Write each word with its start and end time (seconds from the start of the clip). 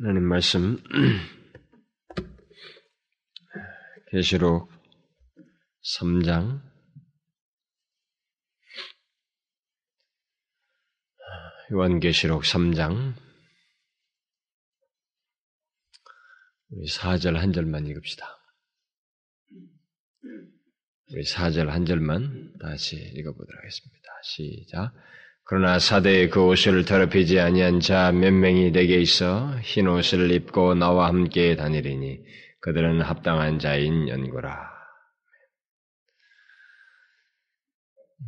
하나님 0.00 0.28
말씀 0.28 0.80
계시록 4.12 4.70
3장 5.82 6.62
요한계시록 11.72 12.42
3장 12.42 13.16
우리 16.70 16.86
4절 16.86 17.32
한 17.32 17.52
절만 17.52 17.88
읽읍시다. 17.88 18.24
우리 21.10 21.24
4절 21.24 21.66
한 21.66 21.84
절만 21.84 22.56
다시 22.60 22.94
읽어보도록 22.94 23.58
하겠습니다. 23.58 24.08
시작. 24.22 24.94
그러나 25.50 25.78
사대의 25.78 26.28
그 26.28 26.42
옷을 26.44 26.84
더럽히지 26.84 27.40
아니한 27.40 27.80
자 27.80 28.12
몇 28.12 28.32
명이 28.32 28.70
내게 28.72 29.00
있어 29.00 29.58
흰 29.62 29.86
옷을 29.88 30.30
입고 30.30 30.74
나와 30.74 31.08
함께 31.08 31.56
다니리니 31.56 32.20
그들은 32.60 33.00
합당한 33.00 33.58
자인 33.58 34.08
연고라. 34.08 34.52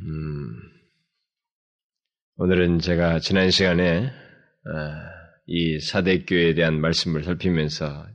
음, 0.02 0.56
오늘은 2.36 2.78
제가 2.78 3.18
지난 3.18 3.50
시간에 3.50 4.06
아, 4.06 5.10
이 5.46 5.78
사대교에 5.80 6.54
대한 6.54 6.80
말씀을 6.80 7.22
살피면서 7.24 8.06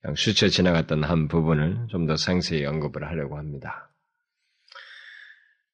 그냥 0.00 0.14
스쳐 0.16 0.48
지나갔던 0.48 1.04
한 1.04 1.28
부분을 1.28 1.88
좀 1.90 2.06
더 2.06 2.16
상세히 2.16 2.64
언급을 2.64 3.04
하려고 3.06 3.36
합니다. 3.36 3.90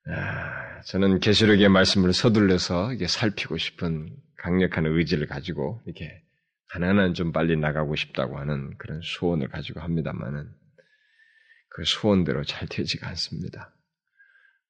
아, 0.07 0.83
저는 0.83 1.21
계시록의 1.21 1.69
말씀을 1.69 2.13
서둘러서 2.13 2.93
이게 2.93 3.07
살피고 3.07 3.57
싶은 3.57 4.15
강력한 4.37 4.87
의지를 4.87 5.27
가지고 5.27 5.81
이렇게 5.87 6.23
하나는 6.69 7.15
좀 7.15 7.33
빨리 7.33 7.57
나가고 7.57 7.97
싶다고 7.97 8.39
하는 8.39 8.77
그런 8.79 9.01
소원을 9.03 9.49
가지고 9.49 9.81
합니다만은 9.81 10.51
그 11.71 11.85
소원대로 11.85 12.45
잘 12.45 12.69
되지가 12.69 13.09
않습니다. 13.09 13.75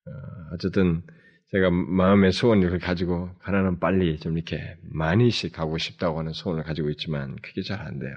어, 0.06 0.10
어쨌든 0.54 1.02
제가 1.50 1.70
마음의 1.70 2.32
소원을 2.32 2.78
가지고 2.78 3.30
하나는 3.40 3.80
빨리 3.80 4.18
좀 4.18 4.36
이렇게 4.36 4.76
많이씩 4.82 5.52
가고 5.52 5.78
싶다고 5.78 6.18
하는 6.18 6.32
소원을 6.32 6.62
가지고 6.64 6.90
있지만 6.90 7.36
그게 7.42 7.62
잘 7.62 7.80
안 7.80 7.98
돼요. 7.98 8.16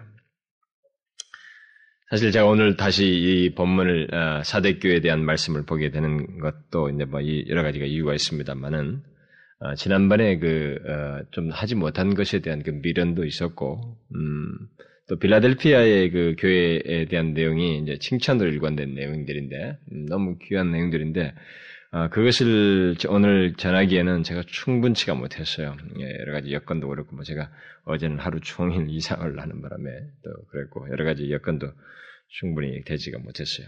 사실 2.09 2.31
제가 2.31 2.45
오늘 2.45 2.77
다시 2.77 3.05
이 3.05 3.53
본문을 3.53 4.13
어, 4.13 4.43
사대교에 4.43 5.01
대한 5.01 5.25
말씀을 5.25 5.65
보게 5.65 5.91
되는 5.91 6.39
것도 6.39 6.89
이제 6.89 7.03
뭐 7.03 7.19
여러 7.49 7.63
가지가 7.63 7.85
이유가 7.85 8.13
있습니다만은 8.13 9.01
어, 9.59 9.75
지난번에 9.75 10.39
그좀 10.39 11.49
어, 11.49 11.53
하지 11.53 11.75
못한 11.75 12.15
것에 12.15 12.39
대한 12.39 12.63
그 12.63 12.69
미련도 12.69 13.25
있었고 13.25 13.97
음, 14.15 14.57
또 15.09 15.19
빌라델피아의 15.19 16.11
그 16.11 16.35
교회에 16.39 17.07
대한 17.09 17.33
내용이 17.33 17.79
이제 17.79 17.97
칭찬으로 17.99 18.51
일관된 18.51 18.93
내용들인데 18.93 19.77
음, 19.91 20.05
너무 20.05 20.37
귀한 20.43 20.71
내용들인데 20.71 21.33
그것을 22.11 22.95
오늘 23.07 23.53
전하기에는 23.55 24.23
제가 24.23 24.43
충분치가 24.45 25.15
못했어요. 25.15 25.77
예, 25.99 26.19
여러 26.19 26.33
가지 26.33 26.51
여건도 26.51 26.87
그렇고 26.87 27.15
뭐 27.15 27.23
제가 27.23 27.49
어제는 27.85 28.19
하루 28.19 28.39
종일 28.41 28.89
이상을 28.91 29.39
하는 29.39 29.61
바람에 29.61 29.89
또 30.23 30.45
그랬고 30.51 30.87
여러 30.89 31.05
가지 31.05 31.31
여건도 31.31 31.71
충분히 32.27 32.83
되지가 32.83 33.19
못했어요. 33.19 33.67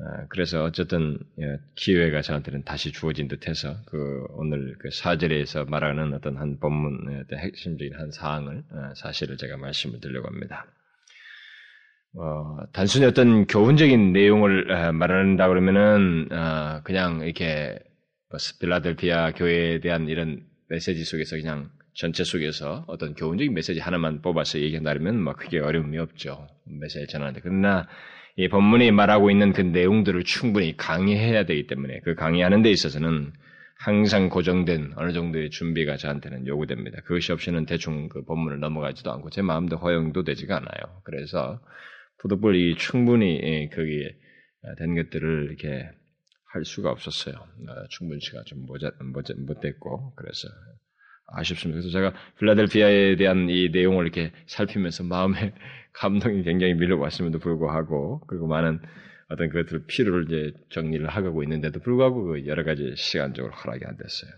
아, 0.00 0.26
그래서 0.28 0.62
어쨌든 0.64 1.18
예, 1.40 1.58
기회가 1.74 2.22
저한테는 2.22 2.62
다시 2.64 2.92
주어진 2.92 3.26
듯해서 3.26 3.74
그 3.86 4.26
오늘 4.30 4.76
그 4.78 4.90
사절에서 4.90 5.64
말하는 5.64 6.12
어떤 6.14 6.36
한 6.36 6.58
본문의 6.60 7.24
핵심적인 7.34 7.94
한 7.94 8.10
사항을 8.12 8.62
아, 8.70 8.94
사실을 8.94 9.36
제가 9.38 9.56
말씀을 9.56 10.00
드리려고 10.00 10.28
합니다. 10.28 10.66
어, 12.16 12.56
단순히 12.72 13.06
어떤 13.06 13.46
교훈적인 13.46 14.12
내용을 14.12 14.72
아, 14.72 14.92
말한다 14.92 15.48
그러면은 15.48 16.28
그냥 16.84 17.20
이렇게 17.22 17.78
뭐 18.30 18.38
스필라델피아 18.38 19.32
교회에 19.32 19.80
대한 19.80 20.08
이런 20.08 20.42
메시지 20.68 21.04
속에서 21.04 21.36
그냥 21.36 21.70
전체 21.94 22.24
속에서 22.24 22.84
어떤 22.86 23.14
교훈적인 23.14 23.52
메시지 23.54 23.80
하나만 23.80 24.22
뽑아서 24.22 24.60
얘기한다면 24.60 25.20
뭐 25.20 25.32
크게 25.34 25.58
어려움이 25.58 25.98
없죠. 25.98 26.46
메시지 26.80 27.06
전하는데. 27.08 27.40
그러나 27.42 27.88
이 28.36 28.48
본문이 28.48 28.92
말하고 28.92 29.30
있는 29.32 29.52
그 29.52 29.62
내용들을 29.62 30.22
충분히 30.22 30.76
강의해야 30.76 31.44
되기 31.44 31.66
때문에 31.66 32.00
그 32.04 32.14
강의하는 32.14 32.62
데 32.62 32.70
있어서는 32.70 33.32
항상 33.80 34.28
고정된 34.28 34.92
어느 34.96 35.12
정도의 35.12 35.50
준비가 35.50 35.96
저한테는 35.96 36.46
요구됩니다. 36.46 37.00
그것이 37.02 37.32
없이는 37.32 37.66
대충 37.66 38.08
그 38.08 38.24
본문을 38.24 38.60
넘어가지도 38.60 39.10
않고 39.10 39.30
제 39.30 39.42
마음도 39.42 39.76
허용도 39.76 40.22
되지가 40.22 40.56
않아요. 40.56 41.00
그래서 41.02 41.60
푸드볼이 42.18 42.76
충분히 42.76 43.68
거기에 43.70 44.16
된 44.78 44.94
것들을 44.94 45.46
이렇게 45.48 45.88
할 46.52 46.64
수가 46.64 46.90
없었어요. 46.90 47.34
어, 47.36 47.88
충분치가 47.90 48.42
좀 48.44 48.64
모자, 48.66 48.90
모자, 49.00 49.34
못됐고 49.36 50.14
그래서 50.16 50.48
아쉽습니다. 51.28 51.80
그래서 51.80 51.90
제가 51.90 52.14
필라델피아에 52.38 53.16
대한 53.16 53.48
이 53.50 53.68
내용을 53.68 54.04
이렇게 54.04 54.32
살피면서 54.46 55.04
마음에 55.04 55.54
감동이 55.92 56.42
굉장히 56.42 56.74
밀려왔음에도 56.74 57.38
불구하고 57.38 58.20
그리고 58.26 58.46
많은 58.46 58.80
어떤 59.28 59.50
그것들 59.50 59.84
필요를 59.86 60.24
이제 60.24 60.52
정리를 60.70 61.06
하고 61.06 61.42
있는데도 61.42 61.80
불구하고 61.80 62.24
그 62.24 62.46
여러 62.46 62.64
가지 62.64 62.94
시간적으로 62.96 63.52
허락이 63.52 63.84
안 63.84 63.96
됐어요. 63.96 64.30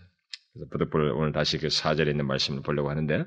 그래서 0.53 0.69
부득불 0.69 1.11
오늘 1.11 1.31
다시 1.31 1.57
그 1.57 1.69
사절에 1.69 2.11
있는 2.11 2.27
말씀을 2.27 2.61
보려고 2.61 2.89
하는데 2.89 3.25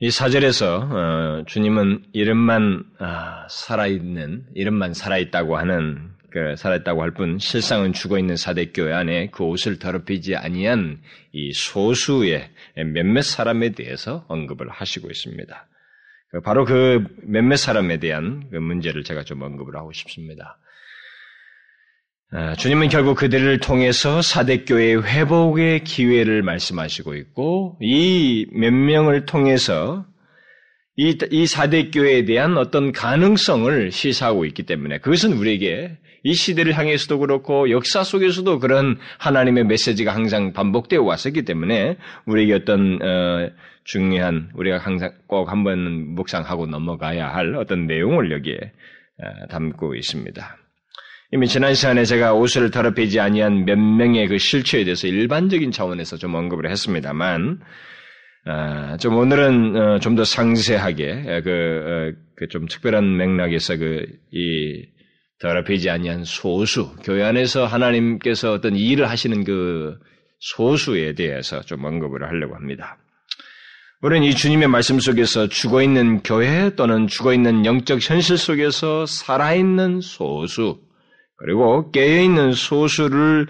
이 0.00 0.12
사절에서 0.12 0.76
어, 0.78 1.44
주님은 1.46 2.04
이름만 2.12 2.84
아, 3.00 3.48
살아있는 3.50 4.46
이름만 4.54 4.94
살아있다고 4.94 5.56
하는 5.56 6.10
그 6.30 6.54
살아있다고 6.56 7.02
할 7.02 7.10
뿐 7.14 7.38
실상은 7.40 7.92
죽어 7.92 8.16
있는 8.16 8.36
사대교회 8.36 8.92
안에 8.92 9.30
그 9.30 9.42
옷을 9.42 9.80
더럽히지 9.80 10.36
아니한 10.36 11.00
이 11.32 11.52
소수의 11.52 12.48
몇몇 12.94 13.22
사람에 13.22 13.70
대해서 13.70 14.24
언급을 14.28 14.68
하시고 14.68 15.10
있습니다. 15.10 15.66
그 16.30 16.40
바로 16.42 16.64
그 16.64 17.04
몇몇 17.22 17.56
사람에 17.56 17.98
대한 17.98 18.48
그 18.50 18.56
문제를 18.56 19.02
제가 19.02 19.24
좀 19.24 19.42
언급을 19.42 19.74
하고 19.74 19.90
싶습니다. 19.92 20.58
아, 22.30 22.54
주님은 22.54 22.90
결국 22.90 23.16
그들을 23.16 23.58
통해서 23.60 24.20
사대교회의 24.20 25.02
회복의 25.02 25.84
기회를 25.84 26.42
말씀하시고 26.42 27.14
있고 27.14 27.78
이 27.80 28.46
몇 28.52 28.70
명을 28.70 29.24
통해서 29.24 30.04
이, 30.96 31.16
이 31.30 31.46
사대교회에 31.46 32.26
대한 32.26 32.58
어떤 32.58 32.92
가능성을 32.92 33.92
시사하고 33.92 34.44
있기 34.44 34.64
때문에 34.64 34.98
그것은 34.98 35.32
우리에게 35.34 35.96
이 36.24 36.34
시대를 36.34 36.76
향해서도 36.76 37.18
그렇고 37.20 37.70
역사 37.70 38.02
속에서도 38.04 38.58
그런 38.58 38.98
하나님의 39.18 39.64
메시지가 39.64 40.14
항상 40.14 40.52
반복되어 40.52 41.02
왔었기 41.02 41.42
때문에 41.46 41.96
우리에게 42.26 42.52
어떤 42.54 42.98
어, 43.00 43.50
중요한 43.84 44.50
우리가 44.54 44.78
항상 44.78 45.12
꼭 45.28 45.50
한번 45.50 46.14
묵상하고 46.14 46.66
넘어가야 46.66 47.28
할 47.28 47.54
어떤 47.54 47.86
내용을 47.86 48.32
여기에 48.32 48.58
어, 49.22 49.46
담고 49.48 49.94
있습니다. 49.94 50.58
이미 51.32 51.46
지난 51.46 51.74
시간에 51.74 52.04
제가 52.04 52.34
옷을 52.34 52.70
더럽히지 52.70 53.20
아니한 53.20 53.64
몇 53.64 53.76
명의 53.78 54.26
그 54.28 54.38
실체에 54.38 54.84
대해서 54.84 55.06
일반적인 55.06 55.70
차원에서 55.70 56.16
좀 56.16 56.34
언급을 56.34 56.70
했습니다만, 56.70 57.60
어, 58.46 58.96
좀 58.98 59.16
오늘은 59.16 59.76
어, 59.76 59.98
좀더 59.98 60.24
상세하게 60.24 61.42
그, 61.44 62.14
그좀 62.36 62.66
특별한 62.66 63.16
맥락에서 63.16 63.76
그 63.76 64.06
이 64.32 64.86
더럽히지 65.40 65.88
아니한 65.88 66.24
소수, 66.24 66.96
교회 67.04 67.22
안에서 67.22 67.66
하나님께서 67.66 68.52
어떤 68.52 68.74
일을 68.74 69.08
하시는 69.08 69.44
그 69.44 69.96
소수에 70.40 71.14
대해서 71.14 71.60
좀 71.62 71.84
언급을 71.84 72.24
하려고 72.24 72.54
합니다. 72.56 72.98
우리는 74.00 74.26
이 74.26 74.34
주님의 74.34 74.68
말씀 74.68 74.98
속에서 75.00 75.48
죽어 75.48 75.82
있는 75.82 76.22
교회 76.22 76.74
또는 76.74 77.06
죽어 77.08 77.32
있는 77.32 77.64
영적 77.64 77.98
현실 78.02 78.36
속에서 78.36 79.06
살아있는 79.06 80.00
소수, 80.00 80.80
그리고 81.38 81.90
깨어 81.90 82.22
있는 82.22 82.52
소수를 82.52 83.46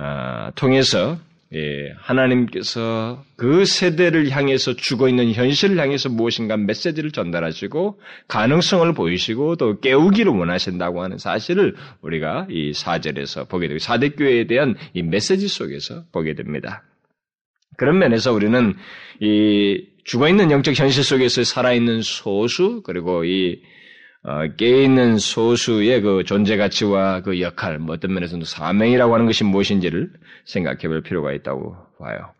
어, 0.00 0.50
통해서 0.54 1.16
예, 1.54 1.92
하나님께서 1.98 3.22
그 3.36 3.64
세대를 3.64 4.30
향해서 4.30 4.74
죽어 4.74 5.08
있는 5.08 5.32
현실을 5.32 5.78
향해서 5.78 6.08
무엇인가 6.08 6.56
메시지를 6.56 7.12
전달하시고 7.12 8.00
가능성을 8.26 8.92
보이시고 8.94 9.54
또 9.56 9.78
깨우기를 9.78 10.32
원하신다고 10.32 11.02
하는 11.02 11.18
사실을 11.18 11.76
우리가 12.02 12.48
이 12.50 12.72
사절에서 12.72 13.44
보게 13.44 13.68
되고 13.68 13.78
사대교회에 13.78 14.48
대한 14.48 14.74
이 14.94 15.02
메시지 15.02 15.46
속에서 15.46 16.02
보게 16.10 16.34
됩니다. 16.34 16.82
그런 17.76 17.98
면에서 17.98 18.32
우리는 18.32 18.74
이 19.20 19.86
죽어 20.04 20.28
있는 20.28 20.50
영적 20.50 20.76
현실 20.76 21.04
속에서 21.04 21.44
살아있는 21.44 22.02
소수 22.02 22.82
그리고 22.82 23.24
이 23.24 23.60
어, 24.26 24.48
깨있는 24.56 25.18
소수의 25.18 26.00
그 26.00 26.24
존재 26.24 26.56
가치와 26.56 27.20
그 27.20 27.40
역할, 27.40 27.78
뭐 27.78 27.94
어떤 27.94 28.14
면에서는 28.14 28.44
사명이라고 28.46 29.12
하는 29.12 29.26
것이 29.26 29.44
무엇인지를 29.44 30.10
생각해 30.46 30.88
볼 30.88 31.02
필요가 31.02 31.32
있다고 31.32 31.76
봐요. 31.98 32.32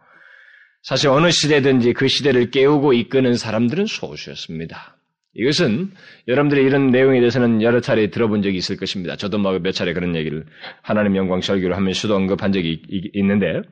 사실 0.82 1.08
어느 1.08 1.31
시대든지 1.31 1.92
그 1.92 2.08
시대를 2.08 2.50
깨우고 2.50 2.94
이끄는 2.94 3.36
사람들은 3.36 3.86
소수였습니다. 3.86 4.96
이것은 5.34 5.90
여러분들이 6.28 6.62
이런 6.62 6.90
내용에 6.90 7.19
대해서는 7.19 7.60
여러 7.60 7.81
차례 7.81 8.08
들어본 8.08 8.42
적이 8.42 8.56
있을 8.58 8.76
것입니다. 8.76 9.16
저도 9.16 9.38
뭐몇 9.38 9.75
차례 9.75 9.92
그런 9.92 10.14
얘기를 10.14 10.44
하나님 10.81 11.16
영광 11.16 11.40
설교를 11.40 11.76
하면 11.76 11.92
수도 11.92 12.14
언급한 12.14 12.52
적이 12.52 12.82
있는데 13.14 13.62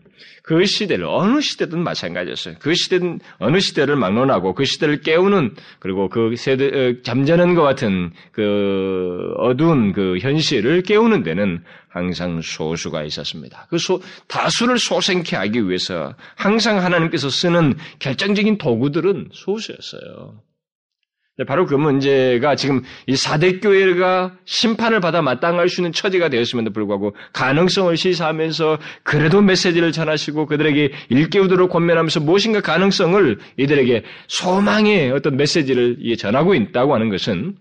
그 0.42 0.64
시대를 0.64 1.04
어느 1.04 1.40
시대든 1.40 1.78
마찬가지였어요. 1.78 2.56
그 2.58 2.74
시대는 2.74 3.20
어느 3.38 3.60
시대를 3.60 3.96
막론하고 3.96 4.54
그 4.54 4.64
시대를 4.64 5.00
깨우는 5.02 5.54
그리고 5.78 6.08
그 6.08 6.34
세대 6.36 6.66
어, 6.66 6.94
잠자는 7.02 7.54
것 7.54 7.62
같은 7.62 8.10
그 8.32 9.32
어두운 9.38 9.92
그 9.92 10.18
현실을 10.18 10.82
깨우는 10.82 11.22
데는 11.22 11.62
항상 11.88 12.40
소수가 12.40 13.04
있었습니다. 13.04 13.66
그 13.70 13.78
소, 13.78 14.00
다수를 14.26 14.78
소생케 14.78 15.36
하기 15.36 15.68
위해서 15.68 16.14
항상 16.34 16.82
하나님께서 16.82 17.28
쓰는 17.30 17.74
결정적인 18.00 18.58
도구들은 18.58 19.28
소수였어요. 19.32 20.40
네, 21.38 21.46
바로 21.46 21.64
그 21.64 21.74
문제가 21.74 22.56
지금 22.56 22.82
이 23.06 23.16
사대교회가 23.16 24.36
심판을 24.44 25.00
받아 25.00 25.22
마땅할 25.22 25.70
수 25.70 25.80
있는 25.80 25.90
처지가 25.90 26.28
되었음에도 26.28 26.72
불구하고 26.72 27.16
가능성을 27.32 27.96
시사하면서 27.96 28.78
그래도 29.02 29.40
메시지를 29.40 29.92
전하시고 29.92 30.44
그들에게 30.44 30.92
일깨우도록 31.08 31.70
권면하면서 31.70 32.20
무엇인가 32.20 32.60
가능성을 32.60 33.38
이들에게 33.56 34.02
소망의 34.28 35.10
어떤 35.12 35.38
메시지를 35.38 35.96
전하고 36.18 36.54
있다고 36.54 36.94
하는 36.94 37.08
것은 37.08 37.56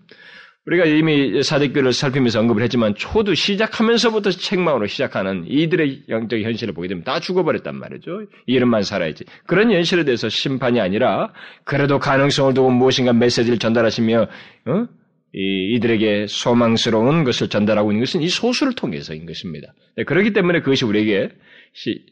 우리가 0.66 0.84
이미 0.84 1.42
사대교를 1.42 1.92
살피면서 1.92 2.38
언급을 2.40 2.62
했지만 2.62 2.94
초두 2.94 3.34
시작하면서부터 3.34 4.30
책망으로 4.30 4.86
시작하는 4.86 5.44
이들의 5.48 6.04
영적 6.08 6.40
현실을 6.40 6.72
보게 6.72 6.86
되면 6.86 7.02
다 7.02 7.18
죽어버렸단 7.18 7.74
말이죠. 7.74 8.26
이름만 8.46 8.82
살아야지. 8.82 9.24
그런 9.46 9.72
현실에 9.72 10.04
대해서 10.04 10.28
심판이 10.28 10.80
아니라 10.80 11.32
그래도 11.64 11.98
가능성을 11.98 12.54
두고 12.54 12.70
무엇인가 12.70 13.12
메시지를 13.12 13.58
전달하시며 13.58 14.22
어? 14.66 14.86
이, 15.34 15.74
이들에게 15.74 16.26
소망스러운 16.28 17.24
것을 17.24 17.48
전달하고 17.48 17.90
있는 17.90 18.04
것은 18.04 18.22
이 18.22 18.28
소수를 18.28 18.74
통해서인 18.74 19.26
것입니다. 19.26 19.74
네, 19.96 20.04
그렇기 20.04 20.32
때문에 20.32 20.60
그것이 20.60 20.84
우리에게 20.84 21.30
시, 21.72 22.04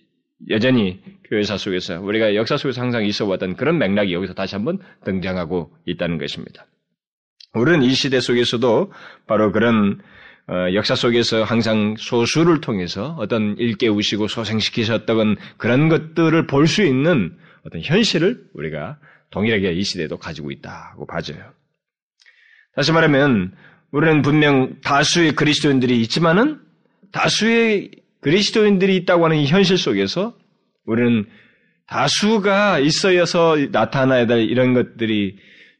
여전히 0.49 1.01
교회사 1.29 1.57
속에서 1.57 2.01
우리가 2.01 2.35
역사 2.35 2.57
속에서 2.57 2.81
항상 2.81 3.05
있어 3.05 3.27
왔던 3.27 3.57
그런 3.57 3.79
맥락이 3.79 4.13
여기서 4.13 4.35
다시 4.35 4.57
한번 4.57 4.79
등장하고 5.05 5.71
있다는 5.87 6.19
것입니다. 6.19 6.67
우리는 7.55 7.83
이 7.83 7.95
시대 7.95 8.21
속에서도 8.21 8.93
바로 9.27 9.53
그런 9.53 10.01
어, 10.49 10.75
역사 10.75 10.95
속에서 10.95 11.45
항상 11.45 11.95
소수를 11.99 12.61
통해서 12.61 13.17
어떤 13.19 13.57
일깨우시고 13.59 14.27
소생시키셨던 14.29 15.37
그런 15.59 15.89
것들을 15.89 16.47
볼 16.47 16.67
수 16.67 16.83
있는 16.83 17.37
어떤 17.65 17.83
현실을 17.83 18.43
우리가 18.55 18.99
동일하게 19.31 19.73
이 19.73 19.83
시대도 19.83 20.19
가지고 20.19 20.51
있다고 20.51 21.07
봐져요. 21.07 21.53
다시 22.75 22.93
말하면 22.93 23.53
우리는 23.93 24.23
분명 24.23 24.81
다수의 24.83 25.33
그리스도인들이 25.33 26.01
있지만은 26.03 26.61
다수의 27.13 27.91
그리스도인들이 28.21 28.97
있다고 28.97 29.25
하는 29.25 29.37
이 29.37 29.47
현실 29.47 29.79
속에서 29.79 30.37
우리는 30.85 31.27
다수가 31.87 32.79
있어서 32.81 33.57
나타나야 33.71 34.27
될 34.27 34.49
이런 34.49 34.75
것들이 34.75 35.37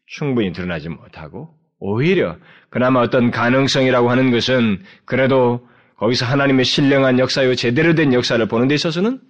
충분히 0.07 0.53
드러나지 0.53 0.89
못하고 0.89 1.60
오히려 1.81 2.37
그나마 2.69 3.01
어떤 3.01 3.31
가능성이라고 3.31 4.11
하는 4.11 4.31
것은 4.31 4.83
그래도 5.05 5.67
거기서 5.97 6.25
하나님의 6.27 6.65
신령한 6.65 7.19
역사요 7.19 7.55
제대로 7.55 7.95
된 7.95 8.13
역사를 8.13 8.45
보는 8.47 8.69
데 8.69 8.75
있어서는 8.75 9.21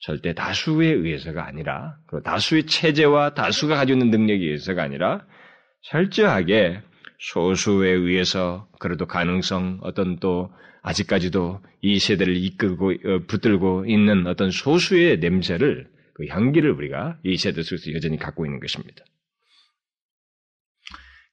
절대 0.00 0.34
다수에 0.34 0.88
의해서가 0.88 1.46
아니라 1.46 1.96
그리고 2.06 2.22
다수의 2.24 2.66
체제와 2.66 3.34
다수가 3.34 3.76
가지고 3.76 3.98
있는 3.98 4.10
능력에 4.10 4.42
의해서가 4.42 4.82
아니라 4.82 5.26
철저하게 5.82 6.82
소수에 7.18 7.90
의해서 7.90 8.68
그래도 8.78 9.06
가능성 9.06 9.80
어떤 9.82 10.18
또 10.18 10.50
아직까지도 10.82 11.60
이 11.82 11.98
세대를 11.98 12.34
이끌고 12.36 12.92
어, 12.92 13.18
붙들고 13.26 13.84
있는 13.86 14.26
어떤 14.26 14.50
소수의 14.50 15.18
냄새를 15.18 15.88
그 16.14 16.26
향기를 16.26 16.70
우리가 16.72 17.18
이 17.22 17.36
세대 17.36 17.62
속에서 17.62 17.92
여전히 17.92 18.16
갖고 18.18 18.46
있는 18.46 18.60
것입니다. 18.60 19.04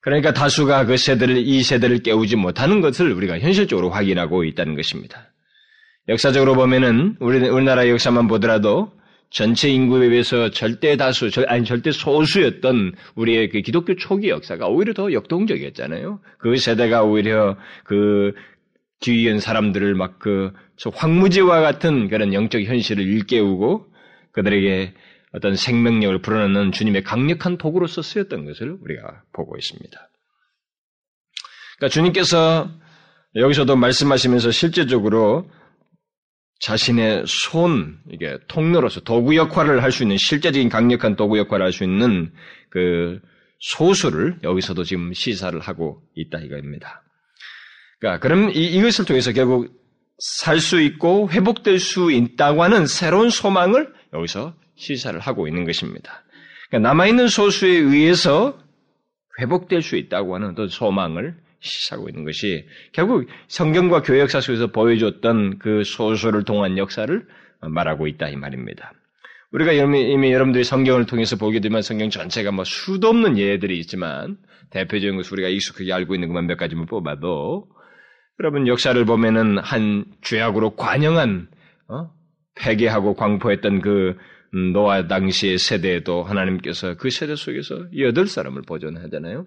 그러니까 0.08 0.32
다수가 0.32 0.86
그 0.86 0.96
세대를, 0.96 1.36
이 1.36 1.62
세대를 1.62 1.98
깨우지 2.00 2.38
못하는 2.38 2.80
것을 2.80 3.12
우리가 3.12 3.40
현실적으로 3.40 3.90
확인하고 3.90 4.46
있다는 4.46 4.76
것입니다. 4.78 5.34
역사적으로 6.08 6.56
보면은 6.56 7.18
우리, 7.20 7.46
우리나라 7.50 7.90
역사만 7.90 8.30
보더라도 8.30 8.94
전체 9.30 9.68
인구에 9.68 10.08
비해서 10.08 10.50
절대 10.50 10.96
다수, 10.96 11.30
아니 11.48 11.66
절대 11.66 11.92
소수였던 11.92 12.94
우리의 13.16 13.50
그 13.50 13.60
기독교 13.60 13.98
초기 13.98 14.30
역사가 14.30 14.68
오히려 14.70 14.94
더 14.94 15.12
역동적이었잖아요. 15.12 16.22
그 16.38 16.56
세대가 16.56 17.04
오히려 17.04 17.58
그 17.84 18.32
뒤이은 19.02 19.42
사람들을 19.42 19.94
막 19.94 20.20
그 20.20 20.54
황무지와 20.94 21.60
같은 21.60 22.08
그런 22.08 22.34
영적 22.34 22.64
현실을 22.64 23.06
일깨우고 23.06 23.88
그들에게 24.32 24.94
어떤 25.34 25.56
생명력을 25.56 26.22
불어넣는 26.22 26.72
주님의 26.72 27.04
강력한 27.04 27.58
도구로서 27.58 28.02
쓰였던 28.02 28.46
것을 28.46 28.78
우리가 28.82 29.24
보고 29.34 29.58
있습니다. 29.58 30.10
그러니까 31.78 31.94
주님께서 31.94 32.72
여기서도 33.36 33.76
말씀하시면서 33.76 34.52
실제적으로 34.52 35.50
자신의 36.60 37.26
손, 37.28 38.00
이게 38.10 38.38
통로로서 38.48 39.02
도구 39.02 39.36
역할을 39.36 39.84
할 39.84 39.92
수 39.92 40.04
있는 40.04 40.18
실제적인 40.18 40.70
강력한 40.70 41.16
도구 41.16 41.38
역할을 41.38 41.66
할 41.66 41.72
수 41.72 41.84
있는 41.84 42.34
그 42.70 43.20
소수를 43.60 44.40
여기서도 44.44 44.84
지금 44.84 45.14
시사를 45.14 45.60
하고 45.60 46.02
있다 46.16 46.40
이거입니다. 46.40 47.04
그러니까 48.00 48.20
그럼 48.22 48.50
이, 48.52 48.66
이것을 48.78 49.06
통해서 49.06 49.32
결국 49.34 49.72
살 50.20 50.60
수 50.60 50.82
있고 50.82 51.30
회복될 51.30 51.80
수 51.80 52.12
있다고 52.12 52.64
하는 52.64 52.88
새로운 52.88 53.30
소망을 53.30 53.94
여기서 54.14 54.56
시사를 54.78 55.20
하고 55.20 55.48
있는 55.48 55.66
것입니다. 55.66 56.24
그러니까 56.70 56.90
남아있는 56.90 57.28
소수에 57.28 57.70
의해서 57.70 58.58
회복될 59.40 59.82
수 59.82 59.98
있다고 59.98 60.36
하는 60.36 60.52
어떤 60.52 60.68
소망을 60.68 61.36
시사하고 61.60 62.10
있는 62.10 62.24
것이 62.24 62.66
결국 62.94 63.28
성경과 63.48 64.02
교회 64.02 64.20
역사 64.20 64.40
속에서 64.40 64.68
보여줬던 64.68 65.60
그 65.60 65.84
소수를 65.84 66.44
통한 66.44 66.78
역사를 66.78 67.26
말하고 67.62 68.08
있다 68.08 68.30
이 68.30 68.36
말입니다. 68.36 68.94
우리가 69.52 69.72
이미, 69.72 70.32
여러분들이 70.32 70.64
성경을 70.64 71.06
통해서 71.06 71.38
보게 71.38 71.62
되면 71.62 71.82
성경 71.82 72.10
전체가 72.10 72.52
뭐 72.52 72.64
수도 72.66 73.08
없는 73.08 73.38
예들이 73.38 73.80
있지만 73.80 74.38
대표적인 74.72 75.16
것을 75.16 75.34
우리가 75.34 75.48
익숙하게 75.48 75.94
알고 75.94 76.16
있는 76.16 76.28
것만 76.28 76.48
몇 76.48 76.58
가지만 76.58 76.86
뽑아도 76.86 77.68
여러분 78.40 78.68
역사를 78.68 79.04
보면은 79.06 79.58
한 79.58 80.06
죄악으로 80.22 80.76
관영한 80.76 81.48
어? 81.88 82.12
폐괴하고 82.56 83.16
광포했던 83.16 83.82
그 83.82 84.10
음, 84.10 84.18
노아 84.74 85.08
당시의 85.08 85.58
세대에도 85.58 86.24
하나님께서 86.24 86.96
그 86.96 87.10
세대 87.10 87.36
속에서 87.36 87.88
여덟 87.98 88.28
사람을 88.28 88.62
보존하잖아요. 88.64 89.46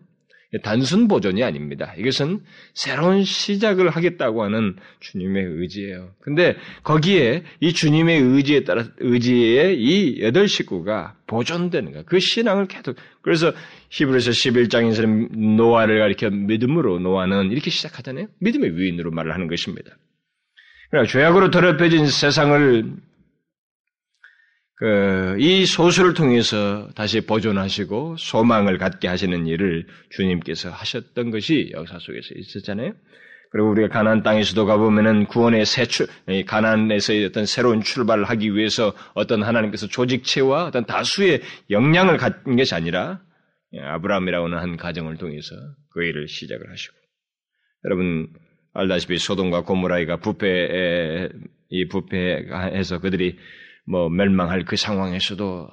단순 0.63 1.07
보존이 1.07 1.45
아닙니다. 1.45 1.95
이것은 1.97 2.41
새로운 2.75 3.23
시작을 3.23 3.91
하겠다고 3.91 4.43
하는 4.43 4.75
주님의 4.99 5.45
의지예요. 5.45 6.11
근데 6.21 6.57
거기에 6.83 7.45
이 7.61 7.73
주님의 7.73 8.21
의지에 8.21 8.65
따라 8.65 8.85
의지에 8.99 9.75
이 9.75 10.21
여덟 10.23 10.49
식구가 10.49 11.17
보존되는 11.29 11.93
거야. 11.93 12.03
그 12.03 12.19
신앙을 12.19 12.67
계속 12.67 12.97
그래서 13.23 13.53
히브리서 13.91 14.33
11장에서는 14.33 15.39
노아를 15.57 16.01
가리켜 16.01 16.31
믿음으로 16.31 16.99
노아는 16.99 17.53
이렇게 17.53 17.71
시작하잖아요. 17.71 18.27
믿음의 18.41 18.77
위인으로 18.77 19.13
말을 19.13 19.33
하는 19.33 19.47
것입니다. 19.47 19.97
그러니까 20.91 21.13
죄악으로 21.13 21.51
더럽혀진 21.53 22.07
세상을 22.07 22.97
그, 24.81 25.37
이 25.39 25.67
소수를 25.67 26.15
통해서 26.15 26.89
다시 26.95 27.21
보존하시고 27.21 28.17
소망을 28.17 28.79
갖게 28.79 29.09
하시는 29.09 29.47
일을 29.47 29.87
주님께서 30.09 30.71
하셨던 30.71 31.31
것이 31.31 31.71
역사 31.75 31.99
속에서 31.99 32.29
있었잖아요. 32.35 32.95
그리고 33.53 33.71
우리가 33.73 33.89
가나안 33.89 34.23
땅에서도 34.23 34.65
가보면은 34.65 35.27
구원의 35.27 35.67
새 35.67 35.85
출, 35.85 36.07
가나안에서 36.47 37.13
어떤 37.27 37.45
새로운 37.45 37.83
출발을 37.83 38.25
하기 38.25 38.55
위해서 38.55 38.95
어떤 39.13 39.43
하나님께서 39.43 39.87
조직체와 39.87 40.69
어떤 40.69 40.87
다수의 40.87 41.43
역량을 41.69 42.17
갖는 42.17 42.57
것이 42.57 42.75
아니라 42.75 43.21
아브라함이라고 43.79 44.47
하는 44.47 44.59
한 44.59 44.77
가정을 44.79 45.19
통해서 45.19 45.55
그 45.93 46.05
일을 46.05 46.27
시작을 46.27 46.71
하시고 46.71 46.97
여러분 47.85 48.29
알다시피 48.73 49.19
소돔과 49.19 49.65
고모라이가 49.65 50.21
부패에 50.21 51.29
이 51.69 51.89
부패해서 51.89 53.01
그들이 53.01 53.37
뭐 53.91 54.09
멸망할 54.09 54.65
그 54.65 54.77
상황에서도 54.77 55.69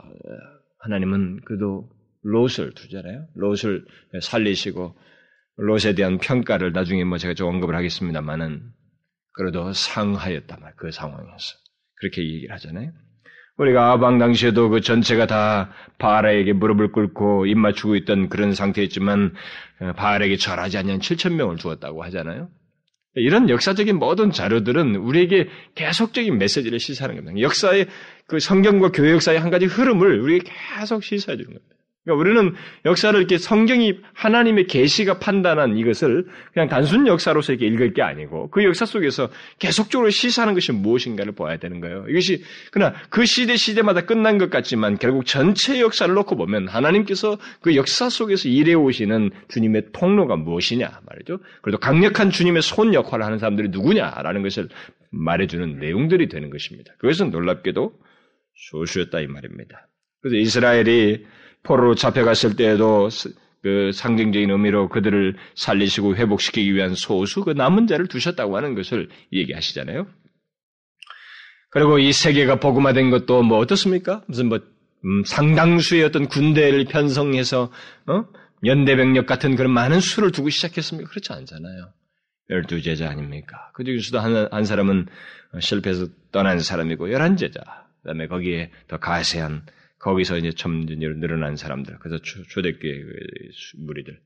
하나님은 0.80 1.42
그도 1.46 1.90
롯을 2.24 2.74
두잖아요. 2.74 3.28
롯을 3.36 3.86
살리시고 4.22 4.96
롯에 5.58 5.94
대한 5.96 6.18
평가를 6.18 6.72
나중에 6.74 7.04
뭐 7.04 7.18
제가 7.18 7.36
좀 7.36 7.48
언급을 7.50 7.76
하겠습니다만은 7.76 8.62
그래도 9.34 9.72
상하였단 9.72 10.60
말, 10.60 10.74
그 10.76 10.92
상황에서. 10.92 11.58
그렇게 12.00 12.22
얘기를 12.22 12.54
하잖아요. 12.56 12.92
우리가 13.58 13.92
아방 13.92 14.20
당시에도 14.20 14.70
그 14.70 14.82
전체가 14.82 15.26
다 15.26 15.72
바알에게 15.98 16.54
무릎을 16.54 16.92
꿇고 16.92 17.48
입 17.48 17.58
맞추고 17.58 17.96
있던 17.98 18.30
그런 18.30 18.54
상태였지만 18.54 19.34
어, 19.82 19.94
바알에게 19.94 20.38
절하지 20.38 20.78
않는 20.80 21.00
7천 21.00 21.34
명을 21.34 21.58
주었다고 21.58 22.04
하잖아요. 22.04 22.50
이런 23.20 23.50
역사적인 23.50 23.98
모든 23.98 24.32
자료들은 24.32 24.96
우리에게 24.96 25.48
계속적인 25.76 26.38
메시지를 26.38 26.80
시사하는 26.80 27.16
겁니다. 27.16 27.42
역사의 27.42 27.88
그 28.28 28.40
성경과 28.40 28.92
교회 28.92 29.12
역사의 29.14 29.40
한 29.40 29.50
가지 29.50 29.66
흐름을 29.66 30.20
우리에게 30.22 30.52
계속 30.80 31.04
시사해 31.04 31.38
주는 31.38 31.54
겁니다. 31.54 31.77
그러니까 32.08 32.14
우리는 32.16 32.56
역사를 32.86 33.18
이렇게 33.20 33.38
성경이 33.38 34.00
하나님의 34.14 34.68
계시가 34.68 35.20
판단한 35.20 35.78
이것을 35.78 36.26
그냥 36.54 36.70
단순 36.70 37.06
역사로서 37.06 37.52
이렇게 37.52 37.68
읽을 37.68 37.94
게 37.94 38.02
아니고 38.02 38.50
그 38.50 38.64
역사 38.64 38.86
속에서 38.86 39.30
계속적으로 39.60 40.10
시사하는 40.10 40.54
것이 40.54 40.72
무엇인가를 40.72 41.36
봐야 41.36 41.58
되는 41.58 41.82
거예요. 41.82 42.06
이것이 42.08 42.44
그러나 42.72 42.96
그 43.10 43.26
시대 43.26 43.58
시대마다 43.58 44.06
끝난 44.06 44.38
것 44.38 44.50
같지만 44.50 44.98
결국 44.98 45.26
전체 45.26 45.82
역사를 45.82 46.12
놓고 46.14 46.38
보면 46.38 46.70
하나님께서 46.70 47.38
그 47.60 47.76
역사 47.76 48.10
속에서 48.10 48.48
일해 48.48 48.74
오시는 48.74 49.32
주님의 49.50 49.88
통로가 49.92 50.38
무엇이냐 50.38 51.02
말이죠. 51.06 51.40
그래도 51.62 51.78
강력한 51.78 52.30
주님의 52.30 52.62
손 52.62 52.94
역할을 52.94 53.26
하는 53.26 53.38
사람들이 53.38 53.68
누구냐라는 53.70 54.44
것을 54.44 54.70
말해주는 55.12 55.80
내용들이 55.80 56.30
되는 56.30 56.50
것입니다. 56.50 56.94
그것은 57.00 57.32
놀랍게도 57.32 57.92
소수였다 58.72 59.20
이 59.20 59.28
말입니다. 59.28 59.90
그래서 60.22 60.38
이스라엘이 60.38 61.26
포로로 61.68 61.96
잡혀갔을 61.96 62.56
때에도 62.56 63.10
그 63.62 63.92
상징적인 63.94 64.50
의미로 64.50 64.88
그들을 64.88 65.36
살리시고 65.56 66.16
회복시키기 66.16 66.74
위한 66.74 66.96
소수 66.96 67.44
그 67.44 67.52
남은 67.52 67.88
자를 67.88 68.08
두셨다고 68.08 68.56
하는 68.56 68.76
것을 68.76 69.10
얘기하시잖아요. 69.34 70.08
그리고 71.70 72.00
이 72.00 72.14
세계가 72.14 72.60
복음화된 72.60 73.10
것도 73.10 73.44
뭐 73.44 73.58
어떻습니까? 73.58 74.24
무슨 74.28 74.48
뭐 74.48 74.60
음, 75.06 75.24
상당수의 75.26 76.04
어떤 76.06 76.28
군대를 76.28 76.86
편성해서 76.86 77.72
어? 78.08 78.26
연대병력 78.66 79.28
같은 79.28 79.56
그런 79.56 79.72
많은 79.72 80.00
수를 80.00 80.32
두고 80.32 80.50
시작했습니까? 80.50 81.10
그렇지 81.10 81.34
않잖아요. 81.34 81.92
열두 82.50 82.82
제자 82.82 83.10
아닙니까? 83.10 83.72
그 83.74 83.84
중에서도 83.84 84.20
한, 84.20 84.48
한 84.50 84.66
사람은 84.66 85.08
실패해서 85.60 86.08
떠난 86.32 86.60
사람이고 86.60 87.12
열한 87.12 87.36
제자. 87.36 87.60
그다음에 88.02 88.28
거기에 88.28 88.72
더 88.88 88.98
가세한 88.98 89.64
거기서 90.00 90.38
이제 90.38 90.52
점점 90.52 91.00
늘어난 91.20 91.56
사람들, 91.56 91.98
그래서 92.00 92.22
초대교회 92.24 93.04
무리들. 93.78 94.20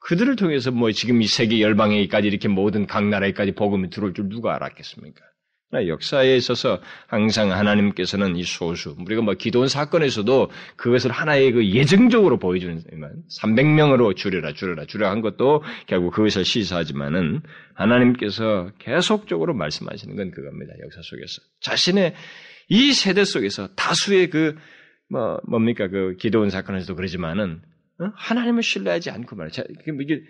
그들을 0.00 0.36
통해서 0.36 0.70
뭐 0.70 0.92
지금 0.92 1.22
이 1.22 1.26
세계 1.26 1.60
열방에까지 1.60 2.28
이렇게 2.28 2.48
모든 2.48 2.86
각 2.86 3.06
나라에까지 3.08 3.52
복음이 3.52 3.90
들어올 3.90 4.14
줄 4.14 4.28
누가 4.28 4.54
알았겠습니까? 4.54 5.22
역사에 5.86 6.34
있어서 6.36 6.80
항상 7.08 7.52
하나님께서는 7.52 8.36
이 8.36 8.42
소수, 8.42 8.96
우리가 8.98 9.20
뭐 9.20 9.34
기도원 9.34 9.68
사건에서도 9.68 10.50
그것을 10.76 11.10
하나의 11.10 11.52
그 11.52 11.68
예정적으로 11.68 12.38
보여주는, 12.38 12.82
300명으로 13.42 14.16
줄여라, 14.16 14.54
줄여라, 14.54 14.86
줄여라 14.86 15.10
한 15.10 15.20
것도 15.20 15.62
결국 15.86 16.14
그것을 16.14 16.46
시사하지만은 16.46 17.42
하나님께서 17.74 18.70
계속적으로 18.78 19.52
말씀하시는 19.52 20.16
건 20.16 20.30
그겁니다. 20.30 20.72
역사 20.82 21.02
속에서. 21.02 21.42
자신의 21.60 22.14
이 22.70 22.92
세대 22.94 23.24
속에서 23.24 23.68
다수의 23.74 24.30
그 24.30 24.56
뭐, 25.10 25.40
뭡니까, 25.48 25.88
그, 25.88 26.16
기도원 26.16 26.50
사건에서도 26.50 26.94
그러지만은, 26.94 27.62
어? 28.00 28.12
하나님을 28.14 28.62
신뢰하지 28.62 29.10
않고 29.10 29.36
말이야. 29.36 29.64
이게 30.00 30.22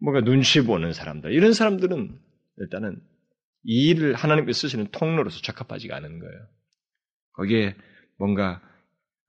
뭔가 0.00 0.22
눈치 0.22 0.62
보는 0.62 0.92
사람들. 0.92 1.32
이런 1.32 1.52
사람들은 1.52 2.18
일단은 2.58 3.00
이 3.64 3.88
일을 3.90 4.14
하나님께 4.14 4.52
쓰시는 4.52 4.88
통로로서 4.92 5.40
적합하지가 5.42 5.96
않은 5.96 6.20
거예요. 6.20 6.46
거기에 7.32 7.74
뭔가, 8.18 8.62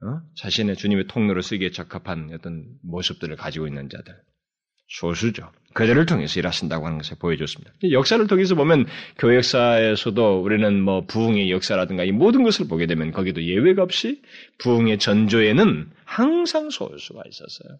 어? 0.01 0.21
자신의 0.37 0.75
주님의 0.75 1.07
통로로 1.07 1.41
쓰기에 1.41 1.71
적합한 1.71 2.31
어떤 2.33 2.65
모습들을 2.83 3.35
가지고 3.35 3.67
있는 3.67 3.89
자들. 3.89 4.15
소수죠. 4.87 5.51
그들을 5.73 6.05
통해서 6.05 6.39
일하신다고 6.39 6.85
하는 6.85 6.97
것을 6.97 7.17
보여줬습니다. 7.19 7.73
역사를 7.91 8.25
통해서 8.27 8.55
보면 8.55 8.87
교회 9.17 9.35
역사에서도 9.37 10.41
우리는 10.41 10.81
뭐 10.81 11.05
부흥의 11.05 11.51
역사라든가 11.51 12.03
이 12.03 12.11
모든 12.11 12.43
것을 12.43 12.67
보게 12.67 12.87
되면 12.87 13.11
거기도 13.11 13.43
예외가 13.43 13.83
없이 13.83 14.21
부흥의 14.59 14.97
전조에는 14.97 15.91
항상 16.05 16.69
소수가 16.69 17.21
있었어요. 17.27 17.77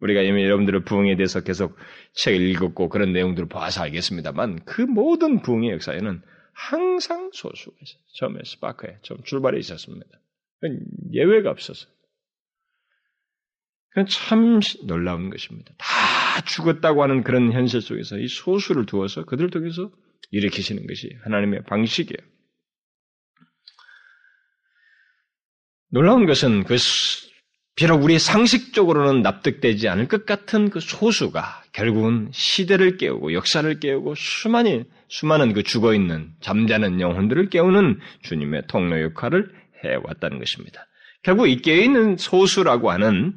우리가 0.00 0.22
이미 0.22 0.44
여러분들의 0.44 0.84
부흥에 0.84 1.16
대해서 1.16 1.40
계속 1.40 1.76
책을 2.14 2.40
읽었고 2.50 2.88
그런 2.88 3.12
내용들을 3.12 3.48
봐서 3.48 3.82
알겠습니다만 3.82 4.60
그 4.64 4.82
모든 4.82 5.42
부흥의 5.42 5.72
역사에는 5.72 6.22
항상 6.52 7.30
소수가 7.32 7.76
있어요. 7.82 8.00
처음에 8.14 8.40
스파크에 8.44 8.98
처음 9.02 9.22
출발에 9.24 9.58
있었습니다. 9.58 10.06
예외가 11.12 11.50
없었어요. 11.50 11.90
그건 13.90 14.06
참 14.06 14.60
놀라운 14.86 15.30
것입니다. 15.30 15.72
다 15.78 16.40
죽었다고 16.44 17.02
하는 17.02 17.22
그런 17.22 17.52
현실 17.52 17.80
속에서 17.80 18.18
이 18.18 18.28
소수를 18.28 18.86
두어서 18.86 19.24
그들을 19.24 19.50
통해서 19.50 19.90
일으키시는 20.30 20.86
것이 20.86 21.10
하나님의 21.24 21.64
방식이에요. 21.64 22.18
놀라운 25.90 26.26
것은 26.26 26.64
그 26.64 26.76
비록 27.74 28.02
우리 28.02 28.18
상식적으로는 28.18 29.22
납득되지 29.22 29.88
않을 29.88 30.08
것 30.08 30.26
같은 30.26 30.68
그 30.68 30.80
소수가 30.80 31.62
결국은 31.72 32.28
시대를 32.32 32.96
깨우고 32.96 33.32
역사를 33.32 33.78
깨우고 33.78 34.16
수많이 34.16 34.84
수많은 35.08 35.52
그 35.52 35.62
죽어 35.62 35.94
있는 35.94 36.32
잠자는 36.40 37.00
영혼들을 37.00 37.50
깨우는 37.50 38.00
주님의 38.22 38.64
통로 38.66 39.00
역할을 39.00 39.50
해 39.84 39.94
왔다는 40.02 40.40
것입니다. 40.40 40.88
결국 41.22 41.48
이 41.48 41.62
깨어 41.62 41.76
있는 41.76 42.16
소수라고 42.16 42.90
하는 42.90 43.34
어, 43.34 43.36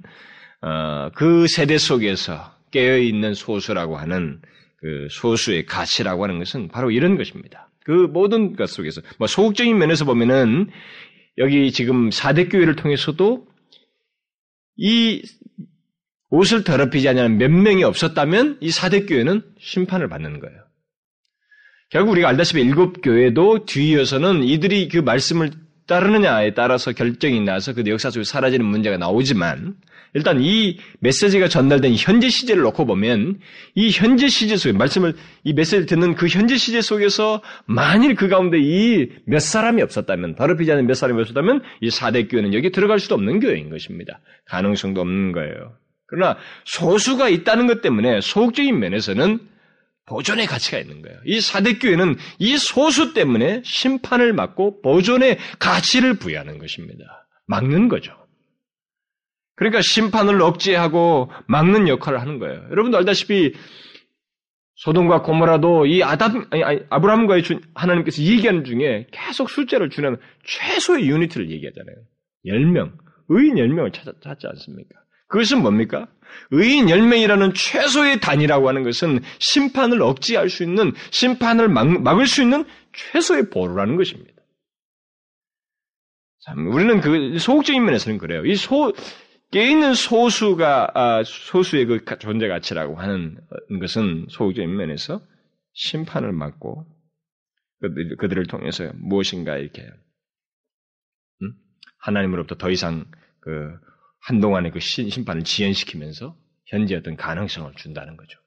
그 1.16 1.48
세대 1.48 1.78
속에서 1.78 2.56
깨어 2.72 2.98
있는 2.98 3.34
소수라고 3.34 3.98
하는 3.98 4.42
그 4.78 5.08
소수의 5.12 5.66
가치라고 5.66 6.24
하는 6.24 6.40
것은 6.40 6.68
바로 6.70 6.92
이런 6.92 7.18
것입니다. 7.18 7.70
그 7.84 7.92
모든 7.92 8.56
것 8.56 8.70
속에서 8.70 9.02
뭐 9.18 9.28
소극적인 9.28 9.78
면에서 9.78 10.06
보면은 10.06 10.70
여기 11.38 11.72
지금 11.72 12.12
사대 12.12 12.48
교회를 12.48 12.76
통해서도 12.76 13.48
이 14.78 15.22
옷을 16.30 16.64
더럽히지 16.64 17.10
않는 17.10 17.38
몇 17.38 17.52
명이 17.52 17.84
없었다면 17.84 18.58
이 18.62 18.72
사대 18.72 19.06
교회는 19.06 19.44
심판을 19.60 20.08
받는 20.08 20.40
거예요. 20.40 20.62
결국 21.90 22.12
우리가 22.12 22.30
알다시피 22.30 22.62
일곱 22.62 23.02
교회도 23.02 23.66
뒤이어서는 23.66 24.44
이들이 24.44 24.88
그 24.88 25.00
말씀을 25.00 25.52
따르느냐에 25.88 26.54
따라서 26.54 26.94
결정이 26.94 27.42
나서 27.42 27.74
그 27.74 27.84
역사 27.88 28.10
속에 28.10 28.24
사라지는 28.24 28.66
문제가 28.66 28.98
나오지만 28.98 29.76
일단 30.14 30.42
이 30.42 30.78
메시지가 31.00 31.48
전달된 31.48 31.94
현재 31.98 32.30
시제를 32.30 32.64
놓고 32.64 32.86
보면 32.86 33.40
이 33.76 33.90
현재 33.92 34.28
시제 34.28 34.58
속에 34.58 34.74
말씀을 34.74 35.16
이 35.44 35.54
메시지를 35.54 35.86
듣는 35.86 36.16
그 36.16 36.28
현재 36.28 36.58
시제 36.58 36.82
속에서 36.82 37.42
만일 37.66 38.16
그 38.16 38.28
가운데 38.28 38.58
이 38.60 39.10
몇 39.26 39.40
사람이 39.40 39.82
없었다면 39.82 40.36
더럽히지 40.36 40.72
않은 40.72 40.88
몇 40.88 40.94
사람이 40.94 41.22
없었다면 41.22 41.62
이 41.82 41.90
사대 41.90 42.28
교회는 42.28 42.54
여기 42.54 42.72
들어갈 42.72 43.00
수도 43.00 43.16
없는 43.16 43.40
교회인 43.40 43.70
것입니다. 43.70 44.20
가능성도 44.48 45.02
없는 45.02 45.32
거예요. 45.32 45.78
그러나 46.08 46.38
소수가 46.66 47.30
있다는 47.30 47.68
것 47.68 47.82
때문에 47.82 48.20
소극적인 48.22 48.78
면에서는 48.78 49.40
보존의 50.06 50.46
가치가 50.48 50.78
있는 50.78 51.02
거예요. 51.02 51.18
이 51.26 51.40
사대 51.40 51.78
교회는 51.78 52.18
이 52.40 52.58
소수 52.58 53.14
때문에 53.14 53.62
심판을 53.64 54.36
받고 54.36 54.82
보존의 54.82 55.38
가치를 55.60 56.16
부여하는 56.16 56.58
것입니다. 56.58 57.28
막는 57.48 57.88
거죠. 57.88 58.14
그러니까 59.62 59.84
심판을 59.84 60.42
억제하고 60.42 61.30
막는 61.46 61.88
역할을 61.88 62.20
하는 62.20 62.40
거예요. 62.40 62.64
여러분도 62.72 62.98
알다시피 62.98 63.54
소돔과 64.74 65.22
고모라도 65.22 65.86
이 65.86 66.02
아담, 66.02 66.48
아니, 66.50 66.64
아니, 66.64 66.80
아브라함과의 66.90 67.44
주, 67.44 67.60
하나님께서 67.76 68.24
얘기하는 68.24 68.64
중에 68.64 69.06
계속 69.12 69.52
숫자를 69.52 69.92
주는 69.92 70.18
최소의 70.46 71.08
유니트를 71.08 71.52
얘기하잖아요. 71.52 71.96
10명. 72.48 72.94
의인 73.28 73.54
10명을 73.54 73.94
찾, 73.94 74.06
찾지 74.24 74.48
않습니까? 74.48 74.96
그것은 75.28 75.62
뭡니까? 75.62 76.08
의인 76.50 76.88
10명이라는 76.88 77.54
최소의 77.54 78.20
단위라고 78.20 78.68
하는 78.68 78.82
것은 78.82 79.20
심판을 79.38 80.02
억제할 80.02 80.50
수 80.50 80.64
있는, 80.64 80.92
심판을 81.12 81.70
막, 81.70 82.02
막을 82.02 82.26
수 82.26 82.42
있는 82.42 82.66
최소의 82.94 83.52
보루라는 83.52 83.96
것입니다. 83.96 84.32
참, 86.44 86.74
우리는 86.74 87.00
그 87.02 87.38
소극적인 87.38 87.86
면에서는 87.86 88.18
그래요. 88.18 88.44
이 88.44 88.56
소, 88.56 88.92
깨 88.92 88.98
있는 89.60 89.94
소수가, 89.94 90.92
아, 90.94 91.24
소수의 91.26 91.86
그 91.86 92.06
존재 92.20 92.48
가치라고 92.48 92.96
하는 92.96 93.38
것은 93.82 94.28
소극적인 94.30 94.74
면에서 94.76 95.22
심판을 95.74 96.32
막고 96.32 96.86
그들, 97.82 98.16
그들을 98.18 98.48
통해서 98.48 98.92
무엇인가 98.96 99.58
이렇게, 99.58 99.84
음? 101.42 101.54
하나님으로부터 102.00 102.56
더 102.56 102.70
이상 102.70 103.06
그 103.42 103.74
한동안의 104.22 104.72
그 104.72 104.80
심판을 104.80 105.44
지연시키면서 105.44 106.38
현재 106.68 106.96
어떤 106.96 107.18
가능성을 107.18 107.74
준다는 107.76 108.16
거죠. 108.16 108.40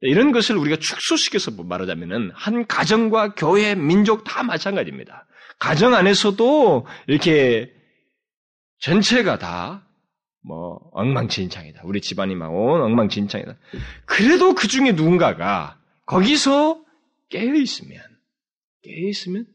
이런 0.00 0.32
것을 0.32 0.56
우리가 0.56 0.76
축소시켜서 0.76 1.50
말하자면은 1.50 2.30
한 2.34 2.66
가정과 2.66 3.34
교회, 3.34 3.74
민족 3.74 4.24
다 4.24 4.42
마찬가지입니다. 4.42 5.26
가정 5.58 5.94
안에서도 5.94 6.86
이렇게 7.08 7.72
전체가 8.84 9.38
다 9.38 9.84
뭐 10.46 10.90
엉망진창이다. 10.92 11.82
우리 11.84 12.00
집안이 12.00 12.34
막 12.34 12.50
온 12.50 12.82
엉망진창이다. 12.82 13.56
그래도 14.04 14.54
그 14.54 14.68
중에 14.68 14.92
누군가가 14.92 15.80
거기서 16.06 16.84
깨어 17.30 17.54
있으면 17.54 17.98
깨어 18.82 19.08
있으면 19.08 19.46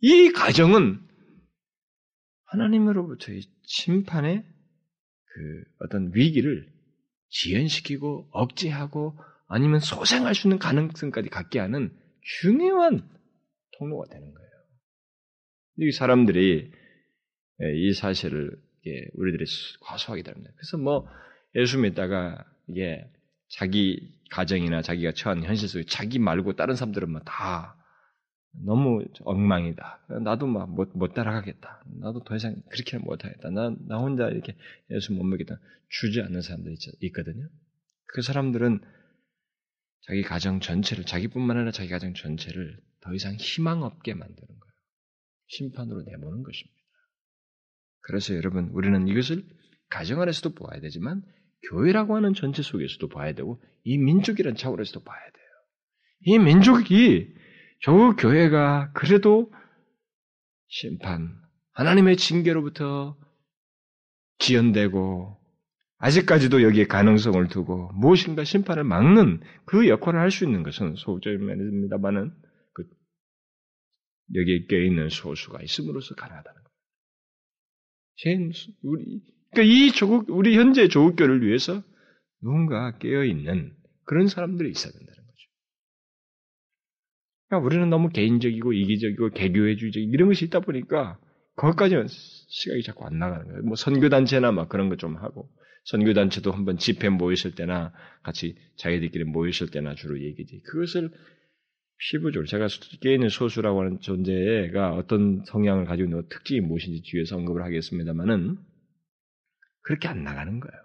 이 0.00 0.30
가정은 0.30 1.00
하나님으로부터의 2.44 3.42
심판의 3.64 4.44
그 4.44 5.64
어떤 5.80 6.12
위기를 6.14 6.70
지연시키고 7.30 8.28
억제하고 8.30 9.18
아니면 9.48 9.80
소생할 9.80 10.34
수 10.34 10.48
있는 10.48 10.58
가능성까지 10.58 11.30
갖게 11.30 11.58
하는 11.60 11.96
중요한 12.40 13.08
통로가 13.78 14.08
되는 14.10 14.32
거예요. 14.32 14.50
이 15.78 15.92
사람들이 15.92 16.70
이 17.60 17.92
사실을 17.92 18.56
우리들이 19.14 19.44
과소하게 19.80 20.22
됩니다. 20.22 20.50
그래서 20.56 20.78
뭐 20.78 21.08
예수 21.54 21.78
믿다가 21.78 22.44
이게 22.68 23.10
자기 23.48 24.12
가정이나 24.30 24.82
자기가 24.82 25.12
처한 25.12 25.44
현실 25.44 25.68
속에 25.68 25.84
자기 25.88 26.18
말고 26.18 26.54
다른 26.54 26.74
사람들은 26.74 27.10
뭐다 27.10 27.76
너무 28.64 29.04
엉망이다. 29.20 30.06
나도 30.22 30.46
막 30.46 30.68
못 30.70 30.90
못 30.94 31.14
따라가겠다. 31.14 31.84
나도 32.00 32.24
더 32.24 32.36
이상 32.36 32.56
그렇게는 32.70 33.04
못하겠다. 33.04 33.50
나, 33.50 33.74
나 33.86 33.98
혼자 33.98 34.28
이렇게 34.28 34.56
예수 34.90 35.12
못 35.12 35.24
먹겠다. 35.24 35.58
주지 35.90 36.20
않는 36.22 36.40
사람들이 36.40 36.76
있거든요. 37.02 37.48
그 38.06 38.22
사람들은 38.22 38.80
자기 40.06 40.22
가정 40.22 40.60
전체를, 40.60 41.04
자기뿐만 41.04 41.56
아니라 41.56 41.72
자기 41.72 41.88
가정 41.88 42.14
전체를 42.14 42.80
더 43.00 43.12
이상 43.14 43.34
희망 43.34 43.82
없게 43.82 44.14
만드는 44.14 44.46
거예요. 44.46 44.72
심판으로 45.48 46.02
내모는 46.02 46.42
것입니다. 46.42 46.75
그래서 48.00 48.34
여러분, 48.34 48.68
우리는 48.72 49.08
이것을 49.08 49.44
가정 49.88 50.20
안에서도 50.20 50.54
보아야 50.54 50.80
되지만, 50.80 51.22
교회라고 51.70 52.16
하는 52.16 52.34
전체 52.34 52.62
속에서도 52.62 53.08
봐야 53.08 53.32
되고, 53.32 53.60
이 53.84 53.98
민족이라는 53.98 54.56
차원에서도 54.56 55.02
봐야 55.04 55.20
돼요. 55.20 55.44
이 56.20 56.38
민족이 56.38 57.34
저 57.82 58.14
교회가 58.16 58.92
그래도 58.92 59.52
심판, 60.68 61.36
하나님의 61.72 62.16
징계로부터 62.16 63.16
지연되고 64.38 65.36
아직까지도 65.98 66.62
여기에 66.62 66.86
가능성을 66.86 67.48
두고 67.48 67.90
무엇인가 67.94 68.44
심판을 68.44 68.84
막는 68.84 69.40
그 69.64 69.88
역할을 69.88 70.20
할 70.20 70.30
수 70.30 70.44
있는 70.44 70.62
것은 70.62 70.94
소극적입니다만은 70.96 72.32
그 72.74 72.84
여기에 74.34 74.66
껴 74.66 74.78
있는 74.78 75.08
소수가 75.08 75.62
있음으로써 75.62 76.14
가능하다는 76.14 76.62
거예요. 78.16 78.72
우리 78.82 79.20
그러니까 79.52 79.62
이 79.74 79.90
조국 79.92 80.30
우리 80.30 80.56
현재 80.56 80.88
조국교를 80.88 81.46
위해서 81.46 81.82
누군가 82.42 82.96
깨어 82.98 83.24
있는 83.24 83.72
그런 84.04 84.28
사람들이 84.28 84.70
있어야 84.70 84.92
된다는 84.92 85.16
거죠. 85.26 85.48
그러니까 87.48 87.66
우리는 87.66 87.90
너무 87.90 88.08
개인적이고 88.10 88.72
이기적이고 88.72 89.30
개교회주의적 89.30 90.02
이런 90.02 90.28
것이 90.28 90.44
있다 90.46 90.60
보니까 90.60 91.18
거기까지는 91.56 92.06
시각이 92.08 92.82
자꾸 92.82 93.06
안 93.06 93.18
나가는 93.18 93.46
거예요. 93.46 93.62
뭐 93.62 93.76
선교단체나 93.76 94.52
막 94.52 94.68
그런 94.68 94.88
거 94.88 94.96
좀 94.96 95.16
하고 95.16 95.48
선교단체도 95.84 96.50
한번 96.50 96.78
집회 96.78 97.08
모였을 97.08 97.54
때나 97.54 97.92
같이 98.22 98.56
자기들끼리 98.76 99.24
모였을 99.24 99.68
때나 99.70 99.94
주로 99.94 100.20
얘기지. 100.20 100.60
그것을 100.64 101.10
피부적으로 101.98 102.46
제가 102.46 102.68
깨있는 103.00 103.28
소수라고 103.30 103.80
하는 103.80 104.00
존재가 104.00 104.94
어떤 104.94 105.42
성향을 105.46 105.86
가지고 105.86 106.08
있는 106.08 106.28
특징이 106.28 106.60
무엇인지 106.60 107.02
뒤에서 107.02 107.36
언급을 107.36 107.62
하겠습니다만은 107.62 108.58
그렇게 109.82 110.08
안 110.08 110.22
나가는 110.22 110.60
거예요. 110.60 110.82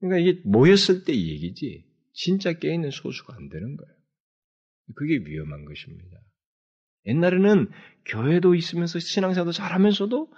그러니까 0.00 0.18
이게 0.18 0.40
모였을 0.44 1.04
때 1.04 1.12
얘기지 1.12 1.84
진짜 2.14 2.52
깨있는 2.52 2.90
소수가 2.90 3.34
안 3.36 3.48
되는 3.48 3.76
거예요. 3.76 3.94
그게 4.94 5.16
위험한 5.16 5.64
것입니다. 5.64 6.18
옛날에는 7.06 7.70
교회도 8.06 8.54
있으면서 8.54 8.98
신앙생활도 8.98 9.52
잘하면서도 9.52 10.32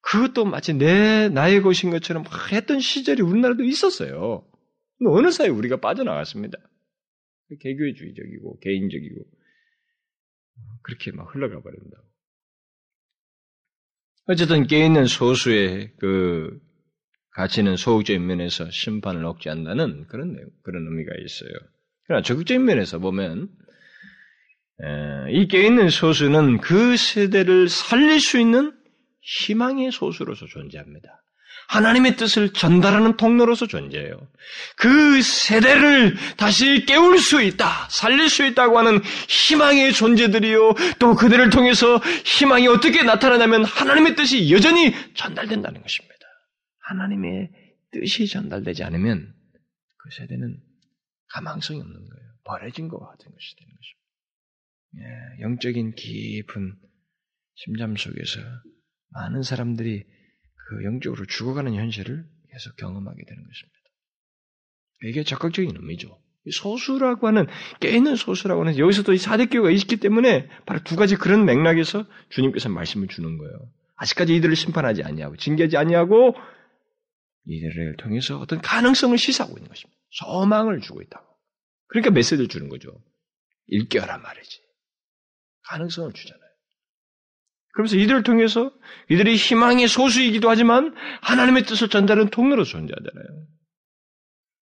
그것도 0.00 0.44
마치 0.44 0.74
내 0.74 1.28
나의 1.28 1.62
것인 1.62 1.90
것처럼 1.90 2.22
막 2.24 2.52
했던 2.52 2.80
시절이 2.80 3.22
우리나라도 3.22 3.64
있었어요. 3.64 4.48
어느 5.06 5.30
사이에 5.30 5.50
우리가 5.50 5.78
빠져나갔습니다. 5.78 6.58
개교주의적이고 7.48 8.58
개인적이고 8.60 9.24
그렇게 10.82 11.12
막 11.12 11.34
흘러가 11.34 11.60
버린다. 11.60 12.02
어쨌든 14.26 14.66
깨 14.66 14.84
있는 14.84 15.06
소수의 15.06 15.92
그 15.98 16.58
가치는 17.30 17.76
소극적인 17.76 18.26
면에서 18.26 18.70
심판을 18.70 19.24
억제한다는 19.24 20.06
그런 20.06 20.32
내용, 20.32 20.48
그런 20.62 20.86
의미가 20.86 21.12
있어요. 21.24 21.50
그러나 22.04 22.22
적극적인 22.22 22.64
면에서 22.64 22.98
보면 22.98 23.48
이깨 25.30 25.66
있는 25.66 25.88
소수는 25.90 26.60
그 26.60 26.96
세대를 26.96 27.68
살릴 27.68 28.20
수 28.20 28.40
있는 28.40 28.76
희망의 29.20 29.92
소수로서 29.92 30.46
존재합니다. 30.46 31.22
하나님의 31.68 32.16
뜻을 32.16 32.52
전달하는 32.52 33.16
통로로서 33.16 33.66
존재해요. 33.66 34.16
그 34.76 35.20
세대를 35.22 36.16
다시 36.36 36.84
깨울 36.86 37.18
수 37.18 37.42
있다, 37.42 37.88
살릴 37.90 38.28
수 38.28 38.44
있다고 38.44 38.78
하는 38.78 39.00
희망의 39.28 39.92
존재들이요. 39.92 40.74
또 40.98 41.14
그들을 41.14 41.50
통해서 41.50 41.98
희망이 42.24 42.68
어떻게 42.68 43.02
나타나냐면 43.02 43.64
하나님의 43.64 44.16
뜻이 44.16 44.50
여전히 44.52 44.94
전달된다는 45.14 45.82
것입니다. 45.82 46.14
하나님의 46.88 47.50
뜻이 47.92 48.28
전달되지 48.28 48.84
않으면 48.84 49.32
그 49.96 50.10
세대는 50.16 50.58
가망성이 51.28 51.80
없는 51.80 51.94
거예요. 51.94 52.26
버려진 52.44 52.88
것 52.88 52.98
같은 52.98 53.30
것이 53.30 53.56
되는 53.56 53.72
것입니다. 53.74 54.06
예, 54.98 55.42
영적인 55.42 55.94
깊은 55.94 56.76
심잠 57.54 57.96
속에서 57.96 58.40
많은 59.08 59.42
사람들이 59.42 60.04
그 60.68 60.84
영적으로 60.84 61.26
죽어가는 61.26 61.74
현실을 61.74 62.24
계속 62.50 62.76
경험하게 62.76 63.24
되는 63.24 63.44
것입니다. 63.44 63.76
이게 65.04 65.22
적극적인 65.22 65.76
의미죠. 65.76 66.20
소수라고 66.50 67.26
하는, 67.26 67.46
깨있는 67.80 68.16
소수라고 68.16 68.62
하는, 68.62 68.78
여기서도 68.78 69.12
이 69.12 69.18
사대교가 69.18 69.70
있기 69.70 69.96
때문에 69.96 70.48
바로 70.64 70.80
두 70.84 70.96
가지 70.96 71.16
그런 71.16 71.44
맥락에서 71.44 72.06
주님께서 72.30 72.68
말씀을 72.68 73.08
주는 73.08 73.36
거예요. 73.36 73.72
아직까지 73.96 74.34
이들을 74.36 74.54
심판하지 74.54 75.02
아니하고, 75.02 75.36
징계하지 75.36 75.76
아니하고, 75.76 76.34
이들을 77.46 77.96
통해서 77.98 78.38
어떤 78.38 78.60
가능성을 78.60 79.16
시사하고 79.18 79.56
있는 79.56 79.68
것입니다. 79.68 79.98
소망을 80.10 80.80
주고 80.80 81.02
있다고. 81.02 81.26
그러니까 81.88 82.10
메시지를 82.12 82.48
주는 82.48 82.68
거죠. 82.68 82.90
일깨어란 83.66 84.22
말이지. 84.22 84.60
가능성을 85.68 86.12
주잖아요. 86.12 86.45
그러면서 87.76 87.96
이들을 87.96 88.22
통해서 88.22 88.72
이들이 89.10 89.36
희망의 89.36 89.86
소수이기도 89.86 90.48
하지만 90.48 90.94
하나님의 91.20 91.64
뜻을 91.64 91.88
전달하는 91.90 92.30
통로로 92.30 92.64
존재하잖아요. 92.64 93.26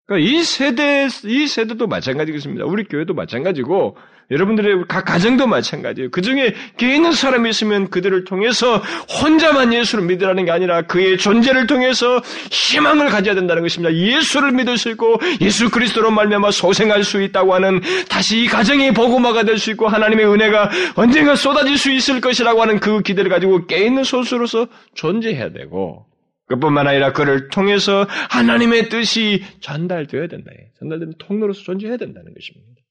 그러니까 0.07 0.31
이 0.31 0.43
세대, 0.43 1.09
이 1.25 1.47
세대도 1.47 1.87
마찬가지겠습니다. 1.87 2.67
우리 2.67 2.85
교회도 2.85 3.15
마찬가지고, 3.15 3.97
여러분들의 4.31 4.85
각 4.89 5.05
가정도 5.05 5.47
마찬가지예요. 5.47 6.11
그 6.11 6.23
중에 6.23 6.55
개인은 6.79 7.13
사람이 7.13 7.49
있으면 7.51 7.91
그들을 7.91 8.25
통해서 8.25 8.83
혼자만 9.23 9.75
예수를 9.75 10.05
믿으라는 10.05 10.47
게 10.47 10.51
아니라 10.51 10.83
그의 10.83 11.19
존재를 11.19 11.67
통해서 11.67 12.23
희망을 12.51 13.11
가져야 13.11 13.35
된다는 13.35 13.63
것입니다. 13.63 13.95
예수를 13.95 14.53
믿을 14.53 14.79
수 14.79 14.89
있고 14.91 15.19
예수 15.43 15.71
그리스도로 15.71 16.11
말미암아 16.11 16.53
소생할 16.53 17.05
수 17.05 17.21
있다고 17.21 17.53
하는 17.55 17.83
다시 18.09 18.45
이 18.45 18.47
가정이 18.47 18.93
복음화가 18.95 19.45
될 19.45 19.59
수 19.59 19.71
있고 19.71 19.89
하나님의 19.89 20.27
은혜가 20.27 20.71
언젠가 20.97 21.37
쏟아질 21.37 21.77
수 21.79 21.91
있을 21.93 22.21
것이라고 22.23 22.63
하는 22.63 22.81
그 22.81 23.03
기대를 23.03 23.31
가지고 23.31 23.67
깨 23.67 23.85
있는 23.85 24.05
소수로서 24.05 24.67
존재해야 24.95 25.53
되고 25.53 26.07
그뿐만 26.47 26.87
아니라 26.87 27.13
그를 27.13 27.49
통해서 27.49 28.07
하나님의 28.31 28.89
뜻이 28.89 29.43
전달되어야 29.61 30.29
된다. 30.29 30.51
전달되는 30.79 31.15
통로로서 31.19 31.63
존재해야 31.63 31.97
된다는 31.97 32.35
것입니다. 32.35 32.83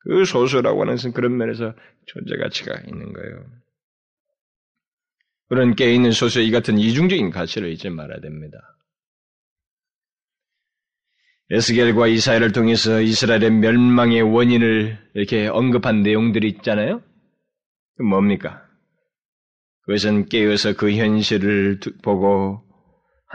그 0.00 0.24
소수라고 0.24 0.82
하는 0.82 0.94
것은 0.94 1.12
그런 1.12 1.36
면에서 1.36 1.74
존재 2.06 2.36
가치가 2.36 2.80
있는 2.86 3.12
거예요. 3.12 3.44
그런 5.48 5.74
깨있는 5.74 6.12
소수의 6.12 6.46
이 6.46 6.50
같은 6.50 6.78
이중적인 6.78 7.30
가치를 7.30 7.70
잊지 7.72 7.90
말아야 7.90 8.20
됩니다. 8.20 8.58
에스겔과 11.50 12.08
이사야를 12.08 12.50
통해서 12.50 13.00
이스라엘의 13.00 13.50
멸망의 13.52 14.22
원인을 14.22 14.98
이렇게 15.14 15.46
언급한 15.46 16.02
내용들이 16.02 16.48
있잖아요. 16.48 17.02
뭡니까? 17.98 18.64
그것은 19.82 20.26
깨어서 20.28 20.74
그 20.74 20.92
현실을 20.92 21.78
보고 22.02 22.65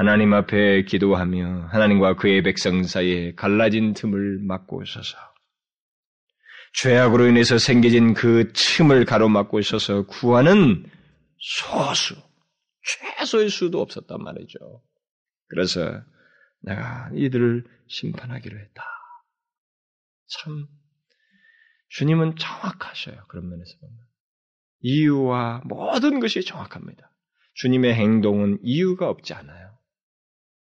하나님 0.01 0.33
앞에 0.33 0.81
기도하며 0.85 1.67
하나님과 1.67 2.15
그의 2.15 2.41
백성 2.41 2.81
사이에 2.81 3.35
갈라진 3.35 3.93
틈을 3.93 4.39
막고 4.39 4.83
서서 4.83 5.15
죄악으로 6.73 7.27
인해서 7.27 7.59
생겨진 7.59 8.15
그 8.15 8.51
틈을 8.51 9.05
가로막고 9.05 9.59
있어서 9.59 10.07
구하는 10.07 10.89
소수, 11.37 12.15
최소의 13.19 13.49
수도 13.49 13.79
없었단 13.79 14.23
말이죠. 14.23 14.81
그래서 15.49 16.01
내가 16.61 17.11
이들을 17.13 17.63
심판하기로 17.87 18.57
했다. 18.57 18.83
참, 20.29 20.65
주님은 21.89 22.37
정확하셔요. 22.37 23.25
그런 23.27 23.47
면에서 23.49 23.71
보면. 23.79 23.97
이유와 24.79 25.61
모든 25.65 26.19
것이 26.19 26.41
정확합니다. 26.41 27.11
주님의 27.53 27.93
행동은 27.93 28.57
이유가 28.63 29.07
없지 29.07 29.35
않아요. 29.35 29.70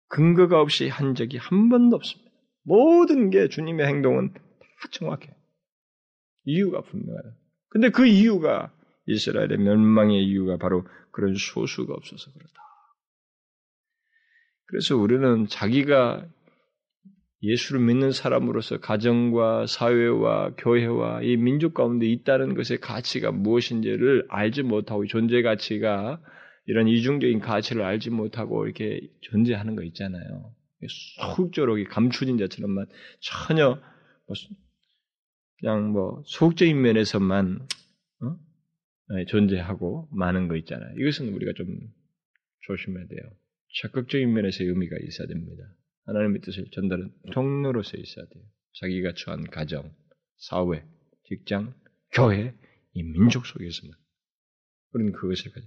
근거가 0.09 0.61
없이 0.61 0.89
한 0.89 1.15
적이 1.15 1.39
한 1.39 1.69
번도 1.69 1.97
없습니다. 1.97 2.31
모든 2.63 3.31
게 3.31 3.49
주님의 3.49 3.87
행동은 3.87 4.33
다 4.33 4.41
정확해요. 4.91 5.35
이유가 6.45 6.81
분명해요. 6.83 7.35
근데 7.69 7.91
그 7.91 8.07
이유가 8.07 8.73
이스라엘의 9.07 9.59
멸망의 9.59 10.25
이유가 10.25 10.57
바로 10.57 10.87
그런 11.11 11.35
소수가 11.35 11.93
없어서 11.95 12.31
그렇다. 12.33 12.55
그래서 14.67 14.97
우리는 14.97 15.47
자기가 15.47 16.27
예수를 17.43 17.81
믿는 17.81 18.13
사람으로서 18.13 18.79
가정과 18.81 19.67
사회와 19.67 20.55
교회와 20.57 21.23
이 21.23 21.37
민족 21.37 21.75
가운데 21.75 22.07
있다는 22.07 22.55
것의 22.55 22.81
가치가 22.81 23.31
무엇인지를 23.31 24.27
알지 24.29 24.63
못하고 24.63 25.07
존재 25.07 25.43
가치가 25.43 26.21
이런 26.67 26.89
이중적인 26.89 27.41
가치를 27.41 27.83
알지 27.83 28.11
못하고 28.11 28.65
이렇게 28.67 29.01
존재하는 29.23 29.77
거 29.77 29.83
있잖아요. 29.85 30.55
소극적으로 31.19 31.83
감추진 31.89 32.39
자처럼만 32.39 32.87
전혀 33.21 33.81
뭐 34.27 34.37
그냥 35.59 35.93
뭐 35.93 36.23
소극적인 36.27 36.81
면에서만 36.81 37.61
어? 38.23 38.37
네, 39.15 39.25
존재하고 39.27 40.09
많은 40.13 40.49
거 40.49 40.57
있잖아요. 40.57 40.95
이것은 40.99 41.33
우리가 41.33 41.53
좀 41.57 41.67
조심해야 42.67 43.07
돼요. 43.07 43.21
적극적인 43.83 44.33
면에서의 44.33 44.69
의미가 44.69 44.97
있어야 45.03 45.29
됩니다. 45.29 45.63
하나님의 46.07 46.41
뜻을 46.43 46.67
전달은 46.73 47.13
통로로서 47.33 47.97
있어야 47.97 48.27
돼요. 48.27 48.45
자기가 48.81 49.15
처한 49.17 49.45
가정, 49.45 49.95
사회, 50.37 50.85
직장, 51.25 51.75
교회, 52.13 52.55
이 52.93 53.03
민족 53.03 53.47
속에서만. 53.47 53.97
우리는 54.93 55.13
그것을 55.13 55.53
가져. 55.53 55.67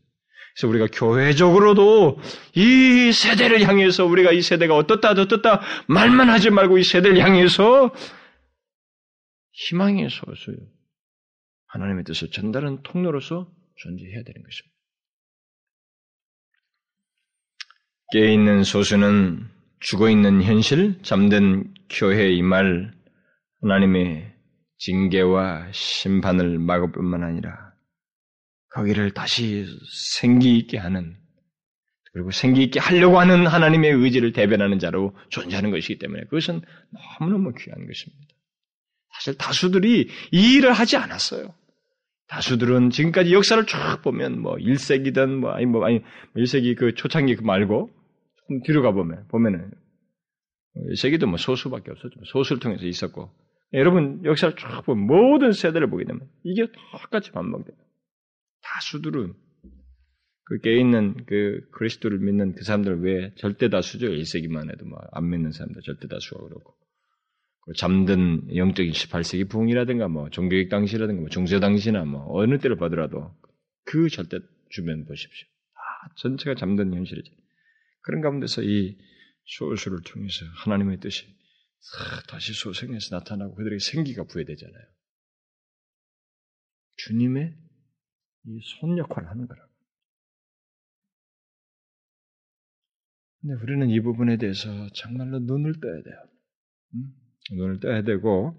그래서 0.56 0.68
우리가 0.68 0.88
교회적으로도 0.92 2.20
이 2.56 3.12
세대를 3.12 3.68
향해서 3.68 4.06
우리가 4.06 4.32
이 4.32 4.42
세대가 4.42 4.76
어떻다 4.76 5.12
어떻다 5.12 5.62
말만 5.88 6.30
하지 6.30 6.50
말고 6.50 6.78
이 6.78 6.84
세대를 6.84 7.20
향해서 7.20 7.94
희망의 9.52 10.10
소수 10.10 10.56
하나님의 11.68 12.04
뜻을 12.04 12.32
전달하는 12.32 12.82
통로로서 12.84 13.52
존재해야 13.76 14.24
되는 14.24 14.44
것입니다. 14.44 14.80
깨있는 18.12 18.64
소수는 18.64 19.48
죽어있는 19.82 20.44
현실, 20.44 21.02
잠든 21.04 21.74
교회의 21.90 22.38
이 22.38 22.42
말, 22.42 22.92
하나님의 23.62 24.34
징계와 24.80 25.72
심판을 25.72 26.60
막을 26.60 26.92
뿐만 26.92 27.24
아니라 27.24 27.69
거기를 28.72 29.12
다시 29.12 29.66
생기 29.92 30.58
있게 30.58 30.78
하는 30.78 31.18
그리고 32.12 32.32
생기 32.32 32.64
있게 32.64 32.80
하려고 32.80 33.20
하는 33.20 33.46
하나님의 33.48 33.92
의지를 33.92 34.34
대변하는 34.34 34.80
자로 34.80 35.16
존재하는 35.30 35.72
것이기 35.72 36.00
때문에 36.00 36.24
그것은 36.24 36.62
너무너무 37.20 37.54
귀한 37.58 37.86
것입니다. 37.86 38.28
사실 39.14 39.38
다수들이 39.38 40.10
이 40.32 40.56
일을 40.58 40.74
하지 40.74 40.98
않았어요. 40.98 41.54
다수들은 42.28 42.92
지금까지 42.92 43.34
역사를 43.34 43.64
쫙 43.66 44.02
보면 44.04 44.40
뭐 44.40 44.56
1세기든 44.56 45.40
뭐 45.40 45.52
아니 45.52 45.66
뭐 45.66 45.86
아니 45.86 46.02
1세기 46.36 46.76
그 46.76 46.94
초창기 46.94 47.36
그 47.36 47.44
말고 47.44 47.90
조금 48.38 48.62
뒤로 48.64 48.82
가 48.82 48.92
보면 48.92 49.28
보면은 49.30 49.72
1세기도 50.92 51.26
뭐 51.26 51.38
소수밖에 51.38 51.92
없었죠. 51.92 52.20
소수를 52.26 52.60
통해서 52.60 52.86
있었고 52.86 53.32
여러분 53.74 54.24
역사를 54.26 54.56
쫙 54.58 54.82
보면 54.82 55.06
모든 55.06 55.52
세대를 55.52 55.90
보게 55.90 56.06
되면 56.06 56.28
이게 56.44 56.68
똑같이 57.02 57.32
반복돼요. 57.32 57.76
다수들은 58.74 59.34
그깨 60.44 60.80
있는 60.80 61.26
그 61.26 61.62
그리스도를 61.72 62.20
믿는 62.20 62.56
그 62.56 62.64
사람들 62.64 63.02
외에 63.02 63.34
절대 63.36 63.70
다수죠. 63.70 64.08
1세기만 64.08 64.72
해도 64.72 64.86
뭐안 64.86 65.30
믿는 65.30 65.52
사람들 65.52 65.82
절대 65.84 66.08
다수가 66.08 66.42
그렇고 66.42 66.76
잠든 67.76 68.56
영적인 68.56 68.92
18세기 68.92 69.48
부흥이라든가 69.48 70.08
뭐 70.08 70.30
종교익 70.32 70.70
당시라든가 70.70 71.22
뭐 71.22 71.30
중세 71.30 71.60
당시나 71.60 72.04
뭐 72.06 72.26
어느 72.30 72.58
때를 72.58 72.78
보더라도 72.78 73.36
그 73.86 74.10
절대 74.10 74.40
주변 74.70 75.06
보십시오. 75.06 75.48
아, 75.76 76.14
전체가 76.18 76.56
잠든 76.56 76.94
현실이죠. 76.96 77.32
그런 78.02 78.22
가운데서 78.22 78.64
이 78.64 78.98
소수를 79.46 80.00
통해서 80.02 80.46
하나님의 80.56 81.00
뜻이 81.00 81.28
다시 82.28 82.54
소생해서 82.54 83.16
나타나고 83.18 83.56
그들에게 83.56 83.80
생기가 83.80 84.24
부여되잖아요. 84.24 84.84
주님의 86.98 87.69
이손 88.46 88.98
역할을 88.98 89.30
하는 89.30 89.48
거라고. 89.48 89.70
근데 93.42 93.56
우리는 93.64 93.90
이 93.90 94.02
부분에 94.02 94.38
대해서 94.38 94.70
정말로 94.94 95.40
눈을 95.40 95.80
떠야 95.80 96.04
돼요. 96.04 96.16
음? 96.96 97.14
눈을 97.52 97.80
떠야 97.80 98.04
되고, 98.04 98.54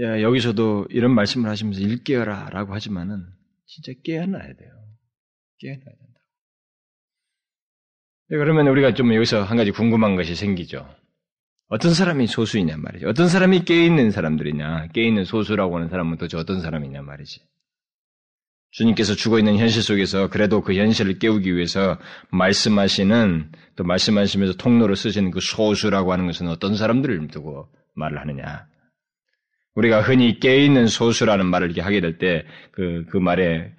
야, 0.00 0.20
여기서도 0.20 0.86
이런 0.90 1.14
말씀을 1.14 1.48
하시면서 1.48 1.80
일깨어라 1.80 2.50
라고 2.50 2.74
하지만은 2.74 3.24
진짜 3.66 3.92
깨어나야 4.04 4.54
돼요. 4.54 4.72
깨어나야 5.58 5.84
된다. 5.84 6.20
네, 8.28 8.36
그러면 8.36 8.66
우리가 8.68 8.94
좀 8.94 9.14
여기서 9.14 9.44
한 9.44 9.56
가지 9.56 9.70
궁금한 9.70 10.16
것이 10.16 10.34
생기죠. 10.34 10.86
어떤 11.68 11.94
사람이 11.94 12.26
소수이냐 12.26 12.76
말이죠. 12.76 13.08
어떤 13.08 13.28
사람이 13.28 13.64
깨어있는 13.64 14.10
사람들이냐. 14.10 14.88
깨어있는 14.88 15.24
소수라고 15.24 15.76
하는 15.76 15.88
사람은 15.88 16.16
도대체 16.18 16.36
어떤 16.36 16.60
사람이냐 16.60 17.02
말이지. 17.02 17.40
주님께서 18.70 19.14
죽어 19.14 19.38
있는 19.38 19.56
현실 19.56 19.82
속에서 19.82 20.28
그래도 20.28 20.60
그 20.60 20.74
현실을 20.74 21.18
깨우기 21.18 21.54
위해서 21.54 21.98
말씀하시는 22.30 23.52
또 23.76 23.84
말씀하시면서 23.84 24.58
통로로 24.58 24.94
쓰시는 24.94 25.30
그 25.30 25.40
소수라고 25.40 26.12
하는 26.12 26.26
것은 26.26 26.48
어떤 26.48 26.76
사람들을 26.76 27.28
두고 27.28 27.68
말을 27.94 28.18
하느냐. 28.20 28.66
우리가 29.74 30.02
흔히 30.02 30.40
깨어있는 30.40 30.86
소수라는 30.86 31.46
말을 31.46 31.68
이렇게 31.68 31.80
하게 31.80 32.00
될 32.00 32.18
때 32.18 32.44
그, 32.72 33.04
그 33.10 33.16
말에 33.16 33.72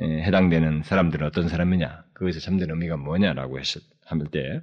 해당되는 0.00 0.82
사람들은 0.84 1.26
어떤 1.26 1.48
사람이냐. 1.48 2.04
그것의 2.14 2.40
참된 2.40 2.70
의미가 2.70 2.96
뭐냐라고 2.96 3.58
했을 3.58 3.82
때 4.30 4.60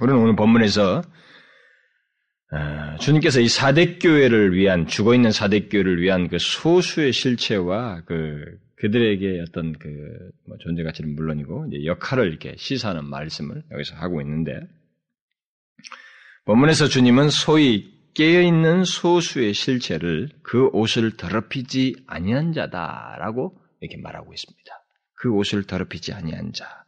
우리는 0.00 0.20
오늘 0.20 0.36
본문에서 0.36 0.98
아, 0.98 1.02
주님께서 3.00 3.40
이 3.40 3.48
사대교회를 3.48 4.54
위한 4.54 4.86
죽어 4.86 5.14
있는 5.14 5.32
사대교회를 5.32 6.02
위한 6.02 6.28
그 6.28 6.38
소수의 6.38 7.12
실체와 7.12 8.02
그 8.04 8.58
그들에게 8.76 9.40
어떤 9.40 9.72
그 9.72 10.32
뭐 10.52 10.58
존재 10.58 10.82
가치는 10.82 11.14
물론이고 11.14 11.68
역할을 11.84 12.28
이렇게 12.28 12.54
시사하는 12.56 13.04
말씀을 13.06 13.62
여기서 13.70 13.96
하고 13.96 14.20
있는데 14.20 14.60
본문에서 16.44 16.88
주님은 16.88 17.30
소위 17.30 17.92
깨어 18.14 18.42
있는 18.42 18.84
소수의 18.84 19.54
실체를 19.54 20.28
그 20.42 20.66
옷을 20.72 21.16
더럽히지 21.16 22.04
아니한 22.06 22.52
자다라고 22.52 23.58
이렇게 23.80 23.96
말하고 24.02 24.32
있습니다. 24.32 24.70
그 25.14 25.30
옷을 25.32 25.64
더럽히지 25.64 26.12
아니한 26.12 26.52
자. 26.52 26.84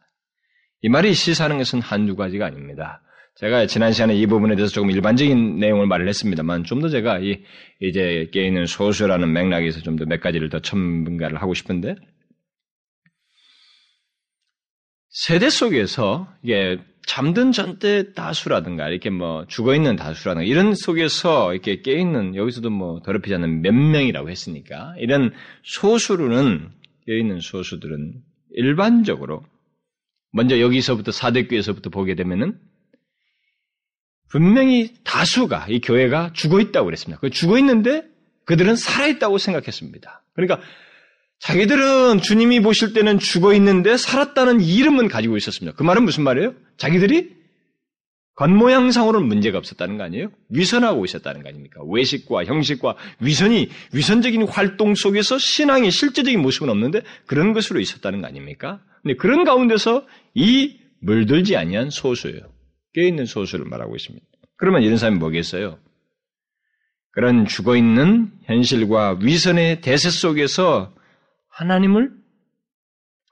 이 0.81 0.89
말이 0.89 1.13
시사하는 1.13 1.57
것은 1.57 1.81
한두 1.81 2.15
가지가 2.15 2.45
아닙니다. 2.45 3.01
제가 3.35 3.67
지난 3.67 3.91
시간에 3.91 4.15
이 4.15 4.25
부분에 4.27 4.55
대해서 4.55 4.71
조금 4.73 4.91
일반적인 4.91 5.59
내용을 5.59 5.87
말을 5.87 6.07
했습니다만 6.07 6.63
좀 6.63 6.79
더 6.81 6.87
제가 6.89 7.19
이 7.19 7.43
이제 7.81 8.29
깨있는 8.31 8.65
소수라는 8.65 9.31
맥락에서 9.33 9.81
좀 9.81 9.97
더 9.97 10.05
몇 10.05 10.21
가지를 10.21 10.49
더 10.49 10.59
첨가를 10.59 11.41
하고 11.41 11.53
싶은데 11.53 11.95
세대 15.09 15.49
속에서 15.49 16.27
이게 16.43 16.79
잠든 17.07 17.51
전대 17.51 18.13
다수라든가 18.13 18.89
이렇게 18.89 19.09
뭐 19.09 19.45
죽어 19.47 19.75
있는 19.75 19.95
다수라든가 19.95 20.45
이런 20.45 20.73
속에서 20.73 21.53
이렇게 21.53 21.81
깨 21.81 21.93
있는 21.99 22.35
여기서도 22.35 22.69
뭐 22.69 23.01
더럽히지 23.01 23.35
않는 23.35 23.61
몇 23.61 23.73
명이라고 23.73 24.29
했으니까 24.29 24.95
이런 24.97 25.31
소수로는 25.63 26.69
깨 27.05 27.19
있는 27.19 27.39
소수들은 27.41 28.13
일반적으로 28.51 29.43
먼저 30.31 30.59
여기서부터 30.59 31.11
사대교에서부터 31.11 31.89
보게 31.89 32.15
되면은 32.15 32.57
분명히 34.29 34.93
다수가 35.03 35.67
이 35.69 35.79
교회가 35.81 36.31
죽어 36.33 36.59
있다고 36.59 36.85
그랬습니다. 36.85 37.19
그 37.19 37.29
죽어 37.29 37.57
있는데 37.59 38.03
그들은 38.45 38.75
살아 38.75 39.07
있다고 39.07 39.37
생각했습니다. 39.37 40.23
그러니까 40.33 40.59
자기들은 41.39 42.21
주님이 42.21 42.61
보실 42.61 42.93
때는 42.93 43.19
죽어 43.19 43.53
있는데 43.53 43.97
살았다는 43.97 44.61
이름은 44.61 45.07
가지고 45.07 45.37
있었습니다. 45.37 45.75
그 45.75 45.83
말은 45.83 46.03
무슨 46.03 46.23
말이에요? 46.23 46.53
자기들이 46.77 47.35
겉모양상으로는 48.35 49.27
문제가 49.27 49.57
없었다는 49.57 49.97
거 49.97 50.03
아니에요? 50.03 50.29
위선하고 50.49 51.05
있었다는 51.05 51.43
거 51.43 51.49
아닙니까? 51.49 51.81
외식과 51.87 52.43
형식과 52.43 52.95
위선이 53.21 53.69
위선적인 53.93 54.47
활동 54.47 54.93
속에서 54.93 55.37
신앙의 55.37 55.91
실제적인 55.91 56.41
모습은 56.41 56.69
없는데 56.69 57.01
그런 57.27 57.53
것으로 57.53 57.79
있었다는 57.79 58.21
거 58.21 58.27
아닙니까? 58.27 58.81
근데 59.03 59.15
그런 59.15 59.45
가운데서 59.45 60.05
이 60.33 60.77
물들지 60.99 61.55
아니한 61.55 61.89
소수예요. 61.89 62.54
깨있는 62.95 63.25
소수를 63.25 63.65
말하고 63.65 63.95
있습니다. 63.95 64.25
그러면 64.57 64.81
이런 64.81 64.97
사람이 64.97 65.19
뭐겠어요? 65.19 65.77
그런 67.11 67.45
죽어 67.45 67.75
있는 67.75 68.31
현실과 68.43 69.19
위선의 69.21 69.81
대세 69.81 70.09
속에서 70.09 70.95
하나님을 71.49 72.11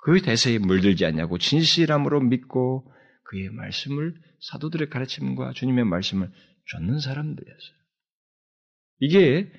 그 0.04 0.22
대세에 0.22 0.58
물들지 0.58 1.06
않냐고 1.06 1.38
진실함으로 1.38 2.20
믿고 2.22 2.92
그의 3.24 3.50
말씀을 3.50 4.14
사도들의 4.42 4.90
가르침과 4.90 5.54
주님의 5.54 5.86
말씀을 5.86 6.30
쫓는 6.66 7.00
사람들이었어요. 7.00 7.78
이게 9.00 9.52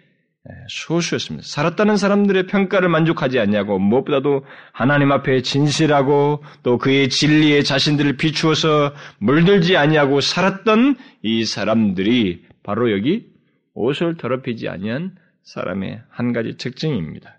소수였습니다. 0.68 1.46
살았다는 1.46 1.96
사람들의 1.96 2.46
평가를 2.46 2.88
만족하지 2.88 3.38
않냐고 3.38 3.78
무엇보다도 3.78 4.44
하나님 4.72 5.10
앞에 5.10 5.42
진실하고 5.42 6.44
또 6.62 6.78
그의 6.78 7.08
진리에 7.08 7.62
자신들을 7.62 8.16
비추어서 8.16 8.94
물들지 9.18 9.76
않냐고 9.76 10.20
살았던 10.20 10.96
이 11.22 11.44
사람들이 11.44 12.44
바로 12.62 12.92
여기 12.92 13.26
옷을 13.74 14.16
더럽히지 14.16 14.68
아니한 14.68 15.16
사람의 15.44 16.02
한 16.10 16.32
가지 16.32 16.56
특징입니다. 16.56 17.38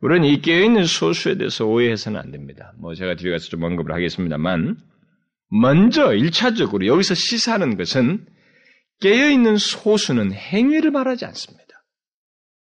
우리는 0.00 0.26
이 0.28 0.40
깨어있는 0.40 0.84
소수에 0.84 1.36
대해서 1.36 1.66
오해해서는 1.66 2.18
안 2.18 2.30
됩니다. 2.30 2.72
뭐 2.78 2.94
제가 2.94 3.16
뒤에 3.16 3.32
가서 3.32 3.48
좀 3.48 3.62
언급을 3.62 3.92
하겠습니다만 3.92 4.76
먼저 5.50 6.08
1차적으로 6.10 6.86
여기서 6.86 7.14
시사하는 7.14 7.76
것은 7.76 8.26
깨어있는 9.00 9.56
소수는 9.56 10.32
행위를 10.32 10.90
말하지 10.90 11.24
않습니다. 11.26 11.67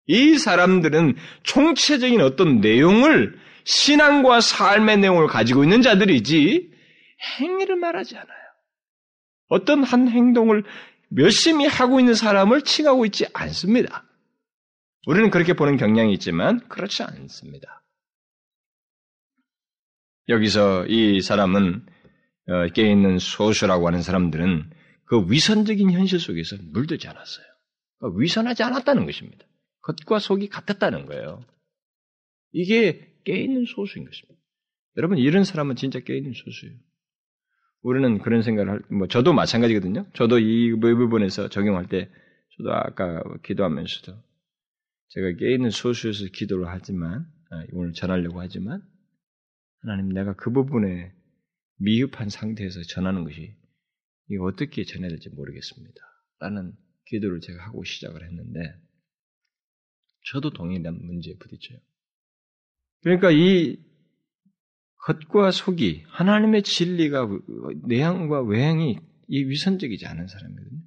이 0.07 0.39
사람들은 0.39 1.17
총체적인 1.43 2.21
어떤 2.21 2.61
내용을 2.61 3.39
신앙과 3.65 4.41
삶의 4.41 4.99
내용을 4.99 5.27
가지고 5.27 5.65
있는 5.65 5.83
자들이지 5.83 6.71
행위를 7.41 7.77
말하지 7.77 8.17
않아요. 8.17 8.37
어떤 9.49 9.83
한 9.83 10.09
행동을 10.09 10.65
열심히 11.19 11.67
하고 11.67 12.01
있는 12.01 12.15
사람을 12.15 12.63
칭하고 12.63 13.07
있지 13.07 13.27
않습니다. 13.33 14.05
우리는 15.07 15.31
그렇게 15.31 15.55
보는 15.55 15.77
경향이 15.77 16.13
있지만 16.15 16.61
그렇지 16.69 17.03
않습니다. 17.03 17.85
여기서 20.29 20.87
이 20.87 21.21
사람은 21.21 21.87
어, 22.49 22.67
깨 22.75 22.91
있는 22.91 23.19
소수라고 23.19 23.87
하는 23.87 24.03
사람들은 24.03 24.71
그 25.07 25.25
위선적인 25.29 25.91
현실 25.93 26.19
속에서 26.19 26.57
물들지 26.73 27.09
않았어요. 27.09 27.47
그러니까 27.99 28.21
위선하지 28.21 28.63
않았다는 28.65 29.07
것입니다. 29.07 29.45
겉과 29.87 30.19
속이 30.19 30.49
같았다는 30.49 31.07
거예요. 31.07 31.45
이게 32.53 33.15
깨 33.25 33.39
있는 33.39 33.65
소수인 33.65 34.05
것입니다. 34.05 34.41
여러분 34.97 35.19
이런 35.19 35.45
사람은 35.45 35.77
진짜 35.77 36.01
깨 36.01 36.17
있는 36.17 36.33
소수예요. 36.33 36.77
우리는 37.83 38.19
그런 38.19 38.43
생각을 38.43 38.71
할, 38.71 38.81
뭐 38.91 39.07
저도 39.07 39.33
마찬가지거든요. 39.33 40.07
저도 40.15 40.41
이 40.41 40.73
부분에서 40.73 41.49
적용할 41.49 41.89
때 41.89 42.11
저도 42.57 42.73
아까 42.73 43.23
기도하면서도 43.45 44.13
제가 45.09 45.33
깨 45.39 45.55
있는 45.55 45.71
소수에서 45.71 46.27
기도를 46.33 46.67
하지만 46.69 47.27
아, 47.51 47.65
오늘 47.73 47.93
전하려고 47.93 48.41
하지만 48.41 48.83
하나님 49.83 50.09
내가 50.09 50.35
그 50.35 50.51
부분에 50.51 51.13
미흡한 51.79 52.29
상태에서 52.29 52.81
전하는 52.89 53.23
것이 53.23 53.55
이게 54.29 54.39
어떻게 54.41 54.83
전해야 54.83 55.11
될지 55.11 55.29
모르겠습니다. 55.29 56.01
라는 56.41 56.73
기도를 57.07 57.41
제가 57.41 57.67
하고 57.67 57.85
시작을 57.85 58.25
했는데 58.25 58.86
저도 60.31 60.51
동일한 60.51 60.99
문제에 61.03 61.35
부딪혀요. 61.39 61.79
그러니까 63.03 63.31
이 63.31 63.79
겉과 65.05 65.53
속이 65.53 66.05
하나님의 66.09 66.63
진리가 66.63 67.29
내향과 67.87 68.43
외향이 68.43 68.99
이 69.29 69.45
위선적이지 69.45 70.07
않은 70.07 70.27
사람이거든요. 70.27 70.81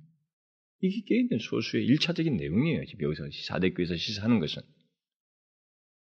이게 0.82 1.04
깨있는 1.06 1.40
소수의 1.40 1.86
일차적인 1.86 2.36
내용이에요. 2.38 2.86
지금 2.86 3.06
여기서 3.06 3.24
사대교에서 3.48 3.96
시사하는 3.96 4.40
것은. 4.40 4.62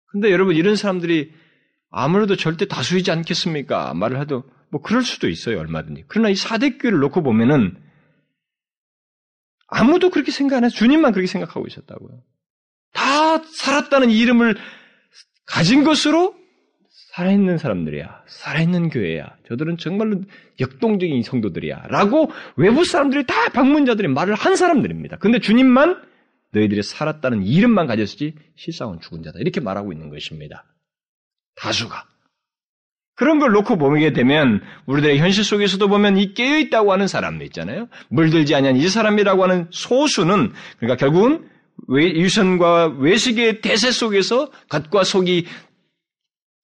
근데 0.06 0.30
여러분 0.30 0.56
이런 0.56 0.76
사람들이 0.76 1.32
아무래도 1.90 2.36
절대 2.36 2.66
다수이지 2.66 3.10
않겠습니까? 3.10 3.94
말을 3.94 4.20
해도 4.20 4.44
뭐 4.70 4.80
그럴 4.80 5.02
수도 5.02 5.28
있어요 5.28 5.58
얼마든지. 5.58 6.04
그러나 6.08 6.30
이 6.30 6.34
사대교를 6.34 6.98
놓고 7.00 7.22
보면은 7.22 7.76
아무도 9.68 10.10
그렇게 10.10 10.30
생각 10.30 10.56
안 10.56 10.64
해요. 10.64 10.70
주님만 10.70 11.12
그렇게 11.12 11.26
생각하고 11.26 11.66
있었다고요. 11.66 12.22
다 12.96 13.42
살았다는 13.44 14.10
이름을 14.10 14.56
가진 15.46 15.84
것으로 15.84 16.34
살아있는 17.14 17.58
사람들이야. 17.58 18.24
살아있는 18.26 18.90
교회야. 18.90 19.36
저들은 19.48 19.78
정말로 19.78 20.22
역동적인 20.60 21.22
성도들이야. 21.22 21.86
라고 21.88 22.30
외부 22.56 22.84
사람들이 22.84 23.26
다 23.26 23.48
방문자들이 23.50 24.08
말을 24.08 24.34
한 24.34 24.56
사람들입니다. 24.56 25.18
근데 25.18 25.38
주님만 25.38 26.02
너희들이 26.52 26.82
살았다는 26.82 27.44
이름만 27.44 27.86
가졌지 27.86 28.34
실상은 28.56 29.00
죽은 29.00 29.22
자다. 29.22 29.38
이렇게 29.40 29.60
말하고 29.60 29.92
있는 29.92 30.10
것입니다. 30.10 30.64
다수가. 31.56 32.04
그런 33.14 33.38
걸 33.38 33.52
놓고 33.52 33.78
보게 33.78 34.12
되면 34.12 34.60
우리들의 34.84 35.18
현실 35.18 35.42
속에서도 35.42 35.88
보면 35.88 36.18
이 36.18 36.34
깨어 36.34 36.58
있다고 36.58 36.92
하는 36.92 37.08
사람도 37.08 37.44
있잖아요. 37.46 37.88
물들지 38.08 38.54
아니한 38.54 38.76
이 38.76 38.88
사람이라고 38.88 39.42
하는 39.42 39.68
소수는 39.70 40.52
그러니까 40.78 40.96
결국은 40.96 41.48
유선과 41.88 42.98
외식의 42.98 43.60
대세 43.60 43.90
속에서 43.92 44.50
겉과 44.68 45.04
속이 45.04 45.46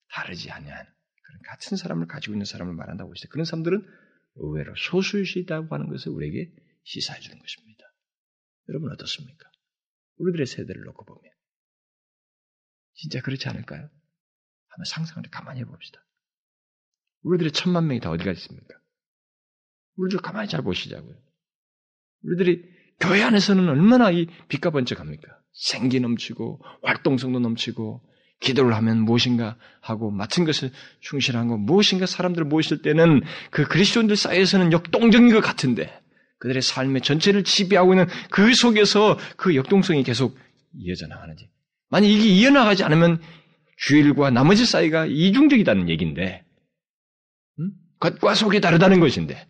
다르지 0.09 0.51
아니한 0.51 0.85
그런 0.85 1.41
같은 1.47 1.77
사람을 1.77 2.07
가지고 2.07 2.33
있는 2.33 2.45
사람을 2.45 2.73
말한다고 2.73 3.13
했어요. 3.13 3.29
그런 3.31 3.45
사람들은 3.45 3.85
의외로 4.35 4.73
소수이시다고 4.75 5.73
하는 5.73 5.89
것을 5.89 6.11
우리에게 6.11 6.51
시사해 6.83 7.19
주는 7.19 7.39
것입니다. 7.39 7.83
여러분 8.69 8.91
어떻습니까? 8.91 9.49
우리들의 10.17 10.45
세대를 10.45 10.83
놓고 10.83 11.05
보면 11.05 11.31
진짜 12.95 13.21
그렇지 13.21 13.47
않을까요? 13.49 13.89
한번 14.67 14.85
상상을 14.85 15.29
가만히 15.29 15.61
해봅시다. 15.61 15.99
우리들의 17.23 17.51
천만 17.51 17.87
명이 17.87 17.99
다 17.99 18.09
어디 18.11 18.23
가 18.23 18.31
있습니까? 18.31 18.75
우리들 19.95 20.19
가만히 20.19 20.49
잘 20.49 20.61
보시자고요. 20.61 21.15
우리들이 22.23 22.82
교회 23.03 23.21
안에서는 23.21 23.67
얼마나 23.67 24.11
이 24.11 24.27
빛과 24.47 24.69
번쩍합니까? 24.69 25.27
생기 25.51 25.99
넘치고 25.99 26.61
활동성도 26.83 27.39
넘치고 27.39 28.01
기도를 28.39 28.73
하면 28.75 29.03
무엇인가 29.03 29.57
하고 29.81 30.09
맡은 30.09 30.45
것을 30.45 30.71
충실한 31.01 31.49
거 31.49 31.57
무엇인가 31.57 32.05
사람들을 32.05 32.47
모실 32.47 32.81
때는 32.81 33.21
그 33.51 33.67
그리스도인들 33.67 34.15
사이에서는 34.15 34.71
역동적인 34.71 35.33
것 35.33 35.41
같은데 35.41 35.91
그들의 36.39 36.61
삶의 36.61 37.01
전체를 37.01 37.43
지배하고 37.43 37.93
있는 37.93 38.05
그 38.31 38.53
속에서 38.53 39.17
그 39.35 39.55
역동성이 39.55 40.03
계속 40.03 40.37
이어져 40.77 41.07
나가는지 41.07 41.49
만약 41.89 42.07
이게 42.07 42.25
이어나가지 42.25 42.85
않으면 42.85 43.21
주일과 43.77 44.29
나머지 44.29 44.65
사이가 44.65 45.07
이중적이다는 45.07 45.89
얘기인데 45.89 46.45
음? 47.59 47.71
겉과 47.99 48.33
속이 48.33 48.61
다르다는 48.61 49.01
것인데 49.01 49.45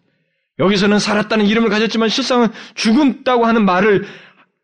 여기서는 0.60 1.00
살았다는 1.00 1.46
이름을 1.46 1.70
가졌지만 1.70 2.10
실상은 2.10 2.50
죽었다고 2.76 3.46
하는 3.46 3.66
말을 3.66 4.06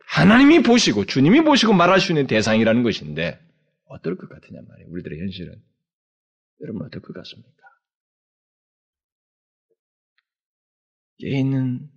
하나님이 0.06 0.63
보시고 0.63 1.06
주님이 1.06 1.41
보시고 1.41 1.73
말할 1.73 1.99
수 1.99 2.12
있는 2.12 2.28
대상이라는 2.28 2.84
것인데 2.84 3.39
어떨 3.86 4.15
것 4.17 4.30
같으냐 4.30 4.60
말이에요. 4.67 4.89
우리들의 4.91 5.19
현실은. 5.19 5.62
여러분 6.62 6.86
어떨 6.86 7.02
것 7.02 7.13
같습니까? 7.13 7.52
깨있는 11.19 11.89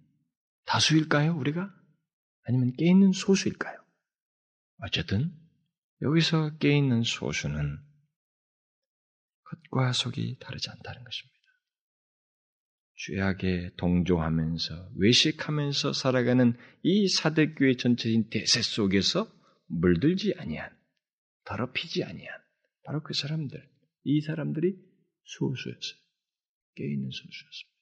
다수일까요, 0.64 1.36
우리가? 1.36 1.72
아니면 2.44 2.72
깨있는 2.76 3.12
소수일까요? 3.12 3.78
어쨌든 4.78 5.32
여기서 6.00 6.56
깨있는 6.58 7.02
소수는 7.04 7.78
겉과 9.70 9.92
속이 9.92 10.38
다르지 10.40 10.70
않다는 10.70 11.04
것입니다. 11.04 11.41
죄악에 13.06 13.70
동조하면서 13.76 14.90
외식하면서 14.96 15.92
살아가는 15.92 16.56
이 16.82 17.08
사대교회 17.08 17.76
전체인 17.76 18.28
대세 18.30 18.62
속에서 18.62 19.28
물들지 19.66 20.34
아니한 20.38 20.70
더럽히지 21.44 22.04
아니한 22.04 22.36
바로 22.84 23.02
그 23.02 23.12
사람들 23.12 23.60
이 24.04 24.20
사람들이 24.20 24.76
소수였어요. 25.24 26.00
깨있는 26.76 27.10
소수였습니다. 27.10 27.72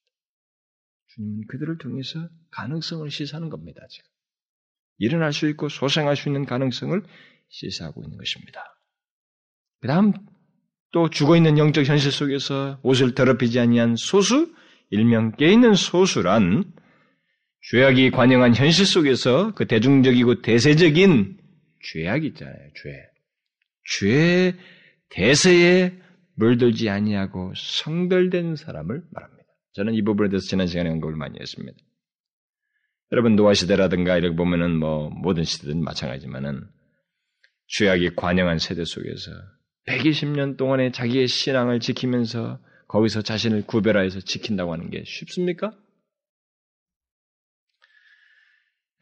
주님은 1.09 1.47
그들을 1.49 1.79
통해서 1.79 2.29
가능성을 2.53 3.11
시사하는 3.11 3.51
겁니다. 3.51 3.81
지금 3.91 4.09
일어날 4.99 5.33
수 5.33 5.49
있고 5.49 5.69
소생할 5.69 6.17
수 6.17 6.29
있는 6.29 6.47
가능성을 6.47 7.03
시사하고 7.49 8.03
있는 8.05 8.17
것입니다. 8.17 8.63
그 9.81 9.89
다음 9.89 10.13
또 10.93 11.11
죽어 11.11 11.37
있는 11.37 11.59
영적 11.59 11.85
현실 11.85 12.11
속에서 12.11 12.81
옷을 12.83 13.15
더럽히지 13.15 13.61
아니한 13.61 13.97
소수 13.97 14.55
일명 14.91 15.33
깨있는 15.33 15.75
소수란 15.75 16.65
죄악이 17.71 18.11
관영한 18.11 18.55
현실 18.55 18.87
속에서 18.87 19.53
그 19.55 19.67
대중적이고 19.67 20.43
대세적인 20.43 21.39
죄악이 21.83 22.27
있잖아요. 22.29 22.57
죄. 22.75 22.91
죄 23.99 24.57
대세에 25.11 25.93
물들지 26.35 26.89
아니하고 26.89 27.53
성별된 27.57 28.57
사람을 28.57 29.03
말합니다. 29.11 29.45
저는 29.73 29.95
이 29.95 30.03
부분에 30.03 30.31
대해서 30.31 30.47
지난 30.47 30.67
시간에 30.67 30.91
언급을 30.91 31.15
많이 31.17 31.39
했습니다. 31.39 31.77
여러분 33.13 33.37
노아 33.37 33.55
시대라든가 33.55 34.17
이렇게 34.17 34.37
보면은 34.37 34.77
뭐 34.77 35.11
모든 35.11 35.45
시대든 35.45 35.83
마찬가지지만은 35.83 36.63
죄악이 37.67 38.15
관영한 38.17 38.59
세대 38.59 38.85
속에서 38.85 39.31
120년 39.87 40.57
동안의 40.57 40.93
자기의 40.93 41.27
신앙을 41.27 41.81
지키면서 41.81 42.61
거기서 42.91 43.23
자신을 43.23 43.67
구별하여서 43.67 44.21
지킨다고 44.21 44.73
하는 44.73 44.91
게 44.91 45.05
쉽습니까? 45.07 45.73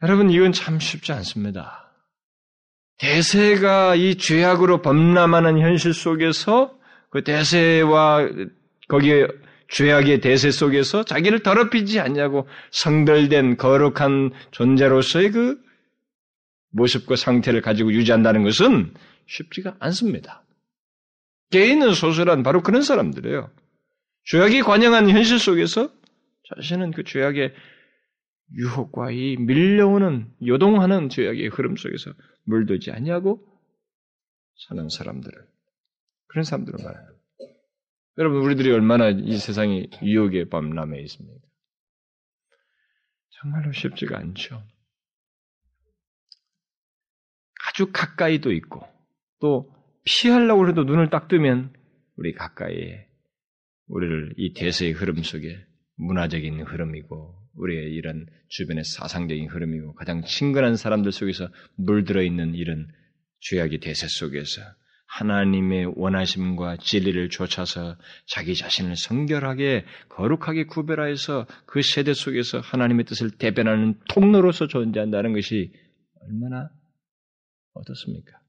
여러분 0.03 0.29
이건 0.29 0.51
참 0.53 0.79
쉽지 0.79 1.11
않습니다. 1.11 1.91
대세가 2.99 3.95
이 3.95 4.15
죄악으로 4.15 4.81
범람하는 4.83 5.59
현실 5.59 5.93
속에서 5.93 6.77
그 7.09 7.23
대세와 7.23 8.29
거기에 8.87 9.27
죄악의 9.69 10.21
대세 10.21 10.51
속에서 10.51 11.03
자기를 11.03 11.41
더럽히지 11.41 11.99
않냐고 11.99 12.47
성별된 12.71 13.57
거룩한 13.57 14.31
존재로서의 14.51 15.31
그 15.31 15.59
모습과 16.71 17.15
상태를 17.15 17.61
가지고 17.61 17.91
유지한다는 17.93 18.43
것은 18.43 18.93
쉽지가 19.25 19.77
않습니다. 19.79 20.43
개인은 21.49 21.93
소설한 21.93 22.43
바로 22.43 22.61
그런 22.61 22.83
사람들이에요. 22.83 23.49
죄악이 24.25 24.61
관영한 24.61 25.09
현실 25.09 25.39
속에서 25.39 25.91
자신은 26.55 26.91
그 26.91 27.03
죄악의 27.03 27.53
유혹과 28.57 29.11
이 29.11 29.37
밀려오는 29.37 30.33
요동하는 30.45 31.09
죄악의 31.09 31.49
흐름 31.49 31.75
속에서 31.75 32.11
물들지 32.45 32.91
아니하고 32.91 33.45
사는 34.67 34.89
사람들을 34.89 35.47
그런 36.27 36.43
사람들을 36.43 36.83
말해요. 36.83 37.19
여러분 38.17 38.41
우리들이 38.41 38.71
얼마나 38.71 39.09
이 39.09 39.37
세상이 39.37 39.89
유혹의 40.03 40.49
범람에 40.49 40.99
있습니까? 41.03 41.47
정말로 43.29 43.71
쉽지가 43.71 44.17
않죠. 44.17 44.61
아주 47.67 47.91
가까이도 47.93 48.51
있고 48.51 48.85
또 49.39 49.73
피하려고 50.03 50.67
해도 50.67 50.83
눈을 50.83 51.09
딱 51.09 51.27
뜨면 51.27 51.73
우리 52.17 52.33
가까이에 52.33 53.08
우리를 53.89 54.33
이 54.37 54.53
대세의 54.53 54.93
흐름 54.93 55.23
속에 55.23 55.57
문화적인 55.95 56.61
흐름이고 56.61 57.35
우리의 57.55 57.91
이런 57.93 58.25
주변의 58.47 58.83
사상적인 58.85 59.49
흐름이고 59.49 59.95
가장 59.95 60.23
친근한 60.23 60.77
사람들 60.77 61.11
속에서 61.11 61.49
물들어 61.75 62.23
있는 62.23 62.55
이런 62.55 62.87
죄악의 63.41 63.79
대세 63.79 64.07
속에서 64.07 64.61
하나님의 65.07 65.93
원하심과 65.95 66.77
진리를 66.77 67.29
쫓아서 67.29 67.97
자기 68.27 68.55
자신을 68.55 68.95
성결하게 68.95 69.85
거룩하게 70.07 70.65
구별하여서 70.65 71.47
그 71.65 71.81
세대 71.81 72.13
속에서 72.13 72.59
하나님의 72.59 73.05
뜻을 73.05 73.31
대변하는 73.31 73.99
통로로서 74.07 74.67
존재한다는 74.67 75.33
것이 75.33 75.73
얼마나 76.21 76.69
어떻습니까? 77.73 78.39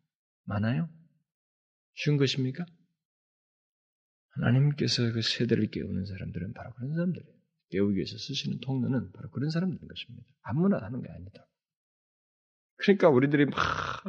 많아요? 0.45 0.91
쉬운 1.95 2.19
것입니까? 2.19 2.67
하나님께서 4.31 5.13
그 5.13 5.23
세대를 5.23 5.71
깨우는 5.71 6.05
사람들은 6.07 6.53
바로 6.55 6.73
그런 6.75 6.95
사람들이에요. 6.95 7.35
깨우기 7.71 7.97
위해서 7.97 8.17
쓰시는 8.19 8.61
통로는 8.61 9.13
바로 9.13 9.31
그런 9.31 9.51
사람들인 9.51 9.87
것입니다. 9.87 10.27
아무나 10.43 10.79
하는 10.79 11.03
게 11.03 11.09
아니다. 11.11 11.47
그러니까 12.77 13.09
우리들이 13.11 13.47
막 13.47 14.05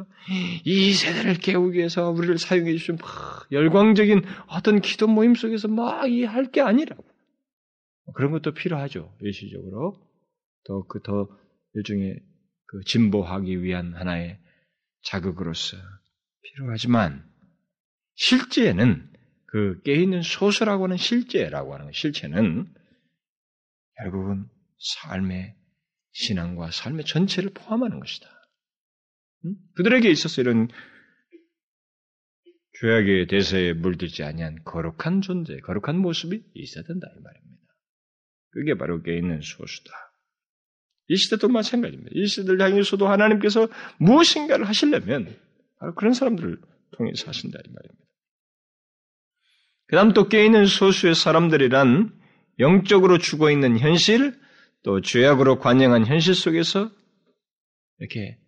이 0.64 0.92
세대를 0.94 1.34
깨우기 1.34 1.78
위해서 1.78 2.10
우리를 2.10 2.38
사용해 2.38 2.72
주신 2.72 2.96
막 2.96 3.46
열광적인 3.52 4.22
어떤 4.48 4.80
기도 4.80 5.06
모임 5.06 5.34
속에서 5.34 5.68
막 5.68 6.06
이 6.08 6.24
할 6.24 6.50
게 6.50 6.60
아니라고. 6.60 7.04
그런 8.14 8.32
것도 8.32 8.54
필요하죠. 8.54 9.14
일시적으로. 9.20 10.08
더 10.64 10.82
그 10.86 11.00
더 11.02 11.28
일종의 11.74 12.20
그 12.66 12.80
진보하기 12.86 13.62
위한 13.62 13.94
하나의 13.94 14.38
자극으로서 15.02 15.76
필요하지만 16.42 17.28
실제는 18.14 19.11
그 19.52 19.82
깨있는 19.82 20.22
소설하고 20.22 20.84
하는 20.84 20.96
실제라고 20.96 21.74
하는 21.74 21.92
실체는 21.92 22.72
결국은 23.98 24.46
삶의 24.78 25.54
신앙과 26.12 26.70
삶의 26.70 27.04
전체를 27.04 27.50
포함하는 27.52 28.00
것이다. 28.00 28.26
그들에게 29.74 30.10
있어서 30.10 30.40
이런 30.40 30.68
죄악의 32.80 33.26
대세에 33.26 33.74
물들지 33.74 34.22
아니한 34.22 34.64
거룩한 34.64 35.20
존재, 35.20 35.58
거룩한 35.58 35.98
모습이 35.98 36.42
있어야 36.54 36.84
된다 36.84 37.06
이 37.14 37.22
말입니다. 37.22 37.62
그게 38.52 38.74
바로 38.78 39.02
깨있는 39.02 39.42
소수다. 39.42 39.92
이 41.08 41.16
시대도 41.16 41.48
마찬가지입니다. 41.48 42.10
이 42.14 42.26
시대를 42.26 42.58
향해서도 42.58 43.06
하나님께서 43.06 43.68
무엇인가를 43.98 44.66
하시려면 44.66 45.38
바로 45.78 45.94
그런 45.94 46.14
사람들을 46.14 46.58
통해서 46.96 47.28
하신다 47.28 47.58
이 47.58 47.70
말입니다. 47.70 48.01
그 49.92 49.96
다음 49.96 50.14
또 50.14 50.26
깨있는 50.26 50.64
소수의 50.64 51.14
사람들이란 51.14 52.18
영적으로 52.60 53.18
죽어 53.18 53.50
있는 53.50 53.78
현실, 53.78 54.40
또 54.82 55.02
죄악으로 55.02 55.58
관영한 55.58 56.06
현실 56.06 56.34
속에서 56.34 56.90
이렇게 57.98 58.38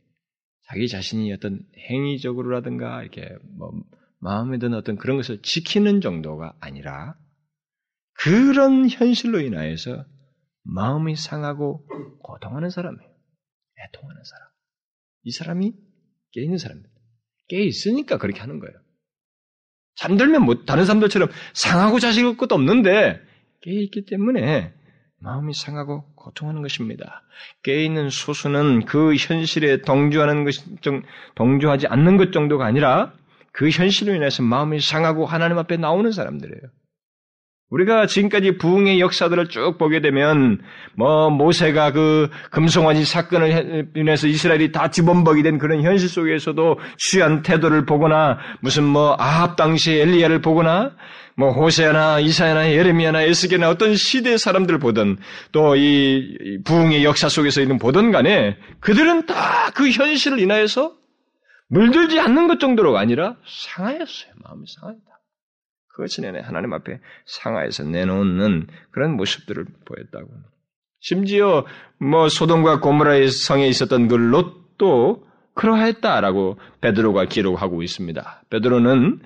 자기 0.70 0.88
자신이 0.88 1.30
어떤 1.34 1.60
행위적으로라든가 1.90 3.02
이렇게 3.02 3.28
뭐 3.58 3.72
마음에 4.20 4.56
드는 4.56 4.78
어떤 4.78 4.96
그런 4.96 5.18
것을 5.18 5.42
지키는 5.42 6.00
정도가 6.00 6.56
아니라 6.60 7.14
그런 8.14 8.88
현실로 8.88 9.40
인하여서 9.40 10.06
마음이 10.62 11.14
상하고 11.14 11.86
고통하는 12.22 12.70
사람이에요. 12.70 13.10
애통하는 13.86 14.22
사람. 14.24 14.48
이 15.24 15.30
사람이 15.30 15.74
깨 16.32 16.40
있는 16.40 16.56
사람입니다. 16.56 16.94
깨 17.48 17.62
있으니까 17.62 18.16
그렇게 18.16 18.40
하는 18.40 18.60
거예요. 18.60 18.83
잠들면 19.96 20.42
뭐 20.42 20.64
다른 20.66 20.84
사람들처럼 20.84 21.28
상하고 21.52 21.98
자식할 21.98 22.36
것도 22.36 22.54
없는데 22.54 23.20
깨 23.60 23.70
있기 23.70 24.06
때문에 24.06 24.72
마음이 25.18 25.54
상하고 25.54 26.04
고통하는 26.14 26.62
것입니다. 26.62 27.22
깨 27.62 27.84
있는 27.84 28.10
소수는 28.10 28.84
그 28.84 29.14
현실에 29.14 29.80
동조하는 29.80 30.44
것, 30.44 30.54
동조하지 31.34 31.86
않는 31.86 32.16
것 32.16 32.32
정도가 32.32 32.66
아니라 32.66 33.12
그 33.52 33.70
현실로 33.70 34.14
인해서 34.14 34.42
마음이 34.42 34.80
상하고 34.80 35.26
하나님 35.26 35.58
앞에 35.58 35.76
나오는 35.76 36.10
사람들이에요. 36.10 36.60
우리가 37.74 38.06
지금까지 38.06 38.56
부흥의 38.58 39.00
역사들을 39.00 39.48
쭉 39.48 39.78
보게 39.78 40.00
되면 40.00 40.60
뭐 40.96 41.30
모세가 41.30 41.92
그 41.92 42.30
금송아지 42.50 43.04
사건을 43.04 43.88
인해서 43.96 44.26
이스라엘이 44.26 44.72
다 44.72 44.90
지범벅이 44.90 45.42
된 45.42 45.58
그런 45.58 45.82
현실 45.82 46.08
속에서도 46.08 46.78
취한 46.98 47.42
태도를 47.42 47.84
보거나 47.84 48.38
무슨 48.60 48.84
뭐 48.84 49.16
아합 49.18 49.56
당시에 49.56 50.02
엘리야를 50.02 50.40
보거나 50.40 50.92
뭐 51.36 51.50
호세아나 51.50 52.20
이사야나 52.20 52.70
예레미야나 52.70 53.22
에스겔나 53.22 53.68
어떤 53.68 53.96
시대 53.96 54.36
사람들을 54.36 54.78
보든 54.78 55.16
또이 55.50 56.60
부흥의 56.64 57.04
역사 57.04 57.28
속에서 57.28 57.60
있는 57.60 57.78
보든 57.78 58.12
간에 58.12 58.56
그들은 58.80 59.26
다 59.26 59.54
그 59.74 59.90
현실을 59.90 60.38
인하여서 60.38 60.96
물들지 61.68 62.20
않는 62.20 62.46
것 62.46 62.60
정도로가 62.60 63.00
아니라 63.00 63.36
상하였어요. 63.46 64.32
마음이 64.42 64.64
상하였다. 64.66 65.13
그것이 65.94 66.20
내내 66.22 66.40
하나님 66.40 66.72
앞에 66.72 67.00
상하에서 67.24 67.84
내놓는 67.84 68.66
그런 68.90 69.16
모습들을 69.16 69.64
보였다고. 69.84 70.28
심지어 71.00 71.64
뭐 71.98 72.28
소돔과 72.28 72.80
고모라의 72.80 73.28
성에 73.28 73.68
있었던 73.68 74.08
그 74.08 74.14
롯도 74.14 75.24
그러했다라고 75.54 76.58
베드로가 76.80 77.26
기록하고 77.26 77.82
있습니다. 77.82 78.42
베드로는 78.50 79.20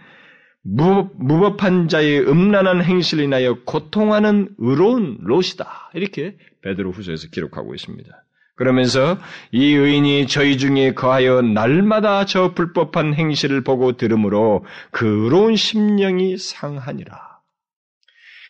무, 0.62 1.08
무법한 1.14 1.88
자의 1.88 2.20
음란한 2.20 2.82
행실을 2.82 3.24
인하여 3.24 3.62
고통하는 3.64 4.50
의로운 4.58 5.18
롯이다. 5.22 5.90
이렇게 5.94 6.36
베드로 6.60 6.90
후서에서 6.90 7.28
기록하고 7.28 7.74
있습니다. 7.74 8.24
그러면서 8.58 9.18
이 9.52 9.72
의인이 9.72 10.26
저희 10.26 10.58
중에 10.58 10.92
거하여 10.92 11.40
날마다 11.40 12.26
저 12.26 12.52
불법한 12.54 13.14
행실을 13.14 13.62
보고 13.62 13.96
들으므로 13.96 14.64
그 14.90 15.06
의로운 15.06 15.56
심령이 15.56 16.36
상하니라. 16.36 17.38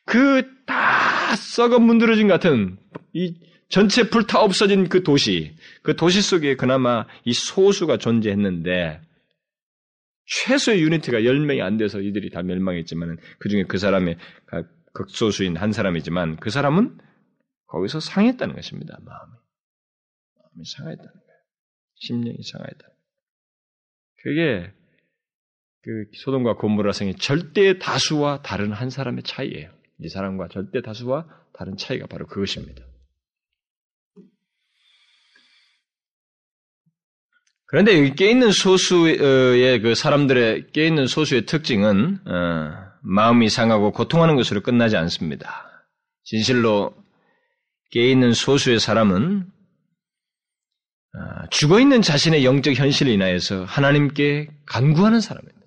그 0.05 0.59
다 0.69 1.35
썩어 1.35 1.81
문드러진 1.81 2.29
같은 2.29 2.79
이 3.15 3.35
전체 3.69 4.09
불타 4.09 4.41
없어진 4.41 4.89
그 4.89 5.03
도시, 5.03 5.57
그 5.83 5.97
도시 5.97 6.23
속에 6.23 6.57
그나마 6.57 7.07
이 7.25 7.33
소수가 7.33 7.97
존재했는데 7.97 9.01
최소의 10.27 10.83
유니트가 10.83 11.21
10명이 11.21 11.63
안 11.63 11.79
돼서 11.79 12.01
이들이 12.01 12.31
다 12.31 12.43
멸망했지만 12.43 13.17
그 13.39 13.49
중에 13.49 13.65
그 13.65 13.79
사람의 13.79 14.19
극소수인 14.93 15.57
한 15.57 15.73
사람이지만 15.73 16.37
그 16.37 16.51
사람은 16.51 16.99
거기서 17.67 18.01
상했다는 18.01 18.55
것입니다. 18.55 18.99
마음이. 19.05 19.38
마음이 20.59 20.65
상하였다는 20.65 21.13
거예요. 21.13 21.41
심령이 21.95 22.43
상하였다. 22.43 22.89
그게 24.23 24.73
그 25.83 26.05
소돔과 26.25 26.57
고모라 26.57 26.93
성의 26.93 27.15
절대 27.15 27.79
다수와 27.79 28.43
다른 28.43 28.73
한 28.73 28.91
사람의 28.91 29.23
차이예요. 29.23 29.71
이 30.01 30.09
사람과 30.09 30.49
절대 30.49 30.83
다수와 30.83 31.27
다른 31.55 31.77
차이가 31.77 32.07
바로 32.07 32.27
그것입니다. 32.27 32.85
그런데 37.67 37.99
여기 37.99 38.15
깨있는 38.15 38.51
소수의 38.51 39.81
그 39.81 39.95
사람들의 39.95 40.73
깨있는 40.73 41.07
소수의 41.07 41.45
특징은 41.45 42.27
어, 42.27 42.89
마음이 43.03 43.51
상하고 43.51 43.93
고통하는 43.93 44.37
것으로 44.37 44.63
끝나지 44.63 44.97
않습니다. 44.97 45.87
진실로 46.25 46.95
깨있는 47.91 48.33
소수의 48.33 48.81
사람은 48.81 49.43
어, 49.43 49.58
죽어 51.51 51.81
있는 51.81 52.03
자신의 52.03 52.45
영적 52.45 52.75
현실을 52.75 53.13
인하여서 53.13 53.65
하나님께 53.65 54.49
간구하는 54.67 55.21
사람입니다. 55.21 55.59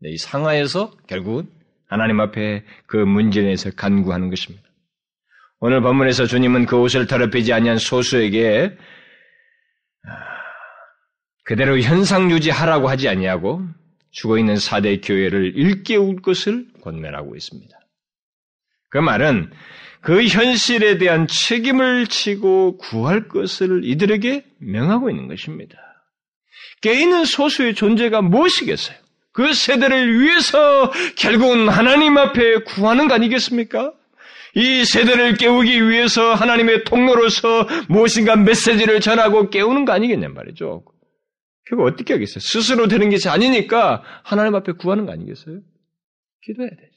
네, 0.00 0.10
이 0.10 0.16
상하에서 0.16 0.92
결국은 1.06 1.48
하나님 1.88 2.20
앞에 2.20 2.64
그 2.86 2.96
문제에서 2.96 3.70
간구하는 3.70 4.30
것입니다. 4.30 4.66
오늘 5.60 5.80
본문에서 5.80 6.26
주님은 6.26 6.66
그 6.66 6.76
옷을 6.76 7.06
더럽히지 7.06 7.52
아니한 7.52 7.78
소수에게 7.78 8.76
그대로 11.44 11.78
현상 11.78 12.30
유지하라고 12.30 12.88
하지 12.88 13.08
아니하고 13.08 13.62
죽어 14.10 14.38
있는 14.38 14.56
사대 14.56 15.00
교회를 15.00 15.56
일깨울 15.56 16.22
것을 16.22 16.66
권면하고 16.82 17.36
있습니다. 17.36 17.76
그 18.90 18.98
말은 18.98 19.50
그 20.04 20.22
현실에 20.22 20.98
대한 20.98 21.26
책임을 21.26 22.06
지고 22.08 22.76
구할 22.76 23.26
것을 23.26 23.84
이들에게 23.84 24.44
명하고 24.58 25.08
있는 25.08 25.28
것입니다. 25.28 25.78
깨있는 26.82 27.24
소수의 27.24 27.74
존재가 27.74 28.20
무엇이겠어요? 28.20 28.98
그 29.32 29.54
세대를 29.54 30.20
위해서 30.20 30.92
결국은 31.16 31.70
하나님 31.70 32.18
앞에 32.18 32.64
구하는 32.64 33.08
거 33.08 33.14
아니겠습니까? 33.14 33.94
이 34.54 34.84
세대를 34.84 35.36
깨우기 35.36 35.88
위해서 35.88 36.34
하나님의 36.34 36.84
통로로서 36.84 37.66
무엇인가 37.88 38.36
메시지를 38.36 39.00
전하고 39.00 39.48
깨우는 39.48 39.86
거 39.86 39.92
아니겠냐 39.92 40.28
말이죠. 40.28 40.84
그거 41.64 41.84
어떻게 41.84 42.12
하겠어요? 42.12 42.40
스스로 42.40 42.88
되는 42.88 43.08
것이 43.08 43.30
아니니까 43.30 44.02
하나님 44.22 44.54
앞에 44.54 44.72
구하는 44.72 45.06
거 45.06 45.12
아니겠어요? 45.12 45.60
기도해야 46.42 46.70
되지. 46.70 46.93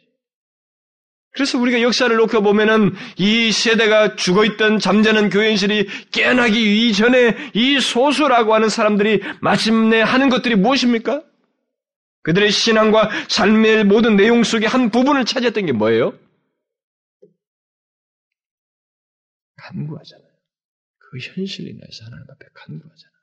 그래서 1.38 1.60
우리가 1.60 1.84
역사를 1.84 2.14
놓고 2.16 2.42
보면은 2.42 2.96
이 3.16 3.52
세대가 3.52 4.16
죽어있던 4.16 4.80
잠자는 4.80 5.30
교인실이 5.30 5.88
깨어나기 6.12 6.90
이전에 6.90 7.52
이 7.54 7.80
소수라고 7.80 8.56
하는 8.56 8.70
사람들이 8.70 9.22
마침내 9.40 10.02
하는 10.02 10.30
것들이 10.30 10.56
무엇입니까? 10.56 11.24
그들의 12.24 12.50
신앙과 12.50 13.12
삶의 13.30 13.84
모든 13.84 14.16
내용 14.16 14.44
속에 14.44 14.66
한 14.66 14.90
부분을 14.90 15.26
차지했던 15.26 15.68
게 15.68 15.74
뭐예요? 15.74 16.18
간구하잖아요. 19.58 20.28
그 20.98 21.18
현실이 21.20 21.78
나서 21.78 22.06
하나님 22.06 22.26
앞에 22.32 22.48
간구하잖아요. 22.52 23.18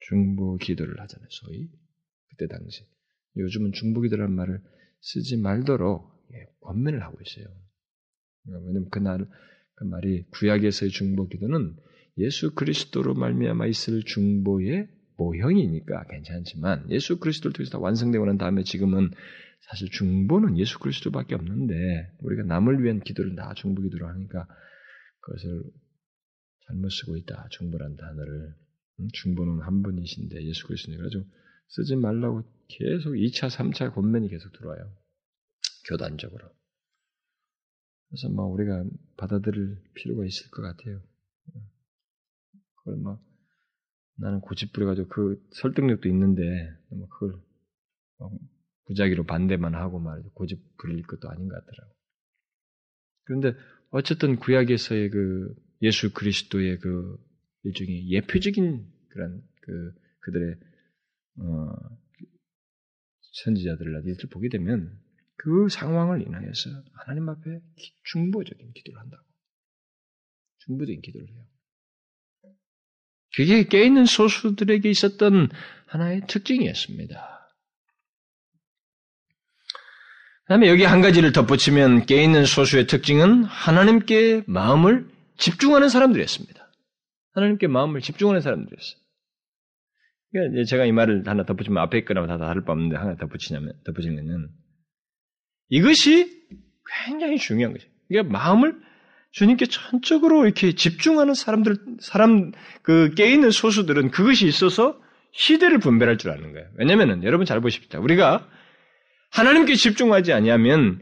중보 0.00 0.58
기도를 0.58 1.00
하잖아요, 1.00 1.28
소위. 1.30 1.70
그때 2.28 2.46
당시. 2.48 2.84
요즘은 3.38 3.72
중보 3.72 4.02
기도라는 4.02 4.34
말을 4.34 4.60
쓰지 5.00 5.38
말도록 5.38 6.12
예, 6.21 6.21
권면을 6.60 7.02
하고 7.02 7.18
있어요. 7.20 7.46
왜냐면 8.46 8.88
그날, 8.90 9.28
그 9.74 9.84
말이 9.84 10.24
구약에서의 10.30 10.90
중보 10.90 11.28
기도는 11.28 11.76
예수 12.18 12.54
그리스도로 12.54 13.14
말미암아 13.14 13.66
있을 13.66 14.02
중보의 14.02 14.88
모형이니까 15.16 16.04
괜찮지만 16.08 16.90
예수 16.90 17.18
그리스도를 17.18 17.52
통해서 17.52 17.72
다 17.72 17.78
완성되고 17.78 18.24
난 18.26 18.38
다음에 18.38 18.62
지금은 18.64 19.10
사실 19.68 19.88
중보는 19.90 20.58
예수 20.58 20.78
그리스도밖에 20.78 21.34
없는데 21.34 21.74
우리가 22.20 22.42
남을 22.42 22.82
위한 22.82 23.00
기도를 23.00 23.36
다 23.36 23.54
중보 23.54 23.82
기도로 23.82 24.08
하니까 24.08 24.46
그것을 25.20 25.62
잘못 26.66 26.88
쓰고 26.90 27.16
있다. 27.16 27.46
중보란 27.50 27.96
단어를 27.96 28.54
중보는 29.12 29.62
한 29.62 29.82
분이신데 29.82 30.44
예수 30.44 30.66
그리스도님 30.66 30.98
그래가지고 30.98 31.24
쓰지 31.68 31.96
말라고 31.96 32.42
계속 32.68 33.12
2차, 33.12 33.48
3차 33.48 33.94
권면이 33.94 34.28
계속 34.28 34.52
들어와요. 34.52 34.92
교단적으로. 35.84 36.48
그래서 38.08 38.28
뭐 38.28 38.46
우리가 38.46 38.84
받아들일 39.16 39.82
필요가 39.94 40.24
있을 40.24 40.50
것 40.50 40.62
같아요. 40.62 41.02
그걸 42.76 42.96
막 42.98 43.22
나는 44.16 44.40
고집부려가지고 44.40 45.08
그 45.08 45.48
설득력도 45.52 46.08
있는데 46.08 46.42
뭐 46.90 47.08
그걸 47.08 47.40
부작위로 48.86 49.24
반대만 49.24 49.74
하고 49.74 49.98
말이죠. 49.98 50.30
고집 50.32 50.76
부릴 50.76 51.02
것도 51.06 51.30
아닌 51.30 51.48
것 51.48 51.54
같더라고. 51.54 51.94
그런데 53.24 53.54
어쨌든 53.90 54.36
구약에서의 54.36 55.10
그 55.10 55.54
예수 55.82 56.12
그리스도의 56.12 56.78
그 56.78 57.16
일종의 57.64 58.10
예표적인 58.10 58.86
그런 59.08 59.42
그 59.62 59.94
그들의 60.20 60.56
어, 61.38 61.72
선지자들을 63.44 63.92
나들 63.92 64.16
보게 64.30 64.48
되면 64.48 65.01
그 65.42 65.68
상황을 65.68 66.22
인하여서 66.22 66.70
하나님 67.04 67.28
앞에 67.28 67.40
중보적인 68.04 68.72
기도를 68.74 69.00
한다고. 69.00 69.24
중보적인 70.58 71.00
기도를 71.02 71.26
해요. 71.28 71.44
그게 73.34 73.64
깨있는 73.64 74.04
소수들에게 74.04 74.88
있었던 74.88 75.48
하나의 75.86 76.22
특징이었습니다. 76.28 77.48
그 80.44 80.48
다음에 80.48 80.68
여기 80.68 80.84
한 80.84 81.00
가지를 81.00 81.32
덧붙이면 81.32 82.06
깨있는 82.06 82.44
소수의 82.44 82.86
특징은 82.86 83.42
하나님께 83.42 84.44
마음을 84.46 85.10
집중하는 85.38 85.88
사람들이었습니다. 85.88 86.70
하나님께 87.32 87.66
마음을 87.66 88.00
집중하는 88.00 88.42
사람들이었어요. 88.42 89.02
그러니까 90.30 90.64
제가 90.66 90.84
이 90.84 90.92
말을 90.92 91.26
하나 91.26 91.44
덧붙이면 91.44 91.82
앞에 91.82 92.04
거랑 92.04 92.28
다 92.28 92.38
다를 92.38 92.64
바 92.64 92.72
없는데 92.72 92.96
하나 92.96 93.16
덧붙이냐면, 93.16 93.72
덧붙이면 93.84 94.61
이것이 95.72 96.30
굉장히 97.06 97.38
중요한 97.38 97.72
거죠. 97.72 97.88
그러니까 98.06 98.30
마음을 98.30 98.78
주님께 99.30 99.64
전적으로 99.66 100.44
이렇게 100.44 100.74
집중하는 100.74 101.32
사람들, 101.32 101.76
사람, 101.98 102.52
그 102.82 103.14
깨있는 103.14 103.50
소수들은 103.50 104.10
그것이 104.10 104.46
있어서 104.46 105.00
시대를 105.32 105.78
분별할 105.78 106.18
줄 106.18 106.30
아는 106.30 106.52
거예요. 106.52 106.68
왜냐면은 106.76 107.24
여러분 107.24 107.46
잘 107.46 107.62
보십시다. 107.62 108.00
우리가 108.00 108.46
하나님께 109.30 109.74
집중하지 109.74 110.34
아니하면 110.34 111.00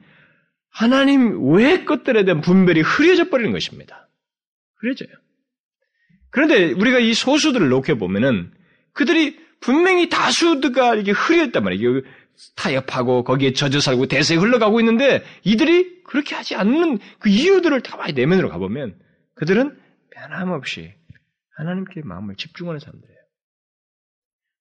하나님 0.70 1.52
외의 1.52 1.84
것들에 1.84 2.24
대한 2.24 2.40
분별이 2.40 2.82
흐려져 2.82 3.28
버리는 3.28 3.50
것입니다. 3.50 4.08
흐려져요. 4.76 5.08
그런데 6.30 6.70
우리가 6.70 7.00
이 7.00 7.12
소수들을 7.12 7.68
놓게 7.70 7.94
보면은 7.94 8.52
그들이 8.92 9.36
분명히 9.58 10.08
다수가 10.08 10.94
이게 10.94 11.10
흐렸단 11.10 11.64
말이에요. 11.64 12.02
타협하고 12.57 13.24
거기에 13.24 13.53
젖어 13.53 13.80
살고 13.80 14.07
대세에 14.07 14.36
흘러가고 14.36 14.80
있는데 14.80 15.24
이들이 15.45 16.03
그렇게 16.05 16.34
하지 16.34 16.55
않는 16.55 16.99
그 17.18 17.28
이유들을 17.28 17.82
다 17.82 17.97
많이 17.97 18.12
내면으로 18.12 18.49
가보면 18.49 18.99
그들은 19.34 19.78
변함없이 20.11 20.95
하나님께 21.57 22.03
마음을 22.05 22.36
집중하는 22.36 22.80
사람들이에요. 22.80 23.20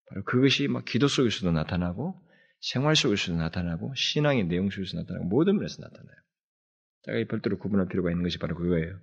바로 0.10 0.24
그것이 0.24 0.68
막 0.68 0.86
기도 0.86 1.08
속에서도 1.08 1.52
나타나고 1.52 2.20
생활 2.62 2.96
속에서도 2.96 3.38
나타나고 3.38 3.94
신앙의 3.96 4.46
내용 4.46 4.70
속에서 4.70 4.98
나타나고 4.98 5.26
모든 5.26 5.58
면에서 5.58 5.82
나타나요. 5.82 6.16
자가 7.06 7.18
별도로 7.30 7.58
구분할 7.58 7.88
필요가 7.88 8.10
있는 8.12 8.24
것이 8.24 8.38
바로 8.38 8.56
그거예요. 8.56 9.00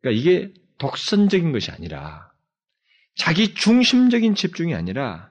그러니까 0.00 0.20
이게 0.20 0.54
독선적인 0.78 1.52
것이 1.52 1.70
아니라 1.70 2.30
자기 3.16 3.54
중심적인 3.54 4.34
집중이 4.34 4.74
아니라 4.74 5.29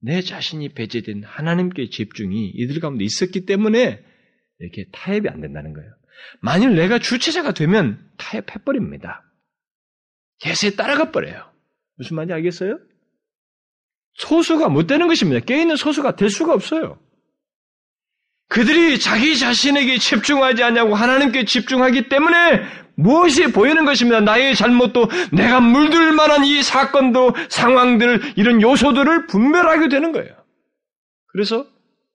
내 0.00 0.22
자신이 0.22 0.70
배제된 0.74 1.24
하나님께 1.24 1.90
집중이 1.90 2.50
이들 2.54 2.80
가운데 2.80 3.04
있었기 3.04 3.46
때문에 3.46 4.04
이렇게 4.60 4.86
타협이 4.92 5.28
안 5.28 5.40
된다는 5.40 5.72
거예요. 5.72 5.90
만일 6.40 6.74
내가 6.74 6.98
주체자가 6.98 7.52
되면 7.52 8.10
타협해버립니다. 8.16 9.24
예세에 10.46 10.70
따라가 10.70 11.10
버려요. 11.10 11.52
무슨 11.96 12.16
말인지 12.16 12.32
알겠어요? 12.34 12.78
소수가 14.14 14.68
못 14.68 14.86
되는 14.86 15.06
것입니다. 15.08 15.44
깨있는 15.44 15.76
소수가 15.76 16.16
될 16.16 16.30
수가 16.30 16.52
없어요. 16.54 17.00
그들이 18.48 18.98
자기 18.98 19.38
자신에게 19.38 19.98
집중하지 19.98 20.62
않냐고 20.62 20.94
하나님께 20.94 21.44
집중하기 21.44 22.08
때문에 22.08 22.87
무엇이 22.98 23.52
보이는 23.52 23.84
것입니다. 23.84 24.20
나의 24.20 24.56
잘못도 24.56 25.06
내가 25.32 25.60
물들 25.60 26.12
만한 26.12 26.44
이 26.44 26.62
사건도 26.64 27.32
상황들 27.48 28.36
이런 28.36 28.60
요소들을 28.60 29.28
분별하게 29.28 29.88
되는 29.88 30.10
거예요. 30.10 30.34
그래서 31.28 31.64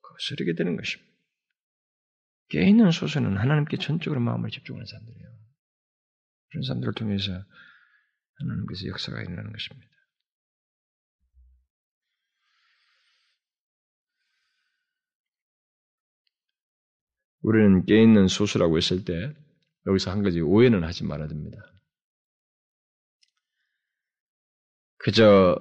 거스르게 0.02 0.56
되는 0.56 0.76
것입니다. 0.76 1.10
깨있는 2.50 2.92
소수는 2.92 3.38
하나님께 3.38 3.78
전적으로 3.78 4.20
마음을 4.20 4.50
집중하는 4.50 4.86
사람들이에요. 4.86 5.28
그런 6.52 6.64
사람들을 6.64 6.94
통해서 6.96 7.32
하나님께서 7.32 8.88
역사가 8.88 9.22
일어나는 9.22 9.54
것입니다. 9.54 9.88
우리는 17.42 17.86
깨 17.86 18.02
있는 18.02 18.28
소수라고 18.28 18.78
했을 18.78 19.06
때 19.06 19.34
여기서 19.88 20.12
한 20.12 20.24
가지 20.24 20.42
오해는 20.42 20.84
하지 20.84 21.04
말아야 21.04 21.28
됩니다. 21.28 21.58
그저 24.98 25.58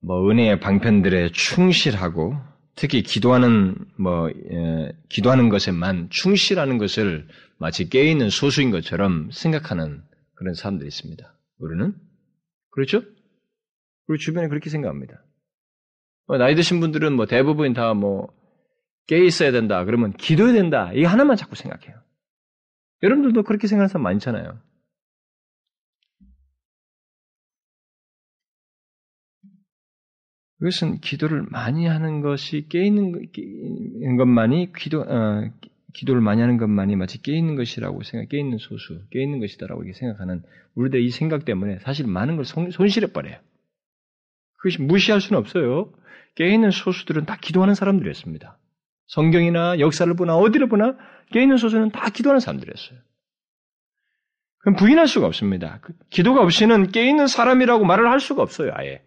뭐 0.00 0.28
은혜의 0.30 0.60
방편들에 0.60 1.30
충실하고 1.32 2.34
특히 2.74 3.02
기도하는 3.02 3.76
뭐 3.98 4.30
예, 4.30 4.92
기도하는 5.08 5.48
것에만 5.48 6.08
충실하는 6.10 6.78
것을 6.78 7.28
마치 7.58 7.88
깨 7.88 8.10
있는 8.10 8.28
소수인 8.30 8.70
것처럼 8.70 9.30
생각하는 9.30 10.02
그런 10.34 10.54
사람들이 10.54 10.88
있습니다. 10.88 11.38
우리는 11.58 11.94
그렇죠? 12.70 13.02
우리 14.08 14.18
주변에 14.18 14.48
그렇게 14.48 14.70
생각합니다. 14.70 15.24
뭐 16.26 16.38
나이 16.38 16.54
드신 16.56 16.80
분들은 16.80 17.12
뭐 17.14 17.26
대부분 17.26 17.72
다 17.74 17.94
뭐 17.94 18.28
깨 19.08 19.24
있어야 19.24 19.50
된다. 19.52 19.84
그러면 19.84 20.12
기도해야 20.12 20.54
된다. 20.54 20.92
이 20.94 21.04
하나만 21.04 21.36
자꾸 21.36 21.56
생각해요. 21.56 22.00
여러분들도 23.02 23.42
그렇게 23.42 23.66
생각하는 23.66 23.88
사람 23.88 24.04
많잖아요. 24.04 24.58
그것은 30.58 31.00
기도를 31.00 31.44
많이 31.50 31.86
하는 31.86 32.20
것이 32.20 32.68
깨 32.68 32.84
있는 32.84 33.12
것만이 34.16 34.72
기도 34.72 35.00
어, 35.00 35.50
기도를 35.92 36.20
많이 36.20 36.40
하는 36.40 36.56
것만이 36.56 36.94
마치 36.94 37.20
깨 37.20 37.32
있는 37.32 37.56
것이라고 37.56 38.04
생각, 38.04 38.28
깨 38.28 38.38
있는 38.38 38.58
소수, 38.58 39.02
깨 39.10 39.20
있는 39.22 39.40
것이다라고 39.40 39.82
생각하는 39.92 40.42
우리들의 40.76 41.04
이 41.04 41.10
생각 41.10 41.44
때문에 41.44 41.80
사실 41.80 42.06
많은 42.06 42.36
걸 42.36 42.44
손, 42.44 42.70
손실해 42.70 43.12
버려요. 43.12 43.38
그것이 44.58 44.80
무시할 44.80 45.20
수는 45.20 45.40
없어요. 45.40 45.92
깨 46.36 46.48
있는 46.54 46.70
소수들은 46.70 47.26
다 47.26 47.36
기도하는 47.40 47.74
사람들이었습니다. 47.74 48.56
성경이나 49.06 49.78
역사를 49.78 50.12
보나 50.14 50.36
어디를 50.36 50.68
보나 50.68 50.96
깨 51.32 51.42
있는 51.42 51.56
소수는 51.56 51.90
다 51.90 52.10
기도하는 52.10 52.40
사람들이었어요. 52.40 52.98
그럼 54.58 54.76
부인할 54.76 55.08
수가 55.08 55.26
없습니다. 55.26 55.80
그 55.82 55.92
기도가 56.10 56.42
없이는 56.42 56.92
깨 56.92 57.06
있는 57.08 57.26
사람이라고 57.26 57.84
말을 57.84 58.08
할 58.08 58.20
수가 58.20 58.42
없어요, 58.42 58.70
아예. 58.74 59.02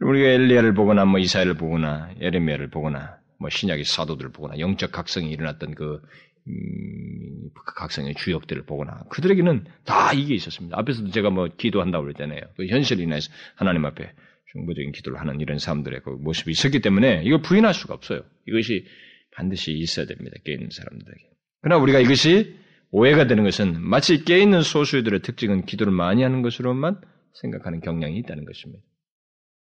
우리가 0.00 0.28
엘리야를 0.28 0.74
보거나 0.74 1.04
뭐 1.04 1.18
이사야를 1.20 1.54
보거나 1.54 2.10
예레미야를 2.20 2.70
보거나 2.70 3.18
뭐 3.38 3.48
신약의 3.50 3.84
사도들을 3.84 4.32
보거나 4.32 4.58
영적 4.58 4.92
각성이 4.92 5.30
일어났던 5.30 5.74
그, 5.74 6.02
음, 6.48 7.50
그 7.54 7.74
각성의 7.76 8.14
주역들을 8.14 8.66
보거나 8.66 9.04
그들에게는 9.10 9.66
다 9.84 10.12
이게 10.12 10.34
있었습니다. 10.34 10.78
앞에서도 10.78 11.10
제가 11.10 11.30
뭐 11.30 11.48
기도한다고 11.56 12.04
그랬잖아요. 12.04 12.40
그 12.56 12.64
인해서 12.64 13.30
하나님 13.54 13.84
앞에 13.84 14.12
중보적인 14.56 14.92
기도를 14.92 15.20
하는 15.20 15.40
이런 15.40 15.58
사람들의 15.58 16.00
그 16.02 16.10
모습이 16.10 16.50
있었기 16.50 16.80
때문에 16.80 17.22
이걸 17.24 17.42
부인할 17.42 17.74
수가 17.74 17.94
없어요. 17.94 18.22
이것이 18.46 18.86
반드시 19.32 19.72
있어야 19.72 20.06
됩니다. 20.06 20.36
깨있는 20.44 20.70
사람들에게. 20.70 21.30
그러나 21.60 21.82
우리가 21.82 22.00
이것이 22.00 22.56
오해가 22.90 23.26
되는 23.26 23.44
것은 23.44 23.80
마치 23.82 24.24
깨있는 24.24 24.62
소수들의 24.62 25.20
특징은 25.20 25.66
기도를 25.66 25.92
많이 25.92 26.22
하는 26.22 26.42
것으로만 26.42 27.00
생각하는 27.42 27.80
경향이 27.80 28.16
있다는 28.18 28.44
것입니다. 28.44 28.82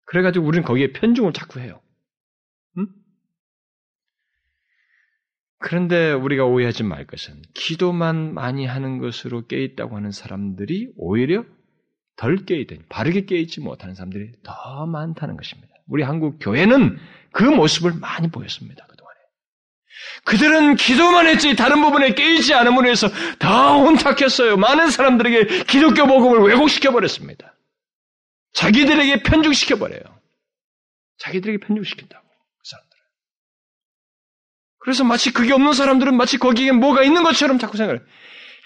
그래가지고 0.06 0.46
우리는 0.46 0.64
거기에 0.64 0.94
편중을 0.94 1.34
자꾸 1.34 1.60
해요. 1.60 1.82
음? 2.78 2.88
그런데 5.60 6.14
우리가 6.14 6.46
오해하지 6.46 6.84
말 6.84 7.06
것은 7.06 7.42
기도만 7.54 8.34
많이 8.34 8.66
하는 8.66 9.00
것으로 9.00 9.46
깨있다고 9.48 9.98
하는 9.98 10.12
사람들이 10.12 10.94
오히려 10.96 11.44
덜 12.20 12.46
깨있든 12.46 12.84
바르게 12.90 13.26
깨있지 13.26 13.62
못하는 13.62 13.96
사람들이 13.96 14.34
더 14.44 14.86
많다는 14.86 15.38
것입니다. 15.38 15.74
우리 15.88 16.04
한국 16.04 16.38
교회는 16.42 17.00
그 17.32 17.44
모습을 17.44 17.94
많이 17.94 18.30
보였습니다. 18.30 18.86
그동안에. 18.88 19.16
그들은 20.26 20.76
기도만 20.76 21.28
했지 21.28 21.56
다른 21.56 21.82
부분에 21.82 22.14
깨있지 22.16 22.54
않음으로 22.54 22.90
해서 22.90 23.08
더 23.40 23.80
혼탁했어요. 23.86 24.58
많은 24.58 24.90
사람들에게 24.90 25.64
기독교 25.64 26.06
복음을 26.08 26.42
왜곡시켜 26.50 26.92
버렸습니다. 26.92 27.56
자기들에게 28.52 29.24
편중시켜버려요. 29.24 30.20
자기들에게 31.20 31.66
편중시킨다고. 31.66 32.28
그 32.28 32.64
사람들은. 32.66 33.02
그래서 34.80 35.04
마치 35.06 35.32
그게 35.32 35.54
없는 35.54 35.72
사람들은 35.72 36.18
마치 36.18 36.38
거기에 36.38 36.74
뭐가 36.74 37.04
있는 37.04 37.24
것처럼 37.24 37.60
자꾸 37.60 37.78
생각해요. 37.78 38.06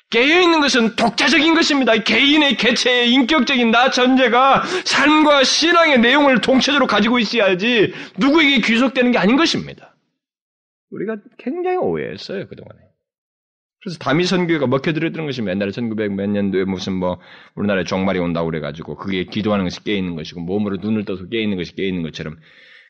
깨어 0.10 0.42
있는 0.42 0.62
것은 0.62 0.96
독자적인 0.96 1.56
것입니다. 1.56 1.94
개인의 1.94 2.58
개체의 2.58 3.12
인격적인 3.12 3.72
나 3.72 3.90
전제가 3.90 4.64
삶과 4.86 5.44
신앙의 5.44 6.00
내용을 6.00 6.42
동체적으로 6.42 6.86
가지고 6.86 7.18
있어야지 7.18 7.94
누구에게 8.18 8.62
귀속되는 8.62 9.12
게 9.12 9.18
아닌 9.18 9.38
것입니다. 9.38 9.96
우리가 10.92 11.18
굉장히 11.40 11.78
오해했어요, 11.78 12.48
그동안에. 12.48 12.80
그래서 13.84 13.98
다미 14.00 14.24
선교가 14.24 14.68
먹혀들었던 14.68 15.26
것이 15.26 15.42
옛날에 15.42 15.72
1900 15.72 16.14
몇 16.14 16.30
년도에 16.30 16.64
무슨 16.64 16.94
뭐 16.94 17.20
우리나라에 17.56 17.84
종말이 17.84 18.18
온다고 18.18 18.46
그래가지고 18.46 18.96
그게 18.96 19.26
기도하는 19.26 19.66
것이 19.66 19.84
깨있는 19.84 20.16
것이고 20.16 20.40
몸으로 20.40 20.78
눈을 20.78 21.04
떠서 21.04 21.28
깨있는 21.28 21.58
것이 21.58 21.76
깨있는 21.76 22.02
것처럼 22.04 22.38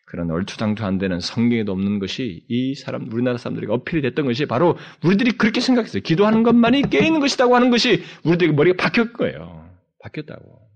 그런 0.06 0.30
얼투당투 0.30 0.84
안 0.84 0.98
되는 0.98 1.20
성경에도 1.20 1.72
없는 1.72 2.00
것이 2.00 2.46
이 2.48 2.76
사람 2.76 3.12
우리나라 3.12 3.38
사람들에게 3.38 3.72
어필이 3.72 4.02
됐던 4.02 4.26
것이 4.26 4.46
바로 4.46 4.78
우리들이 5.04 5.32
그렇게 5.38 5.60
생각했어요. 5.60 6.04
기도하는 6.04 6.44
것만이 6.44 6.84
깨 6.90 7.06
있는 7.06 7.20
것이라고 7.20 7.56
하는 7.56 7.70
것이 7.70 8.04
우리들에게 8.24 8.56
머리가 8.56 8.84
바뀌었 8.84 9.14
거예요. 9.14 9.70
바뀌었다고. 10.02 10.70